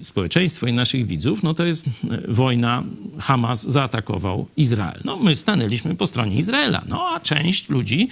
e, 0.00 0.04
społeczeństwo 0.04 0.66
i 0.66 0.72
naszych 0.72 1.06
widzów, 1.06 1.42
no 1.42 1.54
to 1.54 1.64
jest 1.64 1.86
wojna. 2.28 2.82
Hamas 3.18 3.70
zaatakował 3.70 4.46
Izrael. 4.56 5.00
No 5.04 5.16
my 5.16 5.36
stanęliśmy 5.36 5.94
po 5.94 6.06
stronie 6.06 6.36
Izraela. 6.36 6.82
No 6.88 7.08
a 7.08 7.20
część 7.20 7.68
ludzi 7.68 8.08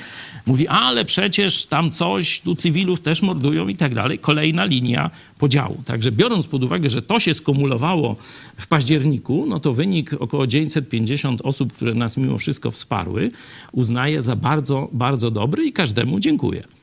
mówi, 0.46 0.68
ale 0.68 1.04
przecież 1.04 1.66
tam 1.66 1.90
coś, 1.90 2.40
tu 2.40 2.54
cywilów 2.54 3.00
też 3.00 3.22
mordują 3.22 3.68
i 3.68 3.76
tak 3.76 3.94
dalej. 3.94 4.18
Kolejna 4.18 4.64
linia 4.64 5.10
podziału. 5.38 5.82
Także 5.86 6.12
biorąc 6.12 6.46
pod 6.46 6.64
uwagę, 6.64 6.90
że 6.90 7.02
to 7.02 7.18
się 7.18 7.34
skumulowało 7.34 8.16
w 8.56 8.66
październiku, 8.66 9.44
no 9.48 9.60
to 9.60 9.72
wynik 9.72 10.12
około 10.12 10.46
950 10.46 11.40
osób, 11.44 11.72
które 11.72 11.94
nas 11.94 12.16
mimo 12.16 12.38
wszystko 12.38 12.70
wsparły, 12.70 13.30
uznaję 13.72 14.22
za 14.22 14.36
bardzo, 14.36 14.88
bardzo 14.92 15.30
dobry 15.30 15.66
i 15.66 15.72
każdemu 15.72 16.20
dziękuję. 16.20 16.77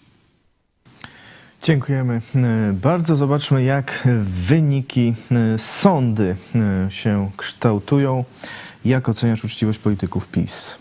Dziękujemy 1.65 2.21
e, 2.35 2.73
bardzo. 2.73 3.15
Zobaczmy, 3.15 3.63
jak 3.63 4.07
wyniki 4.47 5.13
e, 5.31 5.57
sądy 5.57 6.35
e, 6.55 6.91
się 6.91 7.31
kształtują. 7.37 8.23
Jak 8.85 9.09
oceniasz 9.09 9.43
uczciwość 9.43 9.79
polityków 9.79 10.27
PiS? 10.27 10.77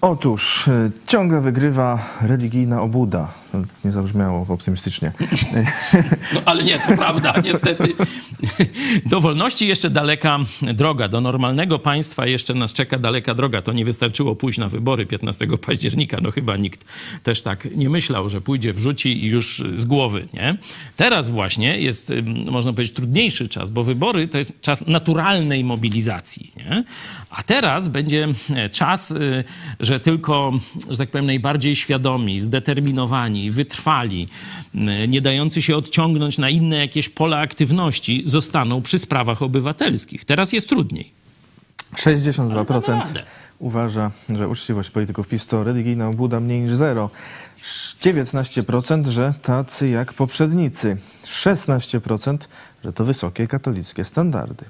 Otóż 0.00 0.70
ciągle 1.06 1.40
wygrywa 1.40 1.98
religijna 2.22 2.82
obuda 2.82 3.41
nie 3.84 3.92
zabrzmiało 3.92 4.46
optymistycznie. 4.48 5.12
No 6.34 6.42
ale 6.44 6.62
nie, 6.62 6.78
to 6.78 6.96
prawda, 6.96 7.34
niestety. 7.44 7.94
Do 9.06 9.20
wolności 9.20 9.68
jeszcze 9.68 9.90
daleka 9.90 10.38
droga, 10.62 11.08
do 11.08 11.20
normalnego 11.20 11.78
państwa 11.78 12.26
jeszcze 12.26 12.54
nas 12.54 12.72
czeka 12.72 12.98
daleka 12.98 13.34
droga. 13.34 13.62
To 13.62 13.72
nie 13.72 13.84
wystarczyło 13.84 14.36
pójść 14.36 14.58
na 14.58 14.68
wybory 14.68 15.06
15 15.06 15.46
października. 15.66 16.18
No 16.22 16.30
chyba 16.30 16.56
nikt 16.56 16.84
też 17.22 17.42
tak 17.42 17.68
nie 17.76 17.90
myślał, 17.90 18.28
że 18.28 18.40
pójdzie, 18.40 18.72
wrzuci 18.72 19.24
i 19.24 19.28
już 19.28 19.62
z 19.74 19.84
głowy, 19.84 20.28
nie? 20.34 20.56
Teraz 20.96 21.28
właśnie 21.28 21.80
jest, 21.80 22.12
można 22.50 22.72
powiedzieć, 22.72 22.94
trudniejszy 22.94 23.48
czas, 23.48 23.70
bo 23.70 23.84
wybory 23.84 24.28
to 24.28 24.38
jest 24.38 24.60
czas 24.60 24.86
naturalnej 24.86 25.64
mobilizacji, 25.64 26.52
nie? 26.56 26.84
A 27.30 27.42
teraz 27.42 27.88
będzie 27.88 28.28
czas, 28.72 29.10
y, 29.10 29.44
że 29.80 30.00
tylko, 30.00 30.52
że 30.90 30.98
tak 30.98 31.10
powiem, 31.10 31.26
najbardziej 31.26 31.76
świadomi, 31.76 32.40
zdeterminowani, 32.40 33.41
wytrwali, 33.50 34.28
nie 35.08 35.20
dający 35.20 35.62
się 35.62 35.76
odciągnąć 35.76 36.38
na 36.38 36.50
inne 36.50 36.76
jakieś 36.76 37.08
pola 37.08 37.38
aktywności, 37.38 38.22
zostaną 38.24 38.82
przy 38.82 38.98
sprawach 38.98 39.42
obywatelskich. 39.42 40.24
Teraz 40.24 40.52
jest 40.52 40.68
trudniej. 40.68 41.10
62% 41.96 43.02
uważa, 43.58 44.10
że 44.28 44.48
uczciwość 44.48 44.90
polityków 44.90 45.28
PiS 45.28 45.46
to 45.46 45.64
religijna 45.64 46.08
obłuda 46.08 46.40
mniej 46.40 46.60
niż 46.60 46.74
zero. 46.74 47.10
19%, 48.02 49.08
że 49.08 49.34
tacy 49.42 49.88
jak 49.88 50.12
poprzednicy. 50.12 50.96
16%, 51.24 52.38
że 52.84 52.92
to 52.92 53.04
wysokie 53.04 53.46
katolickie 53.46 54.04
standardy. 54.04 54.64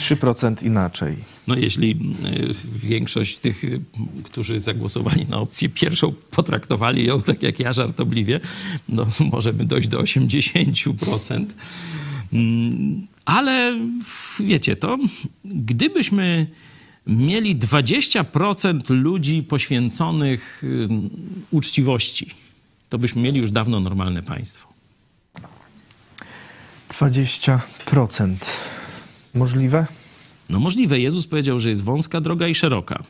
3% 0.00 0.66
inaczej. 0.66 1.16
No 1.46 1.56
jeśli 1.56 1.90
y, 1.90 2.88
większość 2.88 3.38
tych, 3.38 3.64
y, 3.64 3.80
którzy 4.24 4.60
zagłosowali 4.60 5.26
na 5.26 5.36
opcję 5.36 5.68
pierwszą, 5.68 6.12
potraktowali 6.30 7.06
ją 7.06 7.22
tak 7.22 7.42
jak 7.42 7.60
ja 7.60 7.72
żartobliwie, 7.72 8.40
no 8.88 9.06
możemy 9.32 9.64
dojść 9.64 9.88
do 9.88 10.00
80%. 10.00 11.44
Mm, 12.32 13.06
ale 13.24 13.78
wiecie, 14.40 14.76
to 14.76 14.98
gdybyśmy 15.44 16.46
mieli 17.06 17.56
20% 17.56 18.90
ludzi 18.90 19.42
poświęconych 19.42 20.62
uczciwości, 21.50 22.30
to 22.88 22.98
byśmy 22.98 23.22
mieli 23.22 23.40
już 23.40 23.50
dawno 23.50 23.80
normalne 23.80 24.22
państwo. 24.22 24.67
20%. 27.00 28.36
Możliwe? 29.34 29.86
No 30.50 30.60
możliwe. 30.60 31.00
Jezus 31.00 31.26
powiedział, 31.26 31.60
że 31.60 31.68
jest 31.68 31.84
wąska 31.84 32.20
droga 32.20 32.48
i 32.48 32.54
szeroka. 32.54 33.02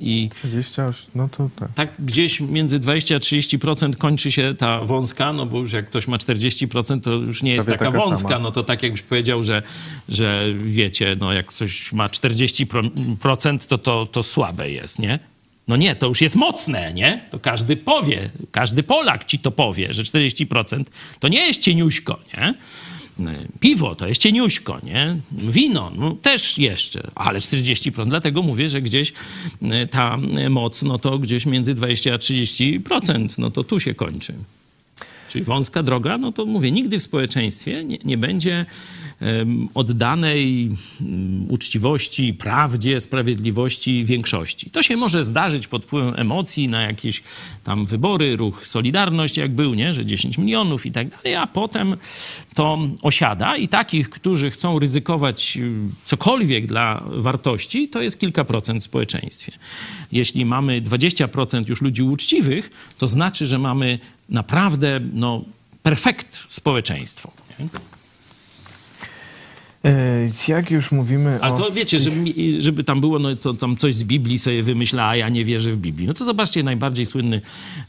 I 0.00 0.30
20, 0.42 0.90
no 1.14 1.28
to 1.28 1.50
tak. 1.56 1.74
Tak 1.74 1.90
gdzieś 1.98 2.40
między 2.40 2.78
20 2.78 3.16
a 3.16 3.18
30% 3.18 3.96
kończy 3.96 4.32
się 4.32 4.54
ta 4.58 4.80
wąska, 4.80 5.32
no 5.32 5.46
bo 5.46 5.58
już 5.58 5.72
jak 5.72 5.88
ktoś 5.88 6.08
ma 6.08 6.16
40%, 6.16 7.00
to 7.00 7.10
już 7.10 7.42
nie 7.42 7.54
jest 7.54 7.66
Prawie 7.66 7.78
taka, 7.78 7.90
taka 7.90 8.04
wąska. 8.04 8.28
Sama. 8.28 8.38
No 8.38 8.52
to 8.52 8.62
tak 8.62 8.82
jakbyś 8.82 9.02
powiedział, 9.02 9.42
że, 9.42 9.62
że 10.08 10.44
wiecie, 10.54 11.16
no 11.20 11.32
jak 11.32 11.46
ktoś 11.46 11.92
ma 11.92 12.08
40%, 12.08 13.66
to, 13.66 13.78
to, 13.78 14.06
to 14.06 14.22
słabe 14.22 14.70
jest, 14.70 14.98
nie? 14.98 15.18
No 15.68 15.76
nie, 15.76 15.96
to 15.96 16.06
już 16.06 16.20
jest 16.20 16.36
mocne, 16.36 16.92
nie? 16.92 17.24
To 17.30 17.38
każdy 17.38 17.76
powie, 17.76 18.30
każdy 18.50 18.82
Polak 18.82 19.24
ci 19.24 19.38
to 19.38 19.50
powie, 19.50 19.94
że 19.94 20.02
40% 20.02 20.84
to 21.20 21.28
nie 21.28 21.46
jest 21.46 21.60
cieniuśko, 21.60 22.18
nie? 22.34 22.54
Piwo 23.60 23.94
to 23.94 24.08
jest 24.08 24.20
cieniuśko, 24.20 24.78
nie? 24.82 25.16
Wino 25.32 25.92
no, 25.96 26.16
też 26.22 26.58
jeszcze, 26.58 27.10
ale 27.14 27.38
40%. 27.38 28.08
Dlatego 28.08 28.42
mówię, 28.42 28.68
że 28.68 28.82
gdzieś 28.82 29.12
e, 29.62 29.86
ta 29.86 30.18
moc, 30.50 30.82
no 30.82 30.98
to 30.98 31.18
gdzieś 31.18 31.46
między 31.46 31.74
20 31.74 32.14
a 32.14 32.16
30%, 32.16 33.28
no 33.38 33.50
to 33.50 33.64
tu 33.64 33.80
się 33.80 33.94
kończy. 33.94 34.34
Czyli 35.28 35.44
wąska 35.44 35.82
droga, 35.82 36.18
no 36.18 36.32
to 36.32 36.46
mówię, 36.46 36.72
nigdy 36.72 36.98
w 36.98 37.02
społeczeństwie 37.02 37.84
nie, 37.84 37.98
nie 38.04 38.18
będzie 38.18 38.66
oddanej 39.74 40.70
mm, 41.00 41.46
uczciwości, 41.50 42.34
prawdzie, 42.34 43.00
sprawiedliwości 43.00 44.04
większości. 44.04 44.70
To 44.70 44.82
się 44.82 44.96
może 44.96 45.24
zdarzyć 45.24 45.66
pod 45.66 45.84
wpływem 45.84 46.14
emocji 46.16 46.68
na 46.68 46.82
jakieś 46.82 47.22
tam 47.64 47.86
wybory, 47.86 48.36
ruch 48.36 48.66
Solidarność 48.66 49.36
jak 49.36 49.54
był, 49.54 49.74
nie? 49.74 49.94
że 49.94 50.06
10 50.06 50.38
milionów 50.38 50.86
i 50.86 50.92
tak 50.92 51.08
dalej, 51.08 51.34
a 51.34 51.46
potem 51.46 51.96
to 52.54 52.78
osiada 53.02 53.56
i 53.56 53.68
takich, 53.68 54.10
którzy 54.10 54.50
chcą 54.50 54.78
ryzykować 54.78 55.56
y, 55.56 55.72
cokolwiek 56.04 56.66
dla 56.66 57.02
wartości, 57.06 57.88
to 57.88 58.02
jest 58.02 58.20
kilka 58.20 58.44
procent 58.44 58.80
w 58.80 58.84
społeczeństwie. 58.84 59.52
Jeśli 60.12 60.44
mamy 60.44 60.82
20% 60.82 61.68
już 61.68 61.82
ludzi 61.82 62.02
uczciwych, 62.02 62.70
to 62.98 63.08
znaczy, 63.08 63.46
że 63.46 63.58
mamy 63.58 63.98
naprawdę 64.28 65.00
no, 65.12 65.44
perfekt 65.82 66.44
społeczeństwo. 66.48 67.32
Nie? 67.60 67.68
E, 69.84 70.30
jak 70.48 70.70
już 70.70 70.92
mówimy 70.92 71.38
A 71.40 71.50
to 71.50 71.70
wiecie, 71.70 71.98
żeby, 72.00 72.34
żeby 72.58 72.84
tam 72.84 73.00
było, 73.00 73.18
no 73.18 73.36
to 73.36 73.54
tam 73.54 73.76
coś 73.76 73.94
z 73.94 74.04
Biblii 74.04 74.38
sobie 74.38 74.62
wymyśla, 74.62 75.08
a 75.08 75.16
ja 75.16 75.28
nie 75.28 75.44
wierzę 75.44 75.72
w 75.72 75.76
Biblii. 75.76 76.06
No 76.06 76.14
to 76.14 76.24
zobaczcie, 76.24 76.62
najbardziej 76.62 77.06
słynny 77.06 77.40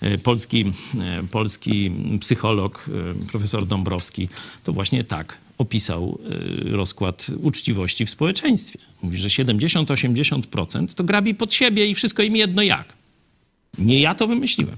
e, 0.01 0.17
polski, 0.17 0.73
e, 0.99 1.23
polski 1.31 1.91
psycholog, 2.19 2.89
profesor 3.31 3.67
Dąbrowski, 3.67 4.29
to 4.63 4.73
właśnie 4.73 5.03
tak 5.03 5.37
opisał 5.57 6.19
rozkład 6.65 7.27
uczciwości 7.41 8.05
w 8.05 8.09
społeczeństwie. 8.09 8.79
Mówi, 9.01 9.17
że 9.17 9.27
70-80% 9.27 10.93
to 10.93 11.03
grabi 11.03 11.35
pod 11.35 11.53
siebie 11.53 11.87
i 11.87 11.95
wszystko 11.95 12.23
im 12.23 12.35
jedno 12.35 12.61
jak. 12.61 12.93
Nie 13.77 14.01
ja 14.01 14.15
to 14.15 14.27
wymyśliłem. 14.27 14.75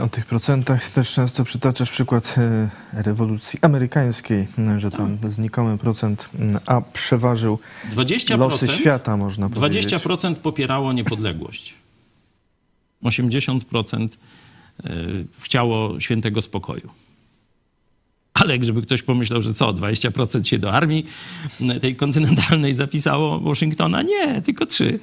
O 0.00 0.08
tych 0.08 0.26
procentach 0.26 0.88
też 0.88 1.12
często 1.12 1.44
przytaczasz 1.44 1.90
przykład 1.90 2.34
e, 2.38 3.02
rewolucji 3.02 3.58
amerykańskiej, 3.62 4.46
że 4.78 4.90
tam 4.90 5.18
tak. 5.18 5.30
znikomy 5.30 5.78
procent 5.78 6.28
A 6.66 6.80
przeważył 6.80 7.58
20%, 7.92 8.38
losy 8.38 8.68
świata, 8.68 9.16
można 9.16 9.48
powiedzieć. 9.48 9.86
20% 9.86 10.34
popierało 10.34 10.92
niepodległość. 10.92 11.74
80% 13.04 14.08
e, 14.84 14.90
chciało 15.40 16.00
świętego 16.00 16.42
spokoju. 16.42 16.90
Ale 18.34 18.64
żeby 18.64 18.82
ktoś 18.82 19.02
pomyślał, 19.02 19.42
że 19.42 19.54
co, 19.54 19.72
20% 19.72 20.44
się 20.44 20.58
do 20.58 20.72
armii 20.72 21.06
tej 21.80 21.96
kontynentalnej 21.96 22.74
zapisało 22.74 23.40
Waszyngtona? 23.40 24.02
Nie, 24.02 24.42
tylko 24.42 24.64
3% 24.64 24.98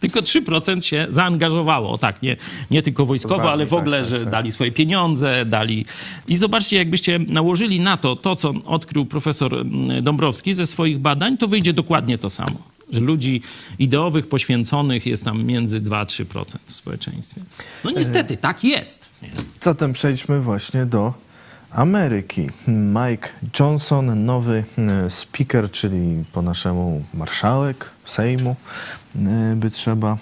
tylko 0.00 0.20
3% 0.20 0.80
się 0.80 1.06
zaangażowało. 1.10 1.98
Tak, 1.98 2.22
nie, 2.22 2.36
nie 2.70 2.82
tylko 2.82 3.06
wojskowo, 3.06 3.52
ale 3.52 3.66
w 3.66 3.74
ogóle, 3.74 4.00
tak, 4.00 4.10
tak, 4.10 4.18
że 4.18 4.24
tak. 4.24 4.32
dali 4.32 4.52
swoje 4.52 4.72
pieniądze, 4.72 5.44
dali... 5.44 5.84
I 6.28 6.36
zobaczcie, 6.36 6.76
jakbyście 6.76 7.18
nałożyli 7.18 7.80
na 7.80 7.96
to 7.96 8.16
to, 8.16 8.36
co 8.36 8.52
odkrył 8.64 9.06
profesor 9.06 9.54
mm, 9.54 10.04
Dąbrowski 10.04 10.54
ze 10.54 10.66
swoich 10.66 10.98
badań, 10.98 11.38
to 11.38 11.48
wyjdzie 11.48 11.72
dokładnie 11.72 12.18
to 12.18 12.30
samo. 12.30 12.56
Że 12.92 13.00
ludzi 13.00 13.42
ideowych, 13.78 14.28
poświęconych 14.28 15.06
jest 15.06 15.24
tam 15.24 15.44
między 15.44 15.80
2-3% 15.80 16.56
w 16.66 16.76
społeczeństwie. 16.76 17.40
No 17.84 17.90
niestety, 17.90 18.36
tak 18.36 18.64
jest. 18.64 19.08
Zatem 19.60 19.92
przejdźmy 19.92 20.40
właśnie 20.40 20.86
do 20.86 21.14
Ameryki. 21.70 22.50
Mike 22.68 23.28
Johnson, 23.60 24.24
nowy 24.24 24.64
e, 24.78 25.10
speaker, 25.10 25.70
czyli 25.70 26.24
po 26.32 26.42
naszemu 26.42 27.04
marszałek 27.14 27.90
Sejmu, 28.06 28.56
e, 29.16 29.54
by 29.56 29.70
trzeba 29.70 30.12
e, 30.12 30.16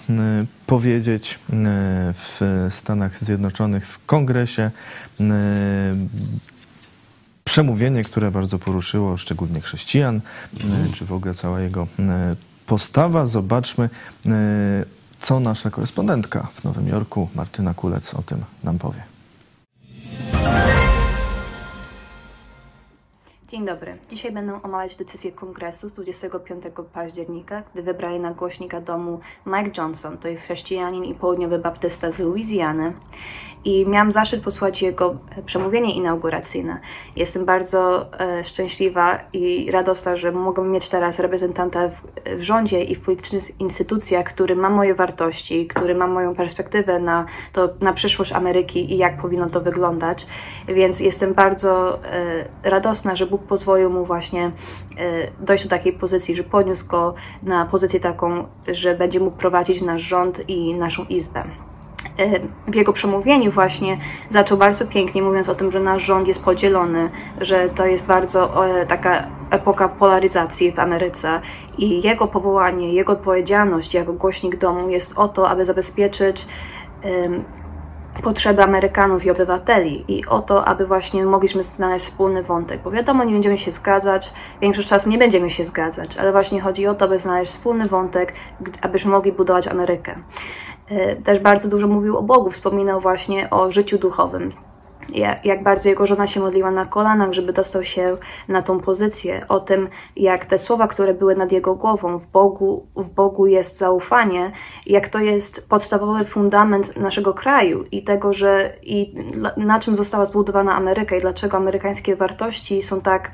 powiedzieć, 0.65 1.39
w 2.15 2.67
Stanach 2.69 3.23
Zjednoczonych, 3.23 3.87
w 3.87 4.05
kongresie. 4.05 4.71
Przemówienie, 7.43 8.03
które 8.03 8.31
bardzo 8.31 8.59
poruszyło 8.59 9.17
szczególnie 9.17 9.61
chrześcijan, 9.61 10.21
czy 10.93 11.05
w 11.05 11.13
ogóle 11.13 11.33
cała 11.33 11.61
jego 11.61 11.87
postawa. 12.65 13.25
Zobaczmy, 13.25 13.89
co 15.19 15.39
nasza 15.39 15.69
korespondentka 15.69 16.47
w 16.53 16.63
Nowym 16.63 16.87
Jorku, 16.87 17.29
Martyna 17.35 17.73
Kulec, 17.73 18.13
o 18.13 18.21
tym 18.21 18.43
nam 18.63 18.79
powie. 18.79 19.03
Dzień 23.49 23.65
dobry. 23.65 23.97
Dzisiaj 24.09 24.31
będę 24.31 24.61
omawiać 24.63 24.95
decyzję 24.95 25.31
kongresu 25.31 25.89
z 25.89 25.93
25 25.93 26.63
października, 26.93 27.63
gdy 27.73 27.83
wybrali 27.83 28.19
na 28.19 28.31
głośnika 28.31 28.81
domu 28.81 29.19
Mike 29.45 29.71
Johnson, 29.77 30.17
to 30.17 30.27
jest 30.27 30.43
chrześcijanin 30.43 31.03
i 31.03 31.15
południowy 31.15 31.59
baptysta 31.59 32.11
z 32.11 32.19
Luizjany 32.19 32.93
i 33.65 33.85
miałam 33.87 34.11
zaszczyt 34.11 34.43
posłuchać 34.43 34.81
jego 34.81 35.15
e, 35.37 35.41
przemówienie 35.41 35.95
inauguracyjne. 35.95 36.79
Jestem 37.15 37.45
bardzo 37.45 38.05
e, 38.19 38.43
szczęśliwa 38.43 39.19
i 39.33 39.71
radosna, 39.71 40.15
że 40.15 40.31
mogę 40.31 40.63
mieć 40.63 40.89
teraz 40.89 41.19
reprezentanta 41.19 41.89
w, 41.89 42.01
w 42.37 42.41
rządzie 42.41 42.83
i 42.83 42.95
w 42.95 43.01
politycznych 43.01 43.59
instytucjach, 43.61 44.25
który 44.25 44.55
ma 44.55 44.69
moje 44.69 44.95
wartości, 44.95 45.67
który 45.67 45.95
ma 45.95 46.07
moją 46.07 46.35
perspektywę 46.35 46.99
na, 46.99 47.25
to, 47.53 47.69
na 47.81 47.93
przyszłość 47.93 48.31
Ameryki 48.31 48.93
i 48.93 48.97
jak 48.97 49.21
powinno 49.21 49.49
to 49.49 49.61
wyglądać. 49.61 50.27
Więc 50.67 50.99
jestem 50.99 51.33
bardzo 51.33 52.03
e, 52.03 52.45
radosna, 52.63 53.15
że 53.15 53.25
Bóg 53.25 53.38
pozwolił 53.47 53.89
mu 53.89 54.05
właśnie 54.05 54.45
e, 54.45 54.51
dojść 55.39 55.63
do 55.63 55.69
takiej 55.69 55.93
pozycji, 55.93 56.35
że 56.35 56.43
podniósł 56.43 56.87
go 56.87 57.13
na 57.43 57.65
pozycję 57.65 57.99
taką, 57.99 58.47
że 58.67 58.95
będzie 58.95 59.19
mógł 59.19 59.37
prowadzić 59.37 59.81
nasz 59.81 60.01
rząd 60.01 60.49
i 60.49 60.73
naszą 60.75 61.05
izbę. 61.05 61.43
w 62.67 62.75
jego 62.75 62.93
przemówieniu 62.93 63.51
właśnie 63.51 63.97
zaczął 64.29 64.57
bardzo 64.57 64.87
pięknie, 64.87 65.21
mówiąc 65.21 65.49
o 65.49 65.55
tym, 65.55 65.71
że 65.71 65.79
nasz 65.79 66.03
rząd 66.03 66.27
jest 66.27 66.43
podzielony, 66.43 67.09
że 67.41 67.69
to 67.69 67.85
jest 67.85 68.07
bardzo 68.07 68.63
taka 68.87 69.27
epoka 69.49 69.89
polaryzacji 69.89 70.71
w 70.71 70.79
Ameryce 70.79 71.41
i 71.77 72.01
jego 72.01 72.27
powołanie, 72.27 72.93
jego 72.93 73.13
odpowiedzialność 73.13 73.93
jako 73.93 74.13
głośnik 74.13 74.55
domu 74.55 74.89
jest 74.89 75.17
o 75.17 75.27
to, 75.27 75.49
aby 75.49 75.65
zabezpieczyć 75.65 76.45
potrzeby 78.21 78.63
Amerykanów 78.63 79.25
i 79.25 79.31
obywateli 79.31 80.05
i 80.07 80.25
o 80.25 80.41
to, 80.41 80.65
aby 80.65 80.85
właśnie 80.85 81.25
mogliśmy 81.25 81.63
znaleźć 81.63 82.05
wspólny 82.05 82.43
wątek, 82.43 82.81
bo 82.81 82.91
wiadomo, 82.91 83.23
nie 83.23 83.33
będziemy 83.33 83.57
się 83.57 83.71
zgadzać, 83.71 84.33
większość 84.61 84.87
czasu 84.87 85.09
nie 85.09 85.17
będziemy 85.17 85.49
się 85.49 85.65
zgadzać, 85.65 86.17
ale 86.17 86.31
właśnie 86.31 86.61
chodzi 86.61 86.87
o 86.87 86.95
to, 86.95 87.05
aby 87.05 87.19
znaleźć 87.19 87.51
wspólny 87.51 87.85
wątek, 87.85 88.33
abyśmy 88.81 89.11
mogli 89.11 89.31
budować 89.31 89.67
Amerykę. 89.67 90.15
E, 90.89 91.15
też 91.15 91.39
bardzo 91.39 91.69
dużo 91.69 91.87
mówił 91.87 92.17
o 92.17 92.21
Bogu, 92.21 92.51
wspominał 92.51 93.01
właśnie 93.01 93.49
o 93.49 93.71
życiu 93.71 93.97
duchowym, 93.97 94.51
jak 95.43 95.63
bardzo 95.63 95.89
jego 95.89 96.05
żona 96.05 96.27
się 96.27 96.39
modliła 96.39 96.71
na 96.71 96.85
kolanach, 96.85 97.33
żeby 97.33 97.53
dostał 97.53 97.83
się 97.83 98.17
na 98.47 98.61
tą 98.61 98.79
pozycję, 98.79 99.45
o 99.47 99.59
tym, 99.59 99.87
jak 100.15 100.45
te 100.45 100.57
słowa, 100.57 100.87
które 100.87 101.13
były 101.13 101.35
nad 101.35 101.51
jego 101.51 101.75
głową, 101.75 102.17
w 102.17 102.27
Bogu, 102.27 102.87
w 102.95 103.09
Bogu 103.09 103.47
jest 103.47 103.77
zaufanie, 103.77 104.51
jak 104.85 105.07
to 105.07 105.19
jest 105.19 105.69
podstawowy 105.69 106.25
fundament 106.25 106.97
naszego 106.97 107.33
kraju 107.33 107.85
i 107.91 108.03
tego, 108.03 108.33
że 108.33 108.73
i 108.83 109.15
na 109.57 109.79
czym 109.79 109.95
została 109.95 110.25
zbudowana 110.25 110.75
Ameryka 110.75 111.15
i 111.15 111.21
dlaczego 111.21 111.57
amerykańskie 111.57 112.15
wartości 112.15 112.81
są 112.81 113.01
tak 113.01 113.31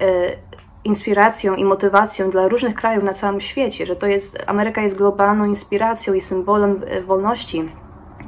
e, 0.00 0.36
inspiracją 0.84 1.54
i 1.54 1.64
motywacją 1.64 2.30
dla 2.30 2.48
różnych 2.48 2.74
krajów 2.74 3.04
na 3.04 3.12
całym 3.12 3.40
świecie, 3.40 3.86
że 3.86 3.96
to 3.96 4.06
jest, 4.06 4.38
Ameryka 4.46 4.82
jest 4.82 4.96
globalną 4.96 5.44
inspiracją 5.44 6.14
i 6.14 6.20
symbolem 6.20 6.82
e, 6.86 7.02
wolności 7.02 7.64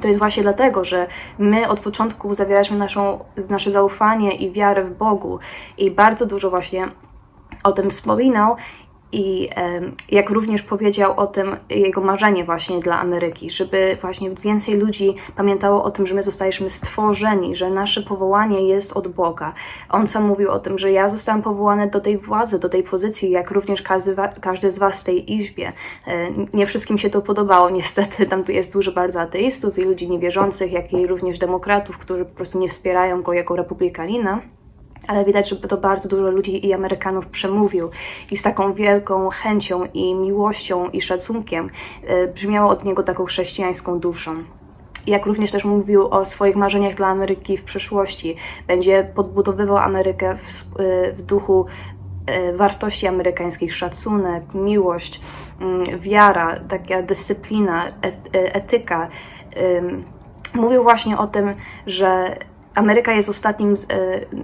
to 0.01 0.07
jest 0.07 0.19
właśnie 0.19 0.43
dlatego, 0.43 0.85
że 0.85 1.07
my 1.39 1.69
od 1.69 1.79
początku 1.79 2.33
zawieraliśmy 2.33 2.77
naszą, 2.77 3.19
nasze 3.49 3.71
zaufanie 3.71 4.31
i 4.31 4.51
wiarę 4.51 4.83
w 4.83 4.97
Bogu 4.97 5.39
i 5.77 5.91
bardzo 5.91 6.25
dużo 6.25 6.49
właśnie 6.49 6.87
o 7.63 7.71
tym 7.71 7.89
wspominał 7.89 8.55
i 9.11 9.49
jak 10.11 10.29
również 10.29 10.61
powiedział 10.61 11.19
o 11.19 11.27
tym 11.27 11.55
jego 11.69 12.01
marzenie 12.01 12.43
właśnie 12.43 12.79
dla 12.79 12.99
Ameryki, 12.99 13.49
żeby 13.49 13.97
właśnie 14.01 14.31
więcej 14.31 14.77
ludzi 14.77 15.15
pamiętało 15.35 15.83
o 15.83 15.91
tym, 15.91 16.07
że 16.07 16.15
my 16.15 16.23
zostaliśmy 16.23 16.69
stworzeni, 16.69 17.55
że 17.55 17.69
nasze 17.69 18.01
powołanie 18.01 18.67
jest 18.67 18.93
od 18.93 19.07
Boga. 19.07 19.53
On 19.89 20.07
sam 20.07 20.27
mówił 20.27 20.51
o 20.51 20.59
tym, 20.59 20.77
że 20.77 20.91
ja 20.91 21.09
zostałem 21.09 21.41
powołany 21.41 21.89
do 21.89 21.99
tej 21.99 22.17
władzy, 22.17 22.59
do 22.59 22.69
tej 22.69 22.83
pozycji, 22.83 23.31
jak 23.31 23.51
również 23.51 23.81
każdy, 23.81 24.15
każdy 24.41 24.71
z 24.71 24.79
Was 24.79 24.99
w 24.99 25.03
tej 25.03 25.33
izbie. 25.33 25.73
E, 26.07 26.27
nie 26.53 26.65
wszystkim 26.65 26.97
się 26.97 27.09
to 27.09 27.21
podobało, 27.21 27.69
niestety. 27.69 28.25
Tam 28.25 28.43
tu 28.43 28.51
jest 28.51 28.73
dużo 28.73 28.91
bardzo 28.91 29.21
ateistów 29.21 29.77
i 29.77 29.81
ludzi 29.81 30.09
niewierzących, 30.09 30.71
jak 30.71 30.93
i 30.93 31.07
również 31.07 31.39
demokratów, 31.39 31.97
którzy 31.97 32.25
po 32.25 32.35
prostu 32.35 32.59
nie 32.59 32.69
wspierają 32.69 33.21
go 33.21 33.33
jako 33.33 33.55
republikanina 33.55 34.41
ale 35.07 35.25
widać, 35.25 35.49
że 35.49 35.55
to 35.55 35.77
bardzo 35.77 36.09
dużo 36.09 36.31
ludzi 36.31 36.67
i 36.67 36.73
Amerykanów 36.73 37.27
przemówił 37.27 37.89
i 38.31 38.37
z 38.37 38.41
taką 38.41 38.73
wielką 38.73 39.29
chęcią 39.29 39.85
i 39.93 40.15
miłością 40.15 40.89
i 40.89 41.01
szacunkiem 41.01 41.69
e, 42.03 42.27
brzmiało 42.27 42.69
od 42.69 42.83
niego 42.83 43.03
taką 43.03 43.25
chrześcijańską 43.25 43.99
duszą. 43.99 44.43
Jak 45.07 45.25
również 45.25 45.51
też 45.51 45.65
mówił 45.65 46.07
o 46.07 46.25
swoich 46.25 46.55
marzeniach 46.55 46.95
dla 46.95 47.07
Ameryki 47.07 47.57
w 47.57 47.63
przyszłości. 47.63 48.35
Będzie 48.67 49.11
podbudowywał 49.15 49.77
Amerykę 49.77 50.35
w, 50.35 50.79
e, 50.79 51.11
w 51.11 51.21
duchu 51.21 51.65
e, 52.25 52.53
wartości 52.53 53.07
amerykańskich, 53.07 53.75
szacunek, 53.75 54.43
miłość, 54.53 55.21
mm, 55.61 55.83
wiara, 55.99 56.59
taka 56.59 57.01
dyscyplina, 57.01 57.85
etyka. 58.31 59.09
Mówił 60.53 60.83
właśnie 60.83 61.17
o 61.17 61.27
tym, 61.27 61.53
że 61.85 62.37
Ameryka 62.77 63.11
jest 63.11 63.29
ostatnim 63.29 63.73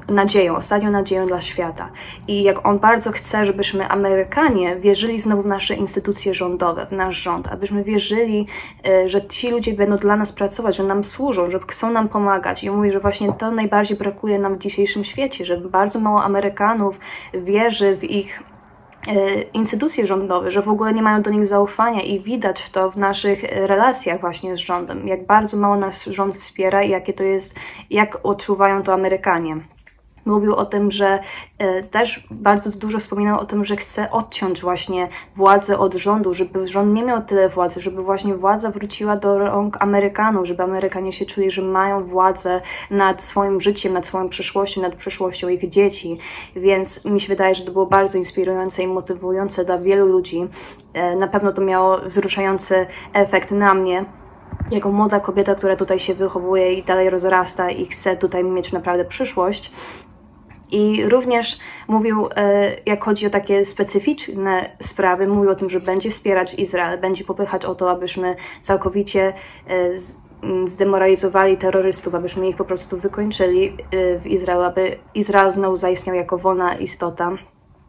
e, 0.09 0.11
nadzieją, 0.13 0.55
ostatnią 0.55 0.91
nadzieją 0.91 1.27
dla 1.27 1.41
świata. 1.41 1.89
I 2.27 2.43
jak 2.43 2.65
on 2.67 2.79
bardzo 2.79 3.11
chce, 3.11 3.45
żebyśmy 3.45 3.87
Amerykanie 3.87 4.75
wierzyli 4.75 5.19
znowu 5.19 5.41
w 5.41 5.45
nasze 5.45 5.73
instytucje 5.73 6.33
rządowe, 6.33 6.85
w 6.85 6.91
nasz 6.91 7.15
rząd, 7.15 7.47
abyśmy 7.47 7.83
wierzyli, 7.83 8.47
e, 8.85 9.09
że 9.09 9.27
ci 9.27 9.49
ludzie 9.49 9.73
będą 9.73 9.97
dla 9.97 10.15
nas 10.15 10.33
pracować, 10.33 10.75
że 10.75 10.83
nam 10.83 11.03
służą, 11.03 11.49
że 11.49 11.59
chcą 11.67 11.91
nam 11.91 12.09
pomagać. 12.09 12.63
I 12.63 12.69
mówi, 12.69 12.91
że 12.91 12.99
właśnie 12.99 13.33
to 13.33 13.51
najbardziej 13.51 13.97
brakuje 13.97 14.39
nam 14.39 14.55
w 14.55 14.59
dzisiejszym 14.59 15.03
świecie, 15.03 15.45
że 15.45 15.57
bardzo 15.57 15.99
mało 15.99 16.23
Amerykanów 16.23 16.99
wierzy 17.33 17.95
w 17.95 18.03
ich 18.03 18.43
instytucje 19.53 20.07
rządowe, 20.07 20.51
że 20.51 20.61
w 20.61 20.69
ogóle 20.69 20.93
nie 20.93 21.01
mają 21.01 21.21
do 21.21 21.31
nich 21.31 21.47
zaufania 21.47 22.01
i 22.01 22.19
widać 22.19 22.69
to 22.69 22.91
w 22.91 22.97
naszych 22.97 23.43
relacjach 23.43 24.21
właśnie 24.21 24.57
z 24.57 24.59
rządem, 24.59 25.07
jak 25.07 25.25
bardzo 25.25 25.57
mało 25.57 25.75
nas 25.75 26.05
rząd 26.05 26.35
wspiera 26.35 26.83
i 26.83 26.89
jakie 26.89 27.13
to 27.13 27.23
jest, 27.23 27.55
jak 27.89 28.19
odczuwają 28.23 28.83
to 28.83 28.93
Amerykanie. 28.93 29.57
Mówił 30.25 30.55
o 30.55 30.65
tym, 30.65 30.91
że 30.91 31.19
e, 31.57 31.83
też 31.83 32.27
bardzo 32.31 32.69
dużo 32.69 32.99
wspominał 32.99 33.39
o 33.39 33.45
tym, 33.45 33.65
że 33.65 33.75
chce 33.75 34.11
odciąć 34.11 34.61
właśnie 34.61 35.09
władzę 35.35 35.77
od 35.79 35.93
rządu, 35.93 36.33
żeby 36.33 36.67
rząd 36.67 36.93
nie 36.93 37.03
miał 37.03 37.21
tyle 37.21 37.49
władzy, 37.49 37.81
żeby 37.81 38.03
właśnie 38.03 38.35
władza 38.35 38.71
wróciła 38.71 39.17
do 39.17 39.37
rąk 39.37 39.77
Amerykanów, 39.79 40.47
żeby 40.47 40.63
Amerykanie 40.63 41.11
się 41.11 41.25
czuli, 41.25 41.51
że 41.51 41.61
mają 41.61 42.05
władzę 42.05 42.61
nad 42.91 43.23
swoim 43.23 43.61
życiem, 43.61 43.93
nad 43.93 44.05
swoją 44.05 44.29
przyszłością, 44.29 44.81
nad 44.81 44.95
przyszłością 44.95 45.49
ich 45.49 45.69
dzieci. 45.69 46.17
Więc 46.55 47.05
mi 47.05 47.21
się 47.21 47.27
wydaje, 47.27 47.55
że 47.55 47.65
to 47.65 47.71
było 47.71 47.85
bardzo 47.85 48.17
inspirujące 48.17 48.83
i 48.83 48.87
motywujące 48.87 49.65
dla 49.65 49.77
wielu 49.77 50.05
ludzi. 50.05 50.47
E, 50.93 51.15
na 51.15 51.27
pewno 51.27 51.53
to 51.53 51.61
miało 51.61 51.99
wzruszający 51.99 52.85
efekt 53.13 53.51
na 53.51 53.73
mnie 53.73 54.05
jako 54.71 54.91
młoda 54.91 55.19
kobieta, 55.19 55.55
która 55.55 55.75
tutaj 55.75 55.99
się 55.99 56.13
wychowuje 56.13 56.73
i 56.73 56.83
dalej 56.83 57.09
rozrasta 57.09 57.69
i 57.69 57.85
chce 57.85 58.17
tutaj 58.17 58.43
mieć 58.43 58.71
naprawdę 58.71 59.05
przyszłość, 59.05 59.71
i 60.73 61.09
również 61.09 61.57
mówił, 61.87 62.27
e, 62.35 62.75
jak 62.85 63.03
chodzi 63.03 63.27
o 63.27 63.29
takie 63.29 63.65
specyficzne 63.65 64.75
sprawy, 64.79 65.27
mówił 65.27 65.51
o 65.51 65.55
tym, 65.55 65.69
że 65.69 65.79
będzie 65.79 66.11
wspierać 66.11 66.53
Izrael, 66.53 66.99
będzie 66.99 67.23
popychać 67.23 67.65
o 67.65 67.75
to, 67.75 67.91
abyśmy 67.91 68.35
całkowicie 68.61 69.33
e, 69.67 69.89
zdemoralizowali 70.65 71.57
terrorystów, 71.57 72.15
abyśmy 72.15 72.49
ich 72.49 72.55
po 72.55 72.65
prostu 72.65 72.97
wykończyli 72.97 73.69
e, 73.69 74.19
w 74.19 74.27
Izraelu, 74.27 74.63
aby 74.63 74.97
Izrael 75.15 75.51
znowu 75.51 75.75
zaistniał 75.75 76.15
jako 76.15 76.37
wolna 76.37 76.75
istota. 76.75 77.31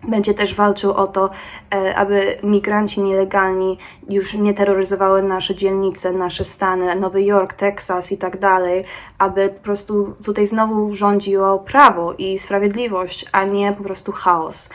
Będzie 0.08 0.34
też 0.34 0.54
walczył 0.54 0.92
o 0.92 1.06
to, 1.06 1.30
e, 1.74 1.96
aby 1.96 2.38
migranci 2.42 3.02
nielegalni 3.02 3.78
już 4.08 4.34
nie 4.34 4.54
terroryzowały 4.54 5.22
nasze 5.22 5.54
dzielnice, 5.54 6.12
nasze 6.12 6.44
stany, 6.44 6.96
Nowy 6.96 7.22
Jork, 7.22 7.52
Teksas 7.52 8.12
i 8.12 8.18
tak 8.18 8.38
dalej, 8.38 8.84
aby 9.18 9.48
po 9.48 9.60
prostu 9.60 10.14
tutaj 10.24 10.46
znowu 10.46 10.94
rządziło 10.94 11.58
prawo 11.58 12.12
i 12.12 12.38
sprawiedliwość, 12.38 13.26
a 13.32 13.44
nie 13.44 13.72
po 13.72 13.84
prostu 13.84 14.12
chaos. 14.12 14.70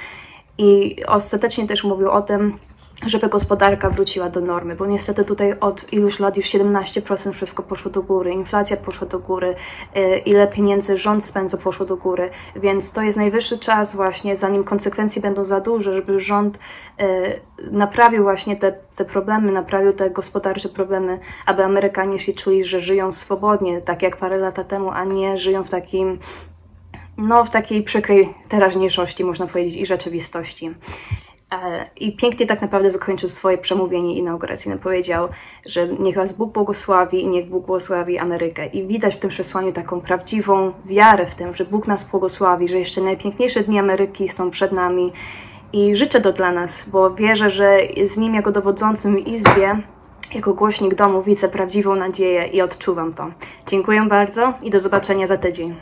I 0.58 0.96
ostatecznie 1.08 1.68
też 1.68 1.84
mówił 1.84 2.12
o 2.12 2.22
tym, 2.22 2.58
żeby 3.06 3.30
gospodarka 3.30 3.90
wróciła 3.90 4.30
do 4.30 4.42
normy, 4.42 4.76
bo 4.76 4.86
niestety 4.86 5.26
tutaj 5.26 5.60
od 5.60 5.94
iluś 5.94 6.20
lat 6.20 6.38
już 6.38 6.46
17% 6.46 7.34
wszystko 7.34 7.64
poszło 7.64 7.92
do 7.92 8.04
góry, 8.04 8.32
inflacja 8.32 8.78
poszła 8.78 9.08
do 9.08 9.20
góry, 9.20 9.56
y, 9.98 10.18
ile 10.18 10.48
pieniędzy 10.48 10.98
rząd 10.98 11.26
spędza 11.26 11.58
poszło 11.58 11.86
do 11.86 11.98
góry, 11.98 12.30
więc 12.56 12.92
to 12.92 13.02
jest 13.02 13.18
najwyższy 13.18 13.60
czas 13.60 13.96
właśnie, 13.96 14.36
zanim 14.36 14.64
konsekwencje 14.64 15.22
będą 15.22 15.44
za 15.44 15.60
duże, 15.60 15.94
żeby 15.94 16.20
rząd 16.20 16.58
y, 16.58 17.40
naprawił 17.72 18.24
właśnie 18.24 18.56
te, 18.56 18.72
te 18.96 19.06
problemy, 19.06 19.52
naprawił 19.52 19.94
te 19.94 20.10
gospodarcze 20.10 20.70
problemy, 20.70 21.20
aby 21.46 21.64
Amerykanie 21.64 22.20
się 22.20 22.34
czuli, 22.34 22.64
że 22.64 22.82
żyją 22.82 23.12
swobodnie, 23.12 23.82
tak 23.82 24.02
jak 24.02 24.18
parę 24.18 24.38
lat 24.38 24.68
temu, 24.68 24.90
a 24.92 25.04
nie 25.04 25.38
żyją 25.38 25.64
w 25.64 25.70
takim 25.70 26.20
no, 27.18 27.46
w 27.46 27.50
takiej 27.50 27.84
przykrej 27.84 28.34
teraźniejszości, 28.50 29.24
można 29.24 29.48
powiedzieć, 29.48 29.76
i 29.76 29.86
rzeczywistości. 29.86 30.76
E, 31.54 31.90
I 31.96 32.12
pięknie 32.12 32.46
tak 32.46 32.62
naprawdę 32.62 32.92
zakończył 32.92 33.30
swoje 33.30 33.58
przemówienie 33.58 34.16
inauguracyjne. 34.16 34.78
Powiedział, 34.78 35.30
że 35.66 35.88
niech 35.88 36.16
Was 36.16 36.34
Bóg 36.34 36.54
błogosławi 36.54 37.24
i 37.24 37.28
niech 37.28 37.50
Bóg 37.50 37.66
błogosławi 37.66 38.18
Amerykę. 38.18 38.66
I 38.66 38.88
widać 38.88 39.16
w 39.16 39.20
tym 39.20 39.30
przesłaniu 39.30 39.74
taką 39.74 40.02
prawdziwą 40.02 40.74
wiarę 40.86 41.26
w 41.26 41.36
tym, 41.36 41.56
że 41.56 41.66
Bóg 41.66 41.88
nas 41.88 42.04
błogosławi, 42.04 42.68
że 42.68 42.80
jeszcze 42.80 43.02
najpiękniejsze 43.02 43.64
dni 43.64 43.80
Ameryki 43.80 44.30
są 44.30 44.52
przed 44.52 44.72
nami. 44.72 45.14
I 45.74 45.96
życzę 45.96 46.22
to 46.22 46.32
dla 46.32 46.52
nas, 46.52 46.90
bo 46.90 47.12
wierzę, 47.12 47.50
że 47.50 47.78
z 48.06 48.18
nim 48.18 48.36
jako 48.36 48.52
dowodzącym 48.52 49.20
Izbie, 49.20 49.82
jako 50.34 50.54
głośnik 50.54 50.96
domu 50.96 51.24
widzę 51.24 51.50
prawdziwą 51.50 51.96
nadzieję 51.96 52.44
i 52.44 52.62
odczuwam 52.62 53.14
to. 53.14 53.28
Dziękuję 53.68 54.06
bardzo 54.10 54.54
i 54.62 54.70
do 54.70 54.80
zobaczenia 54.80 55.28
za 55.28 55.38
tydzień. 55.38 55.76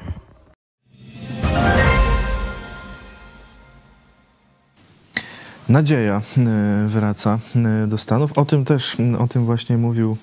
Nadzieja 5.69 6.21
e, 6.37 6.87
wraca 6.87 7.39
e, 7.55 7.87
do 7.87 7.97
Stanów. 7.97 8.37
O 8.37 8.45
tym 8.45 8.65
też, 8.65 8.97
o 9.19 9.27
tym 9.27 9.45
właśnie 9.45 9.77
mówił 9.77 10.17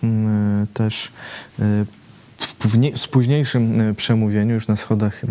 też 0.74 1.12
w 2.96 3.08
późniejszym 3.08 3.94
przemówieniu, 3.96 4.54
już 4.54 4.68
na 4.68 4.76
schodach 4.76 5.22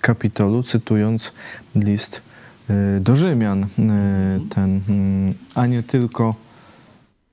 Kapitolu, 0.00 0.62
cytując 0.62 1.32
list 1.74 2.22
do 3.00 3.16
Rzymian, 3.16 3.66
ten, 4.50 4.80
a 5.54 5.66
nie 5.66 5.82
tylko 5.82 6.34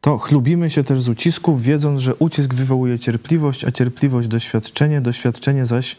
to 0.02 0.18
chlubimy 0.18 0.70
się 0.70 0.84
też 0.84 1.02
z 1.02 1.10
ucisków, 1.10 1.62
wiedząc, 1.62 2.02
że 2.02 2.16
ucisk 2.16 2.54
wywołuje 2.54 3.00
cierpliwość, 3.00 3.66
a 3.66 3.72
cierpliwość 3.72 4.28
doświadczenie, 4.28 5.02
doświadczenie 5.02 5.66
zaś 5.66 5.98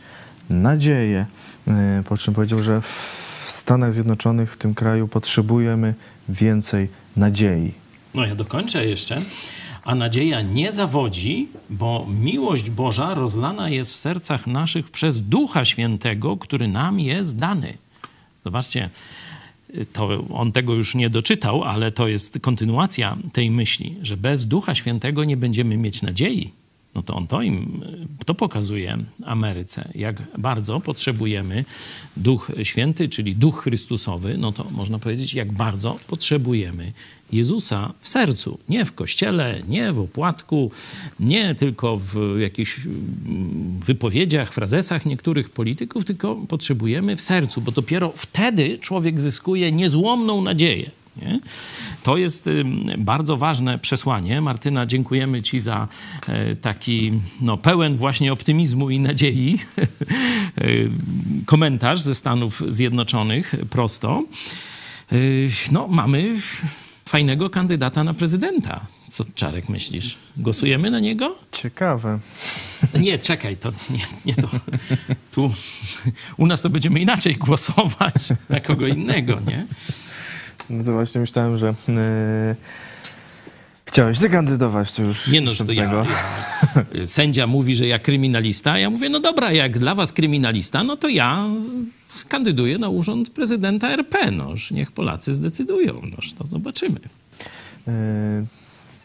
nadzieję. 0.51 1.26
Po 2.09 2.16
czym 2.16 2.34
powiedział, 2.34 2.62
że 2.62 2.80
w 3.45 3.51
Stanach 3.51 3.95
Zjednoczonych, 3.95 4.53
w 4.53 4.57
tym 4.57 4.74
kraju 4.74 5.09
potrzebujemy 5.09 5.95
więcej 6.28 6.88
nadziei. 7.16 7.72
No 8.14 8.26
ja 8.26 8.34
dokończę 8.34 8.86
jeszcze. 8.86 9.20
A 9.84 9.95
nadzieja 9.95 10.42
nie 10.42 10.72
zawodzi, 10.72 11.49
bo 11.70 12.07
miłość 12.20 12.70
Boża 12.70 13.14
rozlana 13.14 13.68
jest 13.68 13.92
w 13.92 13.97
sercach 13.97 14.47
naszych 14.47 14.90
przez 14.90 15.20
Ducha 15.20 15.64
Świętego, 15.64 16.36
który 16.36 16.68
nam 16.68 17.01
jest 17.01 17.36
dany. 17.36 17.74
Zobaczcie, 18.45 18.90
to 19.92 20.24
on 20.32 20.53
tego 20.53 20.74
już 20.74 20.95
nie 20.95 21.11
doczytał, 21.11 21.64
ale 21.64 21.92
to 21.92 22.09
jest 22.09 22.38
kontynuacja 22.40 23.16
tej 23.32 23.51
myśli, 23.51 23.97
że 24.03 24.16
bez 24.16 24.47
Ducha 24.47 24.74
Świętego 24.74 25.24
nie 25.24 25.36
będziemy 25.36 25.76
mieć 25.76 26.03
nadziei 26.03 26.64
no 26.95 27.03
to 27.03 27.14
on 27.14 27.26
to 27.26 27.42
im 27.42 27.84
to 28.26 28.34
pokazuje 28.34 28.99
Ameryce, 29.24 29.88
jak 29.95 30.22
bardzo 30.38 30.80
potrzebujemy 30.80 31.64
Duch 32.16 32.51
Święty, 32.62 33.09
czyli 33.09 33.36
Duch 33.36 33.62
Chrystusowy, 33.62 34.38
no 34.38 34.53
to 34.53 34.64
można 34.70 34.99
powiedzieć, 34.99 35.34
jak 35.34 35.53
bardzo 35.53 35.99
potrzebujemy 36.07 36.92
Jezusa 37.32 37.92
w 38.01 38.09
sercu, 38.09 38.59
nie 38.68 38.84
w 38.84 38.92
kościele, 38.92 39.62
nie 39.68 39.92
w 39.92 40.01
opłatku, 40.01 40.70
nie 41.20 41.55
tylko 41.55 41.97
w 41.97 42.36
jakichś 42.40 42.86
mm, 42.86 43.80
wypowiedziach, 43.80 44.53
frazesach 44.53 45.07
niektórych 45.07 45.51
polityków, 45.51 46.05
tylko 46.05 46.36
potrzebujemy 46.49 47.16
w 47.16 47.20
sercu, 47.20 47.61
bo 47.61 47.72
dopiero 47.72 48.12
wtedy 48.16 48.78
człowiek 48.78 49.20
zyskuje 49.20 49.72
niezłomną 49.72 50.42
nadzieję. 50.42 50.90
Nie? 51.23 51.41
To 52.03 52.17
jest 52.17 52.49
bardzo 52.99 53.37
ważne 53.37 53.79
przesłanie. 53.79 54.41
Martyna, 54.41 54.87
dziękujemy 54.87 55.43
Ci 55.43 55.61
za 55.61 55.89
e, 56.29 56.57
taki 56.57 57.12
no, 57.41 57.57
pełen 57.57 57.97
właśnie 57.97 58.33
optymizmu 58.33 58.91
i 58.91 59.01
nadziei 59.01 59.59
e, 59.79 59.85
komentarz 61.47 62.01
ze 62.01 62.15
Stanów 62.15 62.62
Zjednoczonych 62.69 63.55
prosto. 63.71 64.25
E, 65.12 65.17
no, 65.73 65.89
mamy 65.89 66.37
fajnego 67.09 67.51
kandydata 67.51 68.05
na 68.05 68.15
prezydenta. 68.15 68.81
Co, 69.09 69.25
Czarek, 69.35 69.69
myślisz? 69.69 70.17
Głosujemy 70.37 70.91
na 70.91 71.01
niego? 71.01 71.37
Ciekawe. 71.53 72.19
Nie, 73.01 73.19
czekaj, 73.19 73.57
to 73.57 73.73
nie, 73.91 74.07
nie 74.27 74.35
to. 74.35 74.49
Tu 75.33 75.55
u 76.37 76.47
nas 76.47 76.62
to 76.62 76.71
będziemy 76.71 77.01
inaczej 77.01 77.35
głosować 77.37 78.15
na 78.49 78.61
kogo 78.61 78.87
innego, 78.87 79.41
nie? 79.47 79.67
No 80.71 80.85
to 80.85 80.93
właśnie 80.93 81.21
myślałem, 81.21 81.57
że 81.57 81.67
yy, 81.67 82.57
chciałeś 83.85 84.19
zakandydować, 84.19 84.93
to 84.93 85.03
już 85.03 85.29
Nie 85.29 85.41
no, 85.41 85.51
to 85.67 85.73
ja, 85.73 85.85
ja, 85.85 87.07
Sędzia 87.07 87.47
mówi, 87.47 87.77
że 87.77 87.87
ja 87.87 87.99
kryminalista. 87.99 88.79
Ja 88.79 88.91
mówię, 88.91 89.09
no 89.09 89.21
dobra, 89.21 89.53
jak 89.53 89.79
dla 89.79 89.95
was 89.95 90.12
kryminalista, 90.12 90.85
no 90.85 90.97
to 90.97 91.09
ja 91.09 91.45
kandyduję 92.29 92.79
na 92.79 92.89
urząd 92.89 93.31
prezydenta 93.31 93.91
RP. 93.91 94.31
Noż, 94.31 94.71
niech 94.71 94.93
Polacy 94.93 95.35
zdecydują. 95.35 95.93
Noż, 96.17 96.33
to 96.33 96.45
zobaczymy. 96.47 97.01
Yy, 97.87 97.93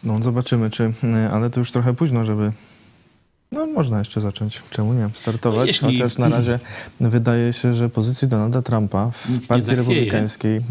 no 0.03 0.23
zobaczymy, 0.23 0.69
czy... 0.69 0.83
Yy, 0.83 1.31
ale 1.31 1.49
to 1.49 1.59
już 1.59 1.71
trochę 1.71 1.93
późno, 1.93 2.25
żeby 2.25 2.51
no, 3.51 3.65
można 3.65 3.99
jeszcze 3.99 4.21
zacząć. 4.21 4.63
Czemu 4.69 4.93
nie? 4.93 5.09
Startować. 5.13 5.81
No, 5.81 5.87
jeśli... 5.89 6.01
Chociaż 6.01 6.17
na 6.17 6.29
razie 6.29 6.59
wydaje 6.99 7.53
się, 7.53 7.73
że 7.73 7.89
pozycji 7.89 8.27
Donalda 8.27 8.61
Trumpa 8.61 9.11
w 9.11 9.29
Nic 9.29 9.47
Partii 9.47 9.75
Republikańskiej 9.75 10.57
y, 10.57 10.61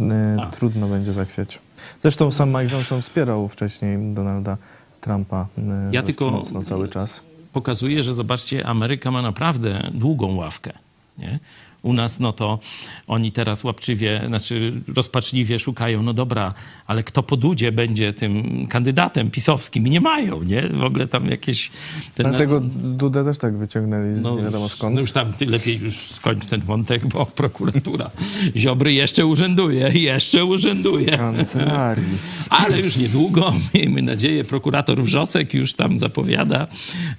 trudno 0.51 0.89
będzie 0.89 1.13
zachwiać. 1.13 1.59
Zresztą 2.03 2.31
sam 2.31 2.49
Mike 2.49 2.75
Johnson 2.75 3.03
wspierał 3.03 3.49
wcześniej 3.49 4.15
Donalda 4.15 4.57
Trumpa 5.01 5.47
y, 5.59 5.63
ja 5.93 6.03
tylko 6.03 6.31
mocno 6.31 6.63
cały 6.63 6.89
czas. 6.89 7.23
Pokazuje, 7.53 8.03
że 8.03 8.15
zobaczcie, 8.15 8.67
Ameryka 8.67 9.11
ma 9.11 9.23
naprawdę 9.23 9.91
długą 9.95 10.35
ławkę. 10.37 10.73
Nie? 11.19 11.39
U 11.83 11.93
nas, 11.93 12.21
no 12.21 12.33
to 12.33 12.59
oni 13.07 13.33
teraz 13.33 13.65
łapczywie, 13.65 14.23
znaczy 14.27 14.73
rozpaczliwie 14.97 15.59
szukają, 15.59 16.03
no 16.03 16.15
dobra, 16.15 16.55
ale 16.87 17.03
kto 17.03 17.23
po 17.23 17.37
Dudzie 17.37 17.73
będzie 17.73 18.13
tym 18.13 18.67
kandydatem 18.67 19.31
pisowskim? 19.31 19.87
I 19.87 19.91
nie 19.91 20.01
mają, 20.01 20.43
nie? 20.43 20.69
W 20.69 20.83
ogóle 20.83 21.09
tam 21.09 21.31
jakieś... 21.31 21.71
Ten... 22.15 22.27
Ale 22.27 22.39
tego 22.39 22.61
Dudę 22.75 23.25
też 23.25 23.39
tak 23.39 23.57
wyciągnęli, 23.57 24.21
no, 24.21 24.37
nie 24.37 24.43
wiadomo 24.43 24.69
skąd. 24.69 24.95
No 24.95 25.01
już 25.01 25.13
tam 25.13 25.33
lepiej 25.47 25.79
już 25.79 25.97
skończ 25.97 26.47
ten 26.47 26.61
wątek, 26.61 27.07
bo 27.07 27.27
prokuratura 27.27 28.11
Ziobry 28.57 28.93
jeszcze 28.93 29.27
urzęduje, 29.27 29.91
jeszcze 29.95 30.45
urzęduje. 30.45 31.17
kancelarii. 31.17 32.19
Ale 32.51 32.81
już 32.81 32.97
niedługo, 32.97 33.53
miejmy 33.75 34.03
nadzieję, 34.03 34.45
prokurator 34.45 35.03
Wrzosek 35.03 35.55
już 35.55 35.73
tam 35.73 35.99
zapowiada 35.99 36.67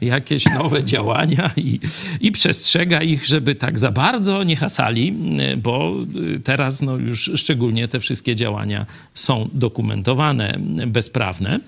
jakieś 0.02 0.46
nowe 0.46 0.84
działania 0.84 1.52
i, 1.58 1.80
i 2.22 2.32
przestrzega 2.32 3.02
ich, 3.02 3.26
żeby 3.26 3.56
tak 3.56 3.80
za 3.80 3.92
bardzo 3.92 4.44
nie 4.50 4.56
hasali, 4.56 5.14
bo 5.58 5.96
teraz 6.44 6.82
no 6.82 6.98
już 6.98 7.32
szczególnie 7.36 7.88
te 7.88 8.00
wszystkie 8.00 8.36
działania 8.36 8.86
są 9.14 9.50
dokumentowane, 9.54 10.60
bezprawne 10.88 11.60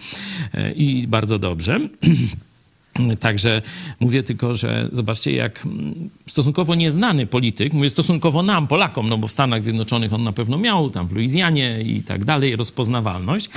i 0.75 1.07
bardzo 1.07 1.39
dobrze. 1.39 1.79
Także 3.19 3.61
mówię 3.99 4.23
tylko, 4.23 4.55
że 4.55 4.89
zobaczcie, 4.91 5.31
jak 5.31 5.67
stosunkowo 6.27 6.75
nieznany 6.75 7.27
polityk, 7.27 7.73
mówię 7.73 7.89
stosunkowo 7.89 8.43
nam, 8.43 8.67
Polakom, 8.67 9.09
no 9.09 9.17
bo 9.17 9.27
w 9.27 9.31
Stanach 9.31 9.61
Zjednoczonych 9.61 10.13
on 10.13 10.23
na 10.23 10.31
pewno 10.31 10.57
miał, 10.57 10.89
tam 10.89 11.07
w 11.07 11.11
Luizjanie 11.11 11.81
i 11.81 12.03
tak 12.03 12.25
dalej, 12.25 12.55
rozpoznawalność, 12.55 13.49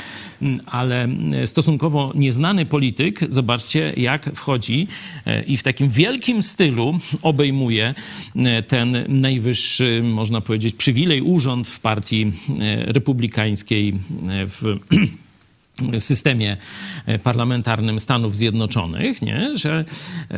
ale 0.66 1.08
stosunkowo 1.46 2.12
nieznany 2.14 2.66
polityk, 2.66 3.20
zobaczcie, 3.28 3.92
jak 3.96 4.30
wchodzi 4.34 4.86
e, 5.26 5.42
i 5.42 5.56
w 5.56 5.62
takim 5.62 5.88
wielkim 5.88 6.42
stylu 6.42 6.98
obejmuje 7.22 7.94
e, 8.36 8.62
ten 8.62 9.04
najwyższy, 9.08 10.02
można 10.04 10.40
powiedzieć, 10.40 10.74
przywilej, 10.74 11.22
urząd 11.22 11.68
w 11.68 11.80
partii 11.80 12.32
e, 12.60 12.92
republikańskiej 12.92 13.92
w 14.46 14.78
systemie 15.98 16.56
e, 17.06 17.18
parlamentarnym 17.18 18.00
Stanów 18.00 18.36
Zjednoczonych, 18.36 19.22
nie? 19.22 19.58
że 19.58 19.84
e, 20.30 20.34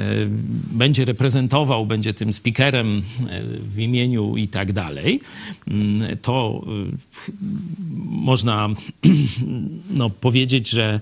będzie 0.72 1.04
reprezentował, 1.04 1.86
będzie 1.86 2.14
tym 2.14 2.32
speakerem 2.32 3.02
e, 3.28 3.42
w 3.60 3.78
imieniu 3.78 4.36
i 4.36 4.48
tak 4.48 4.72
dalej, 4.72 5.20
mm, 5.68 6.16
to 6.22 6.64
można 8.04 8.68
no, 9.98 10.10
powiedzieć, 10.10 10.70
że 10.70 11.00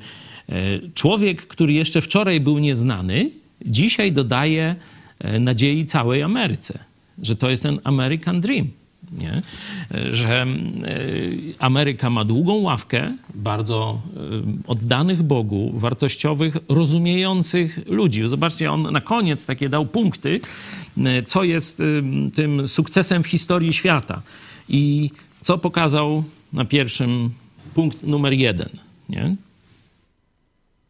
człowiek, 0.94 1.46
który 1.46 1.72
jeszcze 1.72 2.00
wczoraj 2.00 2.40
był 2.40 2.58
nieznany, 2.58 3.30
dzisiaj 3.66 4.12
dodaje 4.12 4.74
nadziei 5.40 5.86
całej 5.86 6.22
Ameryce, 6.22 6.78
że 7.22 7.36
to 7.36 7.50
jest 7.50 7.62
ten 7.62 7.80
American 7.84 8.40
Dream 8.40 8.68
nie? 9.12 9.42
że 10.10 10.42
e, 10.42 10.46
Ameryka 11.58 12.10
ma 12.10 12.24
długą 12.24 12.54
ławkę 12.54 13.16
bardzo 13.34 14.00
e, 14.16 14.20
oddanych 14.66 15.22
Bogu, 15.22 15.72
wartościowych, 15.74 16.56
rozumiejących 16.68 17.90
ludzi. 17.90 18.28
Zobaczcie, 18.28 18.72
on 18.72 18.92
na 18.92 19.00
koniec 19.00 19.46
takie 19.46 19.68
dał 19.68 19.86
punkty, 19.86 20.40
e, 20.98 21.22
co 21.22 21.44
jest 21.44 21.82
tym 22.34 22.68
sukcesem 22.68 23.22
w 23.22 23.26
historii 23.26 23.72
świata. 23.72 24.22
I 24.68 25.10
co 25.40 25.58
pokazał 25.58 26.24
na 26.52 26.64
pierwszym 26.64 27.30
punkt 27.74 28.02
numer 28.02 28.32
jeden. 28.32 28.68
Nie, 29.08 29.36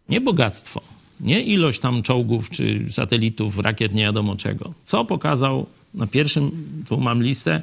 nie 0.08 0.20
bogactwo, 0.20 0.80
nie 1.20 1.42
ilość 1.42 1.80
tam 1.80 2.02
czołgów 2.02 2.50
czy 2.50 2.86
satelitów, 2.90 3.58
rakiet, 3.58 3.94
nie 3.94 4.02
wiadomo 4.02 4.36
czego. 4.36 4.74
Co 4.84 5.04
pokazał 5.04 5.66
na 5.94 6.06
pierwszym, 6.06 6.50
tu 6.88 7.00
mam 7.00 7.22
listę, 7.22 7.62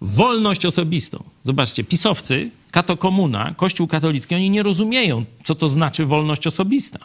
wolność 0.00 0.66
osobistą. 0.66 1.24
Zobaczcie, 1.44 1.84
pisowcy, 1.84 2.50
katokomuna, 2.70 3.54
Kościół 3.56 3.86
katolicki, 3.86 4.34
oni 4.34 4.50
nie 4.50 4.62
rozumieją, 4.62 5.24
co 5.44 5.54
to 5.54 5.68
znaczy 5.68 6.06
wolność 6.06 6.46
osobista. 6.46 6.98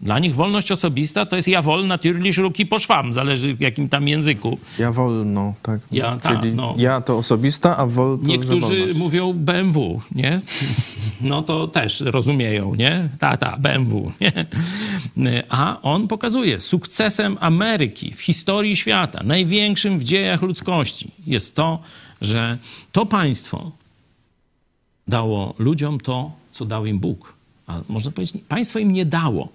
Dla 0.00 0.18
nich 0.18 0.34
wolność 0.34 0.72
osobista 0.72 1.26
to 1.26 1.36
jest 1.36 1.48
ja 1.48 1.62
wolna, 1.62 1.88
natürlich 1.88 2.38
ruki 2.38 2.66
poszłam, 2.66 3.12
zależy 3.12 3.54
w 3.54 3.60
jakim 3.60 3.88
tam 3.88 4.08
języku. 4.08 4.58
Ja 4.78 4.92
wolno, 4.92 5.54
tak. 5.62 5.80
Ja, 5.92 6.16
ta, 6.16 6.36
Czyli 6.36 6.54
no. 6.54 6.74
ja 6.76 7.00
to 7.00 7.18
osobista, 7.18 7.76
a 7.76 7.86
wol 7.86 8.18
to 8.18 8.26
Niektórzy 8.26 8.94
mówią 8.94 9.32
BMW, 9.32 10.00
nie? 10.14 10.40
No 11.20 11.42
to 11.42 11.68
też 11.68 12.00
rozumieją, 12.00 12.74
nie? 12.74 13.08
Ta, 13.18 13.36
ta, 13.36 13.56
BMW, 13.56 14.12
nie? 14.20 15.42
A 15.48 15.82
on 15.82 16.08
pokazuje, 16.08 16.60
sukcesem 16.60 17.36
Ameryki 17.40 18.14
w 18.14 18.20
historii 18.20 18.76
świata, 18.76 19.20
największym 19.24 19.98
w 19.98 20.04
dziejach 20.04 20.42
ludzkości 20.42 21.10
jest 21.26 21.56
to, 21.56 21.78
że 22.20 22.58
to 22.92 23.06
państwo 23.06 23.72
dało 25.08 25.54
ludziom 25.58 26.00
to, 26.00 26.32
co 26.52 26.64
dał 26.64 26.86
im 26.86 26.98
Bóg. 26.98 27.34
A 27.66 27.80
można 27.88 28.10
powiedzieć, 28.10 28.42
państwo 28.48 28.78
im 28.78 28.92
nie 28.92 29.06
dało. 29.06 29.48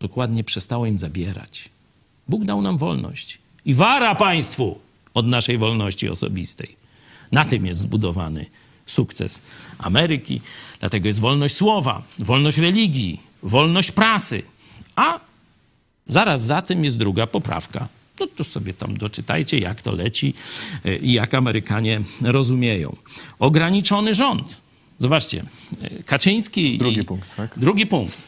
Dokładnie 0.00 0.44
przestało 0.44 0.86
im 0.86 0.98
zabierać. 0.98 1.68
Bóg 2.28 2.44
dał 2.44 2.62
nam 2.62 2.78
wolność. 2.78 3.38
I 3.64 3.74
wara 3.74 4.14
państwu 4.14 4.78
od 5.14 5.26
naszej 5.26 5.58
wolności 5.58 6.08
osobistej. 6.08 6.76
Na 7.32 7.44
tym 7.44 7.66
jest 7.66 7.80
zbudowany 7.80 8.46
sukces 8.86 9.42
Ameryki. 9.78 10.40
Dlatego 10.80 11.06
jest 11.06 11.20
wolność 11.20 11.54
słowa, 11.54 12.02
wolność 12.18 12.58
religii, 12.58 13.20
wolność 13.42 13.92
prasy. 13.92 14.42
A 14.96 15.20
zaraz 16.08 16.44
za 16.44 16.62
tym 16.62 16.84
jest 16.84 16.98
druga 16.98 17.26
poprawka. 17.26 17.88
No 18.20 18.26
to 18.26 18.44
sobie 18.44 18.74
tam 18.74 18.96
doczytajcie, 18.96 19.58
jak 19.58 19.82
to 19.82 19.92
leci 19.92 20.34
y, 20.86 20.96
i 20.96 21.12
jak 21.12 21.34
Amerykanie 21.34 22.00
rozumieją. 22.22 22.96
Ograniczony 23.38 24.14
rząd. 24.14 24.60
Zobaczcie, 25.00 25.44
y, 26.00 26.02
Kaczyński. 26.02 26.78
Drugi 26.78 27.04
punkt, 27.04 27.36
tak? 27.36 27.58
Drugi 27.58 27.86
punkt. 27.86 28.18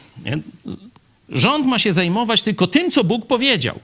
Rząd 1.29 1.65
ma 1.65 1.79
się 1.79 1.93
zajmować 1.93 2.41
tylko 2.41 2.67
tym, 2.67 2.91
co 2.91 3.03
Bóg 3.03 3.27
powiedział 3.27 3.79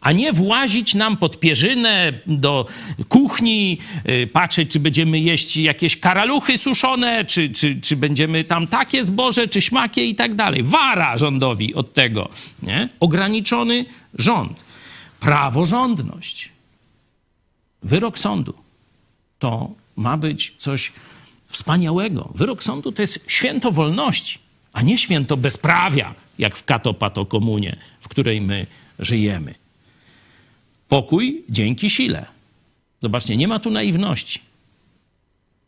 a 0.00 0.12
nie 0.12 0.32
włazić 0.32 0.94
nam 0.94 1.16
pod 1.16 1.40
pierzynę 1.40 2.12
do 2.26 2.66
kuchni, 3.08 3.78
yy, 4.04 4.26
patrzeć, 4.26 4.70
czy 4.70 4.80
będziemy 4.80 5.20
jeść 5.20 5.56
jakieś 5.56 5.96
karaluchy 5.96 6.58
suszone, 6.58 7.24
czy, 7.24 7.50
czy, 7.50 7.80
czy 7.80 7.96
będziemy 7.96 8.44
tam 8.44 8.66
takie 8.66 9.04
zboże, 9.04 9.48
czy 9.48 9.60
śmakie 9.60 10.04
i 10.04 10.14
tak 10.14 10.34
dalej. 10.34 10.62
Wara 10.62 11.18
rządowi 11.18 11.74
od 11.74 11.94
tego. 11.94 12.28
Nie? 12.62 12.88
Ograniczony 13.00 13.84
rząd. 14.14 14.67
Praworządność. 15.20 16.52
Wyrok 17.82 18.18
sądu. 18.18 18.54
To 19.38 19.70
ma 19.96 20.16
być 20.16 20.54
coś 20.58 20.92
wspaniałego. 21.46 22.32
Wyrok 22.34 22.62
sądu 22.62 22.92
to 22.92 23.02
jest 23.02 23.24
święto 23.26 23.72
wolności, 23.72 24.38
a 24.72 24.82
nie 24.82 24.98
święto 24.98 25.36
bezprawia, 25.36 26.14
jak 26.38 26.56
w 26.56 26.64
katopato 26.64 27.26
komunie, 27.26 27.76
w 28.00 28.08
której 28.08 28.40
my 28.40 28.66
żyjemy. 28.98 29.54
Pokój 30.88 31.44
dzięki 31.48 31.90
sile. 31.90 32.26
Zobaczcie, 33.00 33.36
nie 33.36 33.48
ma 33.48 33.58
tu 33.58 33.70
naiwności. 33.70 34.40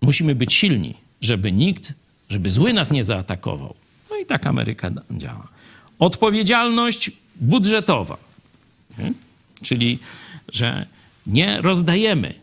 Musimy 0.00 0.34
być 0.34 0.54
silni, 0.54 0.94
żeby 1.20 1.52
nikt, 1.52 1.92
żeby 2.28 2.50
zły 2.50 2.72
nas 2.72 2.90
nie 2.90 3.04
zaatakował. 3.04 3.74
No 4.10 4.16
i 4.16 4.26
tak 4.26 4.46
Ameryka 4.46 4.90
działa. 5.10 5.48
Odpowiedzialność 5.98 7.10
budżetowa. 7.36 8.16
Nie? 8.98 9.12
Czyli, 9.62 9.98
że 10.52 10.86
nie 11.26 11.62
rozdajemy 11.62 12.34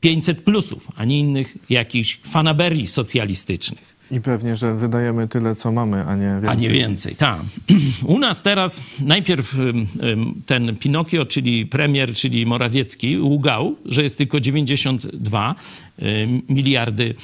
500 0.00 0.40
plusów, 0.40 0.88
ani 0.96 1.20
innych 1.20 1.56
jakichś 1.70 2.20
fanaberii 2.24 2.86
socjalistycznych. 2.86 3.96
I 4.10 4.20
pewnie, 4.20 4.56
że 4.56 4.74
wydajemy 4.74 5.28
tyle, 5.28 5.56
co 5.56 5.72
mamy, 5.72 6.04
a 6.06 6.16
nie 6.16 6.24
więcej. 6.24 6.48
A 6.50 6.54
nie 6.54 6.70
więcej, 6.70 7.16
tak. 7.16 7.40
U 8.14 8.18
nas 8.18 8.42
teraz 8.42 8.82
najpierw 9.00 9.56
ten 10.46 10.76
Pinokio, 10.76 11.24
czyli 11.24 11.66
premier, 11.66 12.14
czyli 12.14 12.46
Morawiecki, 12.46 13.18
ługał, 13.18 13.76
że 13.84 14.02
jest 14.02 14.18
tylko 14.18 14.40
92 14.40 15.54
miliardy 16.48 17.14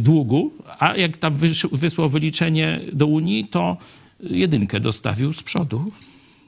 długu, 0.00 0.52
a 0.78 0.96
jak 0.96 1.18
tam 1.18 1.36
wysłał 1.72 2.08
wyliczenie 2.08 2.80
do 2.92 3.06
Unii, 3.06 3.44
to 3.44 3.76
jedynkę 4.20 4.80
dostawił 4.80 5.32
z 5.32 5.42
przodu. 5.42 5.92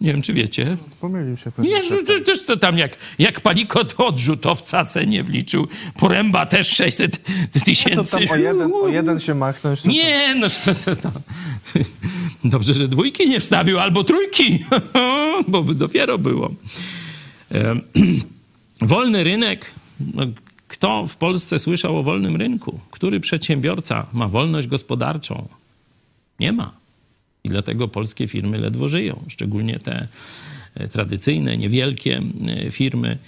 Nie 0.00 0.12
wiem, 0.12 0.22
czy 0.22 0.32
wiecie. 0.32 0.76
Pomylił 1.00 1.36
się 1.36 1.52
pewnie. 1.52 1.70
Nie, 1.70 2.04
też, 2.04 2.24
też 2.24 2.44
to 2.44 2.56
tam 2.56 2.78
jak, 2.78 2.96
jak 3.18 3.40
paliko 3.40 3.84
to 3.84 4.06
odrzutowca 4.06 4.84
nie 5.06 5.22
wliczył. 5.22 5.66
Poręba 5.98 6.46
też 6.46 6.68
600 6.68 7.20
tysięcy. 7.64 7.96
No 7.96 8.04
to 8.04 8.26
tam 8.26 8.30
o 8.30 8.36
jeden, 8.36 8.72
o 8.72 8.88
jeden 8.88 9.18
się 9.18 9.34
machnąć. 9.34 9.82
To 9.82 9.88
nie, 9.88 10.34
no 10.34 10.46
to, 10.64 10.74
to, 10.74 10.96
to. 10.96 11.10
Dobrze, 12.44 12.74
że 12.74 12.88
dwójki 12.88 13.28
nie 13.28 13.40
wstawił, 13.40 13.78
albo 13.78 14.04
trójki, 14.04 14.64
bo 15.48 15.62
by 15.62 15.74
dopiero 15.74 16.18
było. 16.18 16.50
Wolny 18.80 19.24
rynek. 19.24 19.66
No, 20.14 20.22
kto 20.68 21.06
w 21.06 21.16
Polsce 21.16 21.58
słyszał 21.58 21.98
o 21.98 22.02
wolnym 22.02 22.36
rynku? 22.36 22.80
Który 22.90 23.20
przedsiębiorca 23.20 24.06
ma 24.12 24.28
wolność 24.28 24.66
gospodarczą? 24.68 25.48
Nie 26.40 26.52
ma. 26.52 26.77
I 27.48 27.50
dlatego 27.50 27.88
polskie 27.88 28.28
firmy 28.28 28.58
ledwo 28.58 28.88
żyją, 28.88 29.24
szczególnie 29.28 29.78
te 29.78 30.06
e, 30.74 30.88
tradycyjne, 30.88 31.56
niewielkie 31.56 32.22
e, 32.66 32.70
firmy. 32.70 33.18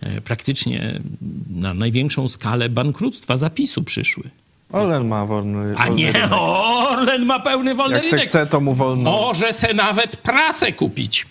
E, 0.00 0.20
praktycznie 0.20 1.00
na 1.50 1.74
największą 1.74 2.28
skalę 2.28 2.68
bankructwa 2.68 3.36
zapisu 3.36 3.82
przyszły. 3.82 4.24
Orlen 4.72 5.08
ma 5.08 5.26
wolny, 5.26 5.74
A 5.76 5.88
nie, 5.88 6.12
rynek. 6.12 6.32
Orlen 6.32 7.24
ma 7.24 7.40
pełny 7.40 7.74
wolny 7.74 7.96
Jak 7.96 8.04
rynek. 8.04 8.28
chce, 8.28 8.46
to 8.46 8.60
mu 8.60 8.74
wolno. 8.74 9.10
Może 9.10 9.52
se 9.52 9.74
nawet 9.74 10.16
prasę 10.16 10.72
kupić. 10.72 11.26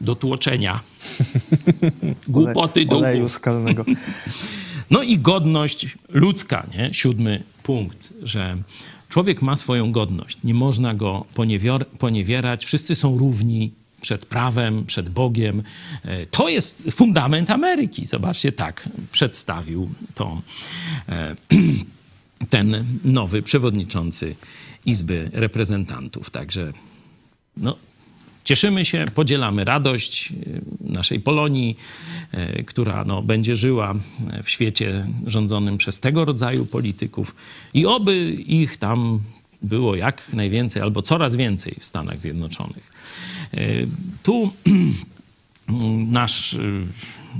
Do 0.00 0.14
tłuczenia. 0.14 0.80
Głupoty 2.28 2.86
do 2.86 2.96
Oleju 2.96 3.28
skalnego. 3.28 3.84
No 4.90 5.02
i 5.02 5.18
godność 5.18 5.86
ludzka, 6.08 6.66
nie? 6.78 6.94
Siódmy 6.94 7.42
punkt, 7.62 8.08
że 8.22 8.56
człowiek 9.08 9.42
ma 9.42 9.56
swoją 9.56 9.92
godność. 9.92 10.38
Nie 10.44 10.54
można 10.54 10.94
go 10.94 11.24
poniewior- 11.34 11.84
poniewierać. 11.84 12.64
Wszyscy 12.64 12.94
są 12.94 13.18
równi 13.18 13.70
przed 14.00 14.26
prawem, 14.26 14.84
przed 14.86 15.08
Bogiem. 15.08 15.62
E, 16.04 16.26
To 16.26 16.48
jest 16.48 16.82
fundament 16.90 17.50
Ameryki. 17.50 18.06
Zobaczcie, 18.06 18.52
tak 18.52 18.88
przedstawił 19.12 19.90
to 20.14 20.42
e, 21.08 21.36
ten 22.50 22.84
nowy 23.04 23.42
przewodniczący 23.42 24.34
Izby 24.86 25.30
Reprezentantów. 25.32 26.30
Także 26.30 26.72
no, 27.56 27.76
cieszymy 28.48 28.84
się, 28.84 29.04
podzielamy 29.14 29.64
radość 29.64 30.32
e, 30.32 30.34
naszej 30.80 31.20
Polonii, 31.20 31.76
e, 32.32 32.62
która 32.62 33.04
no, 33.04 33.22
będzie 33.22 33.56
żyła 33.56 33.94
w 34.42 34.50
świecie 34.50 35.06
rządzonym 35.26 35.78
przez 35.78 36.00
tego 36.00 36.24
rodzaju 36.24 36.66
polityków 36.66 37.34
i 37.74 37.86
oby 37.86 38.30
ich 38.32 38.76
tam 38.76 39.20
było 39.62 39.96
jak 39.96 40.32
najwięcej 40.32 40.82
albo 40.82 41.02
coraz 41.02 41.36
więcej 41.36 41.76
w 41.80 41.84
Stanach 41.84 42.20
Zjednoczonych. 42.20 42.92
E, 43.54 43.58
Tu 44.22 44.52
nasz 46.20 46.56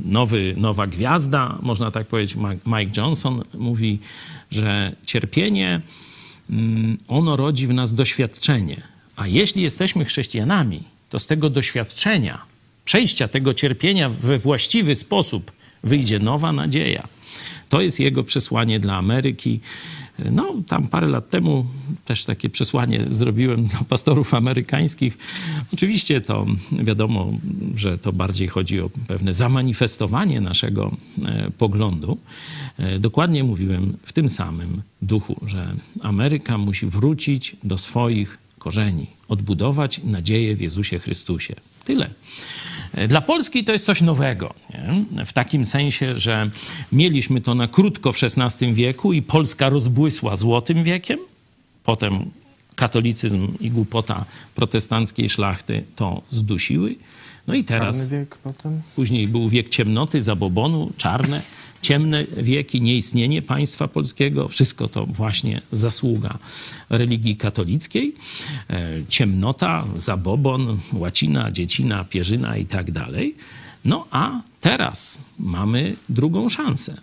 nowy, 0.04 0.54
nowa 0.56 0.86
gwiazda, 0.86 1.58
można 1.62 1.90
tak 1.90 2.06
powiedzieć, 2.06 2.36
Mike 2.66 3.00
Johnson 3.00 3.42
mówi, 3.54 3.98
że 4.50 4.96
cierpienie 5.06 5.80
mm, 6.50 6.98
ono 7.08 7.36
rodzi 7.36 7.66
w 7.66 7.74
nas 7.74 7.94
doświadczenie. 7.94 8.82
A 9.16 9.26
jeśli 9.26 9.62
jesteśmy 9.62 10.04
chrześcijanami, 10.04 10.97
to 11.10 11.18
z 11.18 11.26
tego 11.26 11.50
doświadczenia, 11.50 12.42
przejścia 12.84 13.28
tego 13.28 13.54
cierpienia 13.54 14.08
we 14.08 14.38
właściwy 14.38 14.94
sposób 14.94 15.52
wyjdzie 15.84 16.18
nowa 16.18 16.52
nadzieja. 16.52 17.08
To 17.68 17.80
jest 17.80 18.00
jego 18.00 18.24
przesłanie 18.24 18.80
dla 18.80 18.96
Ameryki. 18.96 19.60
No, 20.32 20.54
tam 20.68 20.88
parę 20.88 21.06
lat 21.06 21.30
temu 21.30 21.66
też 22.04 22.24
takie 22.24 22.50
przesłanie 22.50 23.04
zrobiłem 23.08 23.64
dla 23.64 23.84
pastorów 23.84 24.34
amerykańskich. 24.34 25.18
Oczywiście 25.74 26.20
to 26.20 26.46
wiadomo, 26.72 27.32
że 27.76 27.98
to 27.98 28.12
bardziej 28.12 28.48
chodzi 28.48 28.80
o 28.80 28.90
pewne 29.08 29.32
zamanifestowanie 29.32 30.40
naszego 30.40 30.96
e, 31.24 31.50
poglądu. 31.58 32.18
E, 32.78 32.98
dokładnie 32.98 33.44
mówiłem 33.44 33.96
w 34.02 34.12
tym 34.12 34.28
samym 34.28 34.82
duchu, 35.02 35.40
że 35.46 35.74
Ameryka 36.02 36.58
musi 36.58 36.86
wrócić 36.86 37.56
do 37.64 37.78
swoich 37.78 38.38
korzeni, 38.58 39.06
odbudować 39.28 40.00
nadzieję 40.04 40.56
w 40.56 40.60
Jezusie 40.60 40.98
Chrystusie. 40.98 41.54
Tyle. 41.84 42.10
Dla 43.08 43.20
Polski 43.20 43.64
to 43.64 43.72
jest 43.72 43.84
coś 43.84 44.00
nowego, 44.00 44.54
nie? 44.74 45.24
w 45.26 45.32
takim 45.32 45.66
sensie, 45.66 46.18
że 46.18 46.50
mieliśmy 46.92 47.40
to 47.40 47.54
na 47.54 47.68
krótko 47.68 48.12
w 48.12 48.18
XVI 48.22 48.74
wieku 48.74 49.12
i 49.12 49.22
Polska 49.22 49.68
rozbłysła 49.68 50.36
złotym 50.36 50.84
wiekiem, 50.84 51.18
potem 51.84 52.30
katolicyzm 52.74 53.48
i 53.60 53.70
głupota 53.70 54.24
protestanckiej 54.54 55.28
szlachty 55.28 55.84
to 55.96 56.22
zdusiły. 56.30 56.96
No 57.46 57.54
i 57.54 57.64
teraz 57.64 58.10
wiek. 58.10 58.38
Później 58.96 59.28
był 59.28 59.48
wiek 59.48 59.68
ciemnoty, 59.68 60.20
zabobonu, 60.20 60.92
czarne, 60.96 61.42
ciemne 61.82 62.24
wieki, 62.36 62.80
nieistnienie 62.80 63.42
państwa 63.42 63.88
polskiego. 63.88 64.48
Wszystko 64.48 64.88
to 64.88 65.06
właśnie 65.06 65.60
zasługa 65.72 66.38
religii 66.90 67.36
katolickiej. 67.36 68.14
E, 68.70 68.88
Ciemnota, 69.08 69.84
zabobon, 69.96 70.78
łacina, 70.92 71.50
dziecina, 71.52 72.04
pierzyna 72.04 72.56
i 72.56 72.66
tak 72.66 72.90
dalej. 72.90 73.34
No 73.84 74.06
a 74.10 74.40
teraz 74.60 75.20
mamy 75.38 75.96
drugą 76.08 76.48
szansę. 76.48 76.96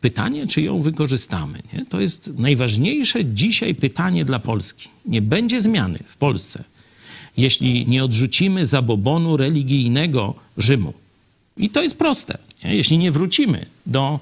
Pytanie, 0.00 0.46
czy 0.46 0.62
ją 0.62 0.82
wykorzystamy. 0.82 1.58
Nie? 1.72 1.86
To 1.86 2.00
jest 2.00 2.38
najważniejsze 2.38 3.24
dzisiaj 3.24 3.74
pytanie 3.74 4.24
dla 4.24 4.38
Polski. 4.38 4.88
Nie 5.06 5.22
będzie 5.22 5.60
zmiany 5.60 5.98
w 6.06 6.16
Polsce, 6.16 6.64
jeśli 7.36 7.86
nie 7.86 8.04
odrzucimy 8.04 8.66
zabobonu 8.66 9.36
religijnego 9.36 10.34
Rzymu. 10.58 10.92
I 11.58 11.70
to 11.70 11.82
jest 11.82 11.98
proste. 11.98 12.38
Nie? 12.64 12.74
Jeśli 12.74 12.98
nie 12.98 13.10
wrócimy 13.12 13.66
do 13.86 14.20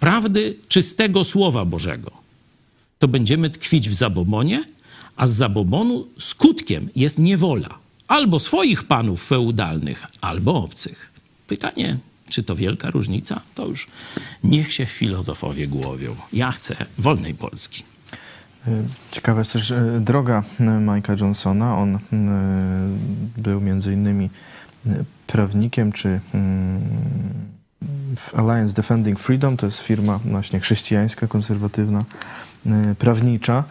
prawdy 0.00 0.56
czystego 0.68 1.24
Słowa 1.24 1.64
Bożego, 1.64 2.10
to 2.98 3.08
będziemy 3.08 3.50
tkwić 3.50 3.88
w 3.88 3.94
zabobonie, 3.94 4.64
a 5.16 5.26
z 5.26 5.32
zabobonu 5.32 6.06
skutkiem 6.18 6.88
jest 6.96 7.18
niewola 7.18 7.78
albo 8.08 8.38
swoich 8.38 8.84
panów 8.84 9.26
feudalnych, 9.26 10.06
albo 10.20 10.64
obcych. 10.64 11.12
Pytanie, 11.46 11.98
Czy 12.28 12.42
to 12.42 12.56
wielka 12.56 12.90
różnica? 12.90 13.40
To 13.54 13.66
już 13.66 13.86
niech 14.44 14.72
się 14.72 14.86
filozofowie 14.86 15.68
głowią. 15.68 16.16
Ja 16.32 16.52
chcę 16.52 16.76
wolnej 16.98 17.34
Polski. 17.34 17.84
Ciekawa 19.10 19.38
jest 19.38 19.52
też 19.52 19.70
e, 19.70 20.00
droga 20.00 20.42
e, 20.60 20.62
Mike'a 20.62 21.20
Johnsona. 21.20 21.78
On 21.78 21.94
e, 21.94 22.00
był 23.36 23.60
między 23.60 23.92
innymi 23.92 24.30
prawnikiem, 25.32 25.92
czy 25.92 26.20
mm, 26.34 26.80
w 28.16 28.34
Alliance 28.34 28.74
Defending 28.74 29.20
Freedom, 29.20 29.56
to 29.56 29.66
jest 29.66 29.78
firma 29.78 30.20
właśnie 30.24 30.60
chrześcijańska, 30.60 31.26
konserwatywna, 31.26 32.04
prawnicza. 32.98 33.64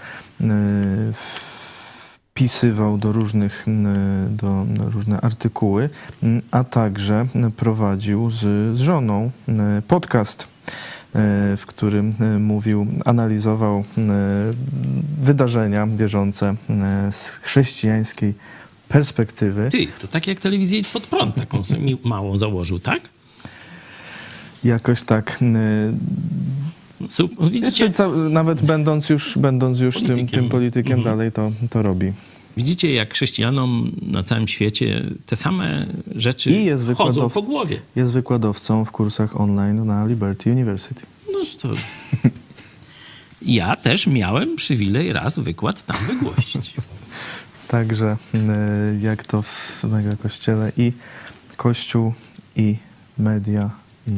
Wpisywał 2.34 2.97
do 2.97 3.12
różnych, 3.12 3.66
do, 4.30 4.66
do 4.70 4.89
różne 4.89 5.22
artykuły, 5.22 5.89
a 6.51 6.64
także 6.64 7.28
prowadził 7.57 8.32
z, 8.32 8.38
z 8.78 8.80
żoną 8.80 9.32
podcast 9.88 10.47
E, 11.16 11.57
w 11.57 11.66
którym 11.66 12.12
e, 12.20 12.39
mówił, 12.39 12.88
analizował 13.05 13.78
e, 13.80 13.84
wydarzenia 15.22 15.88
bieżące 15.88 16.55
z 17.12 17.28
chrześcijańskiej 17.28 18.34
perspektywy. 18.89 19.69
Ty, 19.71 19.87
to 20.01 20.07
tak 20.07 20.27
jak 20.27 20.39
telewizję 20.39 20.81
pod 20.93 21.07
prąd 21.07 21.35
taką 21.35 21.63
sobie 21.63 21.97
małą 22.03 22.37
założył, 22.37 22.79
tak? 22.79 23.01
Jakoś 24.63 25.03
tak. 25.03 25.39
Super, 27.09 27.51
widzicie? 27.51 27.91
nawet 28.29 28.61
będąc 28.61 29.09
już, 29.09 29.37
będąc 29.37 29.79
już 29.79 29.95
politykiem. 29.95 30.27
Tym, 30.27 30.39
tym 30.39 30.49
politykiem, 30.49 30.99
mhm. 30.99 31.17
dalej 31.17 31.31
to, 31.31 31.51
to 31.69 31.81
robi. 31.81 32.13
Widzicie, 32.57 32.93
jak 32.93 33.13
chrześcijanom 33.13 33.91
na 34.01 34.23
całym 34.23 34.47
świecie 34.47 35.05
te 35.25 35.35
same 35.35 35.87
rzeczy 36.15 36.51
I 36.51 36.65
jest 36.65 36.85
chodzą 36.97 37.29
po 37.29 37.41
głowie. 37.41 37.81
Jest 37.95 38.13
wykładowcą 38.13 38.85
w 38.85 38.91
kursach 38.91 39.41
online 39.41 39.85
na 39.85 40.05
Liberty 40.05 40.51
University. 40.51 41.01
No 41.33 41.39
to... 41.61 41.69
Ja 43.41 43.75
też 43.75 44.07
miałem 44.07 44.55
przywilej 44.55 45.13
raz 45.13 45.39
wykład 45.39 45.85
tam 45.85 45.97
wygłosić. 46.07 46.73
Także 47.70 48.17
y, 48.36 48.99
jak 49.01 49.24
to 49.24 49.41
w 49.41 49.84
mega 49.84 50.15
kościele 50.15 50.72
i 50.78 50.93
kościół, 51.57 52.13
i 52.55 52.76
media, 53.17 53.70
i 54.07 54.11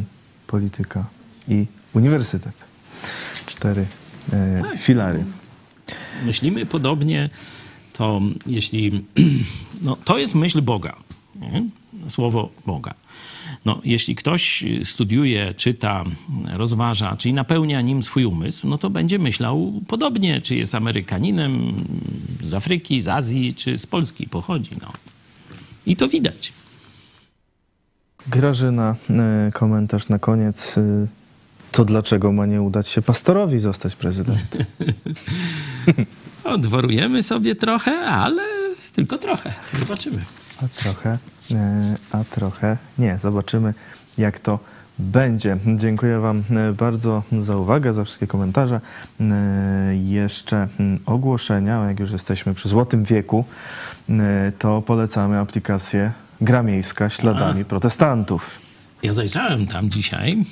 polityka, 0.48 1.06
i 1.48 1.66
uniwersytet. 1.94 2.54
Cztery 3.46 3.82
y, 3.82 4.62
tak. 4.62 4.78
filary. 4.78 5.26
Myślimy 6.26 6.66
podobnie 6.66 7.30
to 7.94 8.22
jeśli. 8.46 8.92
No, 9.82 9.96
to 9.96 10.18
jest 10.18 10.36
myśl 10.36 10.62
Boga. 10.62 10.96
Nie? 11.36 11.64
Słowo 12.08 12.50
Boga. 12.66 12.94
No, 13.66 13.82
jeśli 13.84 14.16
ktoś 14.16 14.64
studiuje, 14.84 15.54
czyta, 15.54 16.04
rozważa, 16.54 17.16
czyli 17.18 17.34
napełnia 17.34 17.82
nim 17.82 18.04
swój 18.04 18.26
umysł, 18.26 18.68
no 18.68 18.78
to 18.78 18.90
będzie 18.90 19.20
myślał 19.20 19.74
podobnie, 19.88 20.42
czy 20.42 20.56
jest 20.56 20.76
Amerykaninem 20.76 21.74
z 22.44 22.54
Afryki, 22.54 23.02
z 23.02 23.08
Azji, 23.08 23.54
czy 23.54 23.78
z 23.78 23.88
Polski 23.88 24.28
pochodzi. 24.28 24.72
No. 24.82 24.94
I 25.86 25.96
to 25.96 26.08
widać. 26.08 26.54
Grażyna, 28.28 28.96
e, 29.10 29.52
komentarz 29.54 30.10
na 30.10 30.20
koniec. 30.20 30.78
E, 30.78 31.08
to 31.72 31.86
dlaczego 31.86 32.32
ma 32.32 32.46
nie 32.46 32.62
udać 32.62 32.88
się 32.88 33.02
pastorowi 33.02 33.60
zostać 33.60 33.96
prezydentem? 33.96 34.66
Odworujemy 36.44 37.24
sobie 37.24 37.56
trochę, 37.56 38.00
ale 38.00 38.44
tylko 38.96 39.18
trochę. 39.18 39.54
Zobaczymy. 39.80 40.26
A 40.58 40.68
trochę, 40.68 41.18
a 42.12 42.24
trochę 42.24 42.78
nie. 42.98 43.20
Zobaczymy, 43.20 43.74
jak 44.18 44.40
to 44.40 44.60
będzie. 45.00 45.58
Dziękuję 45.78 46.20
Wam 46.20 46.44
e, 46.52 46.74
bardzo 46.74 47.24
za 47.40 47.58
uwagę, 47.58 47.94
za 47.94 48.04
wszystkie 48.04 48.28
komentarze. 48.28 48.82
E, 49.20 49.96
jeszcze 49.96 50.68
ogłoszenia, 51.06 51.86
jak 51.88 52.00
już 52.00 52.12
jesteśmy 52.12 52.54
przy 52.54 52.70
złotym 52.70 53.04
wieku, 53.04 53.46
to 54.60 54.82
polecamy 54.82 55.40
aplikację 55.40 56.12
Gra 56.42 56.64
Miejska 56.64 57.10
śladami 57.10 57.62
a. 57.62 57.66
protestantów. 57.66 58.60
Ja 59.04 59.14
zajrzałem 59.14 59.68
tam 59.68 59.90
dzisiaj, 59.90 60.46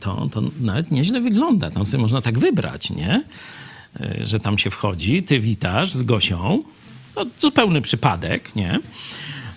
to, 0.00 0.28
to 0.32 0.42
nawet 0.60 0.90
nieźle 0.90 1.20
wygląda. 1.20 1.70
Tam 1.70 1.86
sobie 1.86 2.02
można 2.02 2.22
tak 2.22 2.38
wybrać, 2.38 2.90
nie? 2.90 3.24
E, 4.00 4.24
że 4.24 4.40
tam 4.40 4.58
się 4.58 4.70
wchodzi, 4.70 5.22
ty 5.22 5.40
witasz 5.40 5.92
z 5.92 6.02
Gosią. 6.02 6.62
No, 7.16 7.26
zupełny 7.38 7.82
przypadek, 7.82 8.56
nie? 8.56 8.78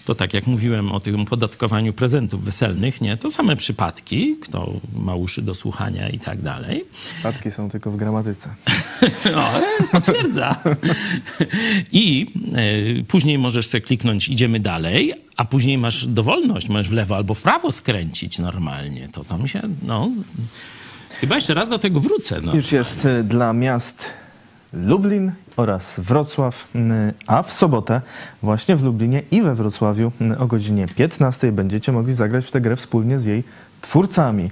To 0.06 0.16
tak 0.16 0.34
jak 0.34 0.48
mówiłem 0.48 0.92
o 0.92 1.00
tym 1.00 1.26
podatkowaniu 1.26 1.94
prezentów 1.94 2.44
weselnych, 2.44 3.02
nie? 3.02 3.18
To 3.18 3.32
same 3.32 3.56
przypadki, 3.56 4.36
kto 4.42 4.74
ma 4.96 5.16
uszy 5.16 5.42
do 5.42 5.56
słuchania 5.56 6.10
i 6.10 6.20
tak 6.20 6.42
dalej. 6.42 6.86
Przypadki 7.14 7.52
są 7.52 7.70
tylko 7.70 7.92
w 7.92 7.96
gramatyce. 7.96 8.50
o, 9.36 9.52
potwierdza. 9.92 10.56
I 11.92 12.28
y, 13.00 13.04
później 13.04 13.38
możesz 13.38 13.68
sobie 13.68 13.82
kliknąć 13.82 14.30
idziemy 14.30 14.60
dalej, 14.60 15.14
a 15.38 15.46
później 15.46 15.78
masz 15.78 16.08
dowolność, 16.08 16.70
możesz 16.70 16.90
w 16.90 16.94
lewo 16.94 17.16
albo 17.16 17.34
w 17.34 17.42
prawo 17.42 17.72
skręcić 17.72 18.40
normalnie. 18.40 19.10
To 19.12 19.24
tam 19.24 19.48
się, 19.48 19.62
no... 19.84 20.12
Chyba 21.10 21.36
jeszcze 21.36 21.54
raz 21.54 21.70
do 21.70 21.80
tego 21.80 22.00
wrócę. 22.00 22.42
No. 22.42 22.56
Już 22.56 22.72
jest 22.72 23.08
dla 23.24 23.54
miast 23.54 24.10
Lublin 24.76 25.32
oraz 25.58 26.00
Wrocław, 26.00 26.68
a 27.28 27.44
w 27.44 27.54
sobotę 27.54 28.02
właśnie 28.44 28.76
w 28.76 28.84
Lublinie 28.84 29.22
i 29.32 29.42
we 29.42 29.56
Wrocławiu 29.56 30.12
o 30.38 30.48
godzinie 30.48 30.88
15 30.88 31.52
będziecie 31.52 31.92
mogli 31.92 32.14
zagrać 32.14 32.46
w 32.46 32.52
tę 32.52 32.62
grę 32.62 32.76
wspólnie 32.76 33.20
z 33.20 33.26
jej 33.26 33.44
twórcami 33.82 34.52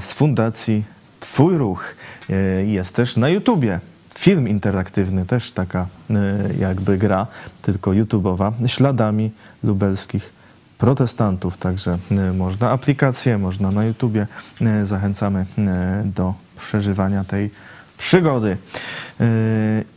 z 0.00 0.12
Fundacji 0.12 0.84
Twój 1.20 1.58
Ruch. 1.58 1.94
E, 2.30 2.34
jest 2.64 2.94
też 2.94 3.16
na 3.16 3.28
YouTubie 3.28 3.80
film 4.14 4.48
interaktywny, 4.48 5.26
też 5.26 5.52
taka 5.52 5.86
jakby 6.58 6.98
gra, 6.98 7.26
tylko 7.62 7.92
YouTubeowa, 7.92 8.52
śladami 8.66 9.30
lubelskich 9.64 10.32
protestantów. 10.78 11.56
Także 11.56 11.98
można 12.34 12.70
aplikację, 12.70 13.38
można 13.38 13.70
na 13.70 13.84
YouTubie. 13.84 14.26
Zachęcamy 14.84 15.46
do 16.04 16.34
przeżywania 16.58 17.24
tej 17.24 17.50
przygody 17.98 18.56
yy, 19.20 19.26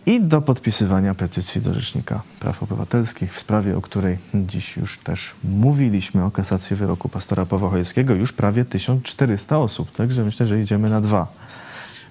i 0.05 0.21
do 0.21 0.41
podpisywania 0.41 1.15
petycji 1.15 1.61
do 1.61 1.73
Rzecznika 1.73 2.21
Praw 2.39 2.63
Obywatelskich 2.63 3.33
w 3.33 3.39
sprawie, 3.39 3.77
o 3.77 3.81
której 3.81 4.17
dziś 4.33 4.77
już 4.77 4.97
też 4.97 5.31
mówiliśmy, 5.43 6.23
o 6.23 6.31
kasacji 6.31 6.75
wyroku 6.75 7.09
pastora 7.09 7.45
Pawła 7.45 7.71
już 8.19 8.33
prawie 8.33 8.65
1400 8.65 9.59
osób, 9.59 9.91
także 9.91 10.23
myślę, 10.23 10.45
że 10.45 10.61
idziemy 10.61 10.89
na 10.89 11.01
dwa. 11.01 11.27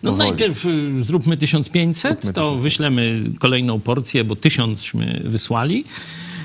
No 0.02 0.10
Powoli. 0.10 0.28
najpierw 0.28 0.66
y, 0.66 1.04
zróbmy 1.04 1.36
1500, 1.36 2.10
zróbmy 2.10 2.32
to 2.32 2.40
1500. 2.40 2.62
wyślemy 2.62 3.16
kolejną 3.38 3.80
porcję, 3.80 4.24
bo 4.24 4.36
tysiącśmy 4.36 5.22
wysłali. 5.24 5.84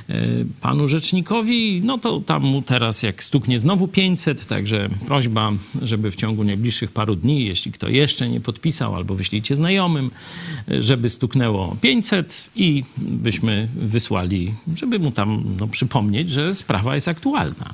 E, 0.10 0.46
panu 0.62 0.88
rzecznikowi, 0.88 1.82
no 1.86 1.98
to 1.98 2.20
tam 2.20 2.44
mu 2.44 2.62
teraz 2.62 3.04
jak 3.04 3.24
stuknie 3.24 3.60
znowu 3.60 3.88
500, 3.88 4.46
także 4.46 4.90
prośba, 5.08 5.52
żeby 5.82 6.12
w 6.12 6.16
ciągu 6.16 6.44
najbliższych 6.44 6.92
paru 6.92 7.16
dni, 7.16 7.46
jeśli 7.46 7.72
kto 7.72 7.90
jeszcze 7.90 8.30
nie 8.30 8.42
podpisał, 8.42 8.96
albo 8.96 9.16
wyślijcie 9.16 9.56
znajomym, 9.56 10.12
e, 10.72 10.82
żeby 10.82 11.10
stuknęło 11.10 11.76
500 11.82 12.50
i 12.56 12.84
byśmy 12.98 13.68
wysłali, 13.76 14.54
żeby 14.76 15.00
mu 15.00 15.12
tam 15.12 15.44
no, 15.60 15.68
przypomnieć, 15.68 16.30
że 16.30 16.56
sprawa 16.56 16.96
jest 16.96 17.08
aktualna. 17.08 17.74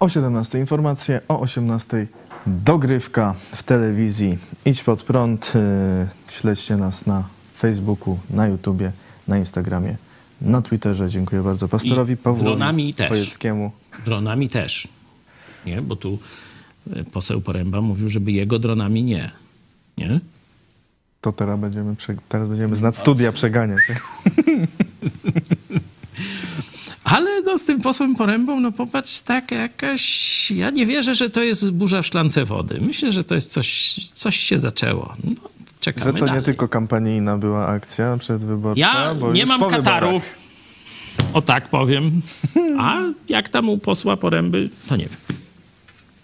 O 0.00 0.08
17 0.08 0.58
informacje, 0.58 1.20
o 1.28 1.40
18 1.40 2.06
dogrywka 2.46 3.34
w 3.52 3.62
telewizji. 3.62 4.38
Idź 4.64 4.82
pod 4.82 5.02
prąd, 5.02 5.52
e, 5.56 6.08
śledźcie 6.28 6.76
nas 6.76 7.06
na 7.06 7.24
Facebooku, 7.58 8.18
na 8.30 8.46
YouTubie, 8.46 8.92
na 9.28 9.38
Instagramie 9.38 9.96
na 10.44 10.62
Twitterze. 10.62 11.10
Dziękuję 11.10 11.42
bardzo 11.42 11.68
pastorowi 11.68 12.16
Pawłowi 12.16 12.44
dronami 12.44 12.94
też. 12.94 13.08
Pojeckiemu. 13.08 13.72
Dronami 14.04 14.48
też. 14.48 14.88
Nie, 15.66 15.82
bo 15.82 15.96
tu 15.96 16.18
e, 16.92 17.04
poseł 17.04 17.40
Poręba 17.40 17.80
mówił, 17.80 18.08
żeby 18.08 18.32
jego 18.32 18.58
dronami 18.58 19.02
nie. 19.02 19.30
Nie? 19.98 20.20
To 21.20 21.32
teraz 21.32 21.60
będziemy, 21.60 21.96
teraz 22.28 22.48
będziemy 22.48 22.76
z 22.76 22.80
nadstudia 22.80 23.32
przeganiać. 23.32 23.80
Ale 27.04 27.42
no, 27.42 27.58
z 27.58 27.64
tym 27.64 27.80
posłem 27.80 28.14
Porębą, 28.14 28.60
no 28.60 28.72
popatrz, 28.72 29.20
tak 29.20 29.50
jakaś... 29.50 30.50
Ja 30.50 30.70
nie 30.70 30.86
wierzę, 30.86 31.14
że 31.14 31.30
to 31.30 31.42
jest 31.42 31.70
burza 31.70 32.02
w 32.02 32.06
szklance 32.06 32.44
wody. 32.44 32.80
Myślę, 32.80 33.12
że 33.12 33.24
to 33.24 33.34
jest 33.34 33.52
coś, 33.52 34.00
coś 34.14 34.36
się 34.36 34.58
zaczęło. 34.58 35.14
No, 35.24 35.48
czekamy 35.84 36.04
Że 36.12 36.12
to 36.12 36.26
dalej. 36.26 36.40
nie 36.40 36.44
tylko 36.44 36.68
kampanijna 36.68 37.38
była 37.38 37.66
akcja 37.66 38.16
przedwyborcza, 38.16 38.80
Ja 38.80 39.14
nie 39.32 39.46
mam 39.46 39.70
kataru. 39.70 40.06
Wyborach. 40.06 40.22
O 41.34 41.42
tak 41.42 41.68
powiem. 41.68 42.22
A 42.80 42.98
jak 43.28 43.48
tam 43.48 43.68
u 43.68 43.78
posła 43.78 44.16
Poręby, 44.16 44.70
to 44.88 44.96
nie 44.96 45.04
wiem. 45.04 45.38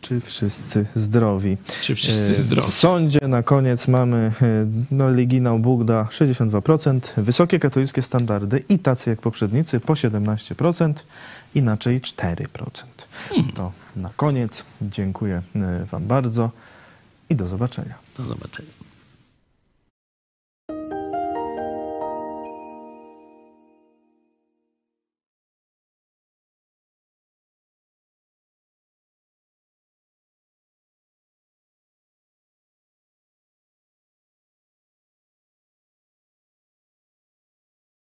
Czy 0.01 0.21
wszyscy 0.21 0.87
zdrowi? 0.97 1.57
Czy 1.83 1.95
wszyscy 1.95 2.33
E, 2.33 2.37
zdrowi? 2.37 2.71
W 2.71 2.75
sądzie 2.75 3.21
na 3.29 3.43
koniec 3.43 3.89
mamy 3.89 4.33
e, 4.43 4.67
no, 4.91 5.11
Liginał 5.11 5.59
Bugda 5.59 6.03
62%, 6.11 7.01
wysokie 7.17 7.59
katolickie 7.59 8.03
standardy 8.03 8.63
i 8.69 8.79
tacy 8.79 9.11
jak 9.11 9.21
poprzednicy 9.21 9.81
po 9.81 9.93
17%, 9.93 10.93
inaczej 11.55 12.01
4%. 12.01 12.47
Hmm. 13.29 13.53
To 13.53 13.73
na 13.97 14.11
koniec 14.17 14.65
dziękuję 14.83 15.43
e, 15.57 15.87
Wam 15.91 16.07
bardzo 16.07 16.51
i 17.31 17.35
do 17.37 17.47
zobaczenia. 17.47 17.95
Do 18.19 18.25
zobaczenia. 18.27 18.80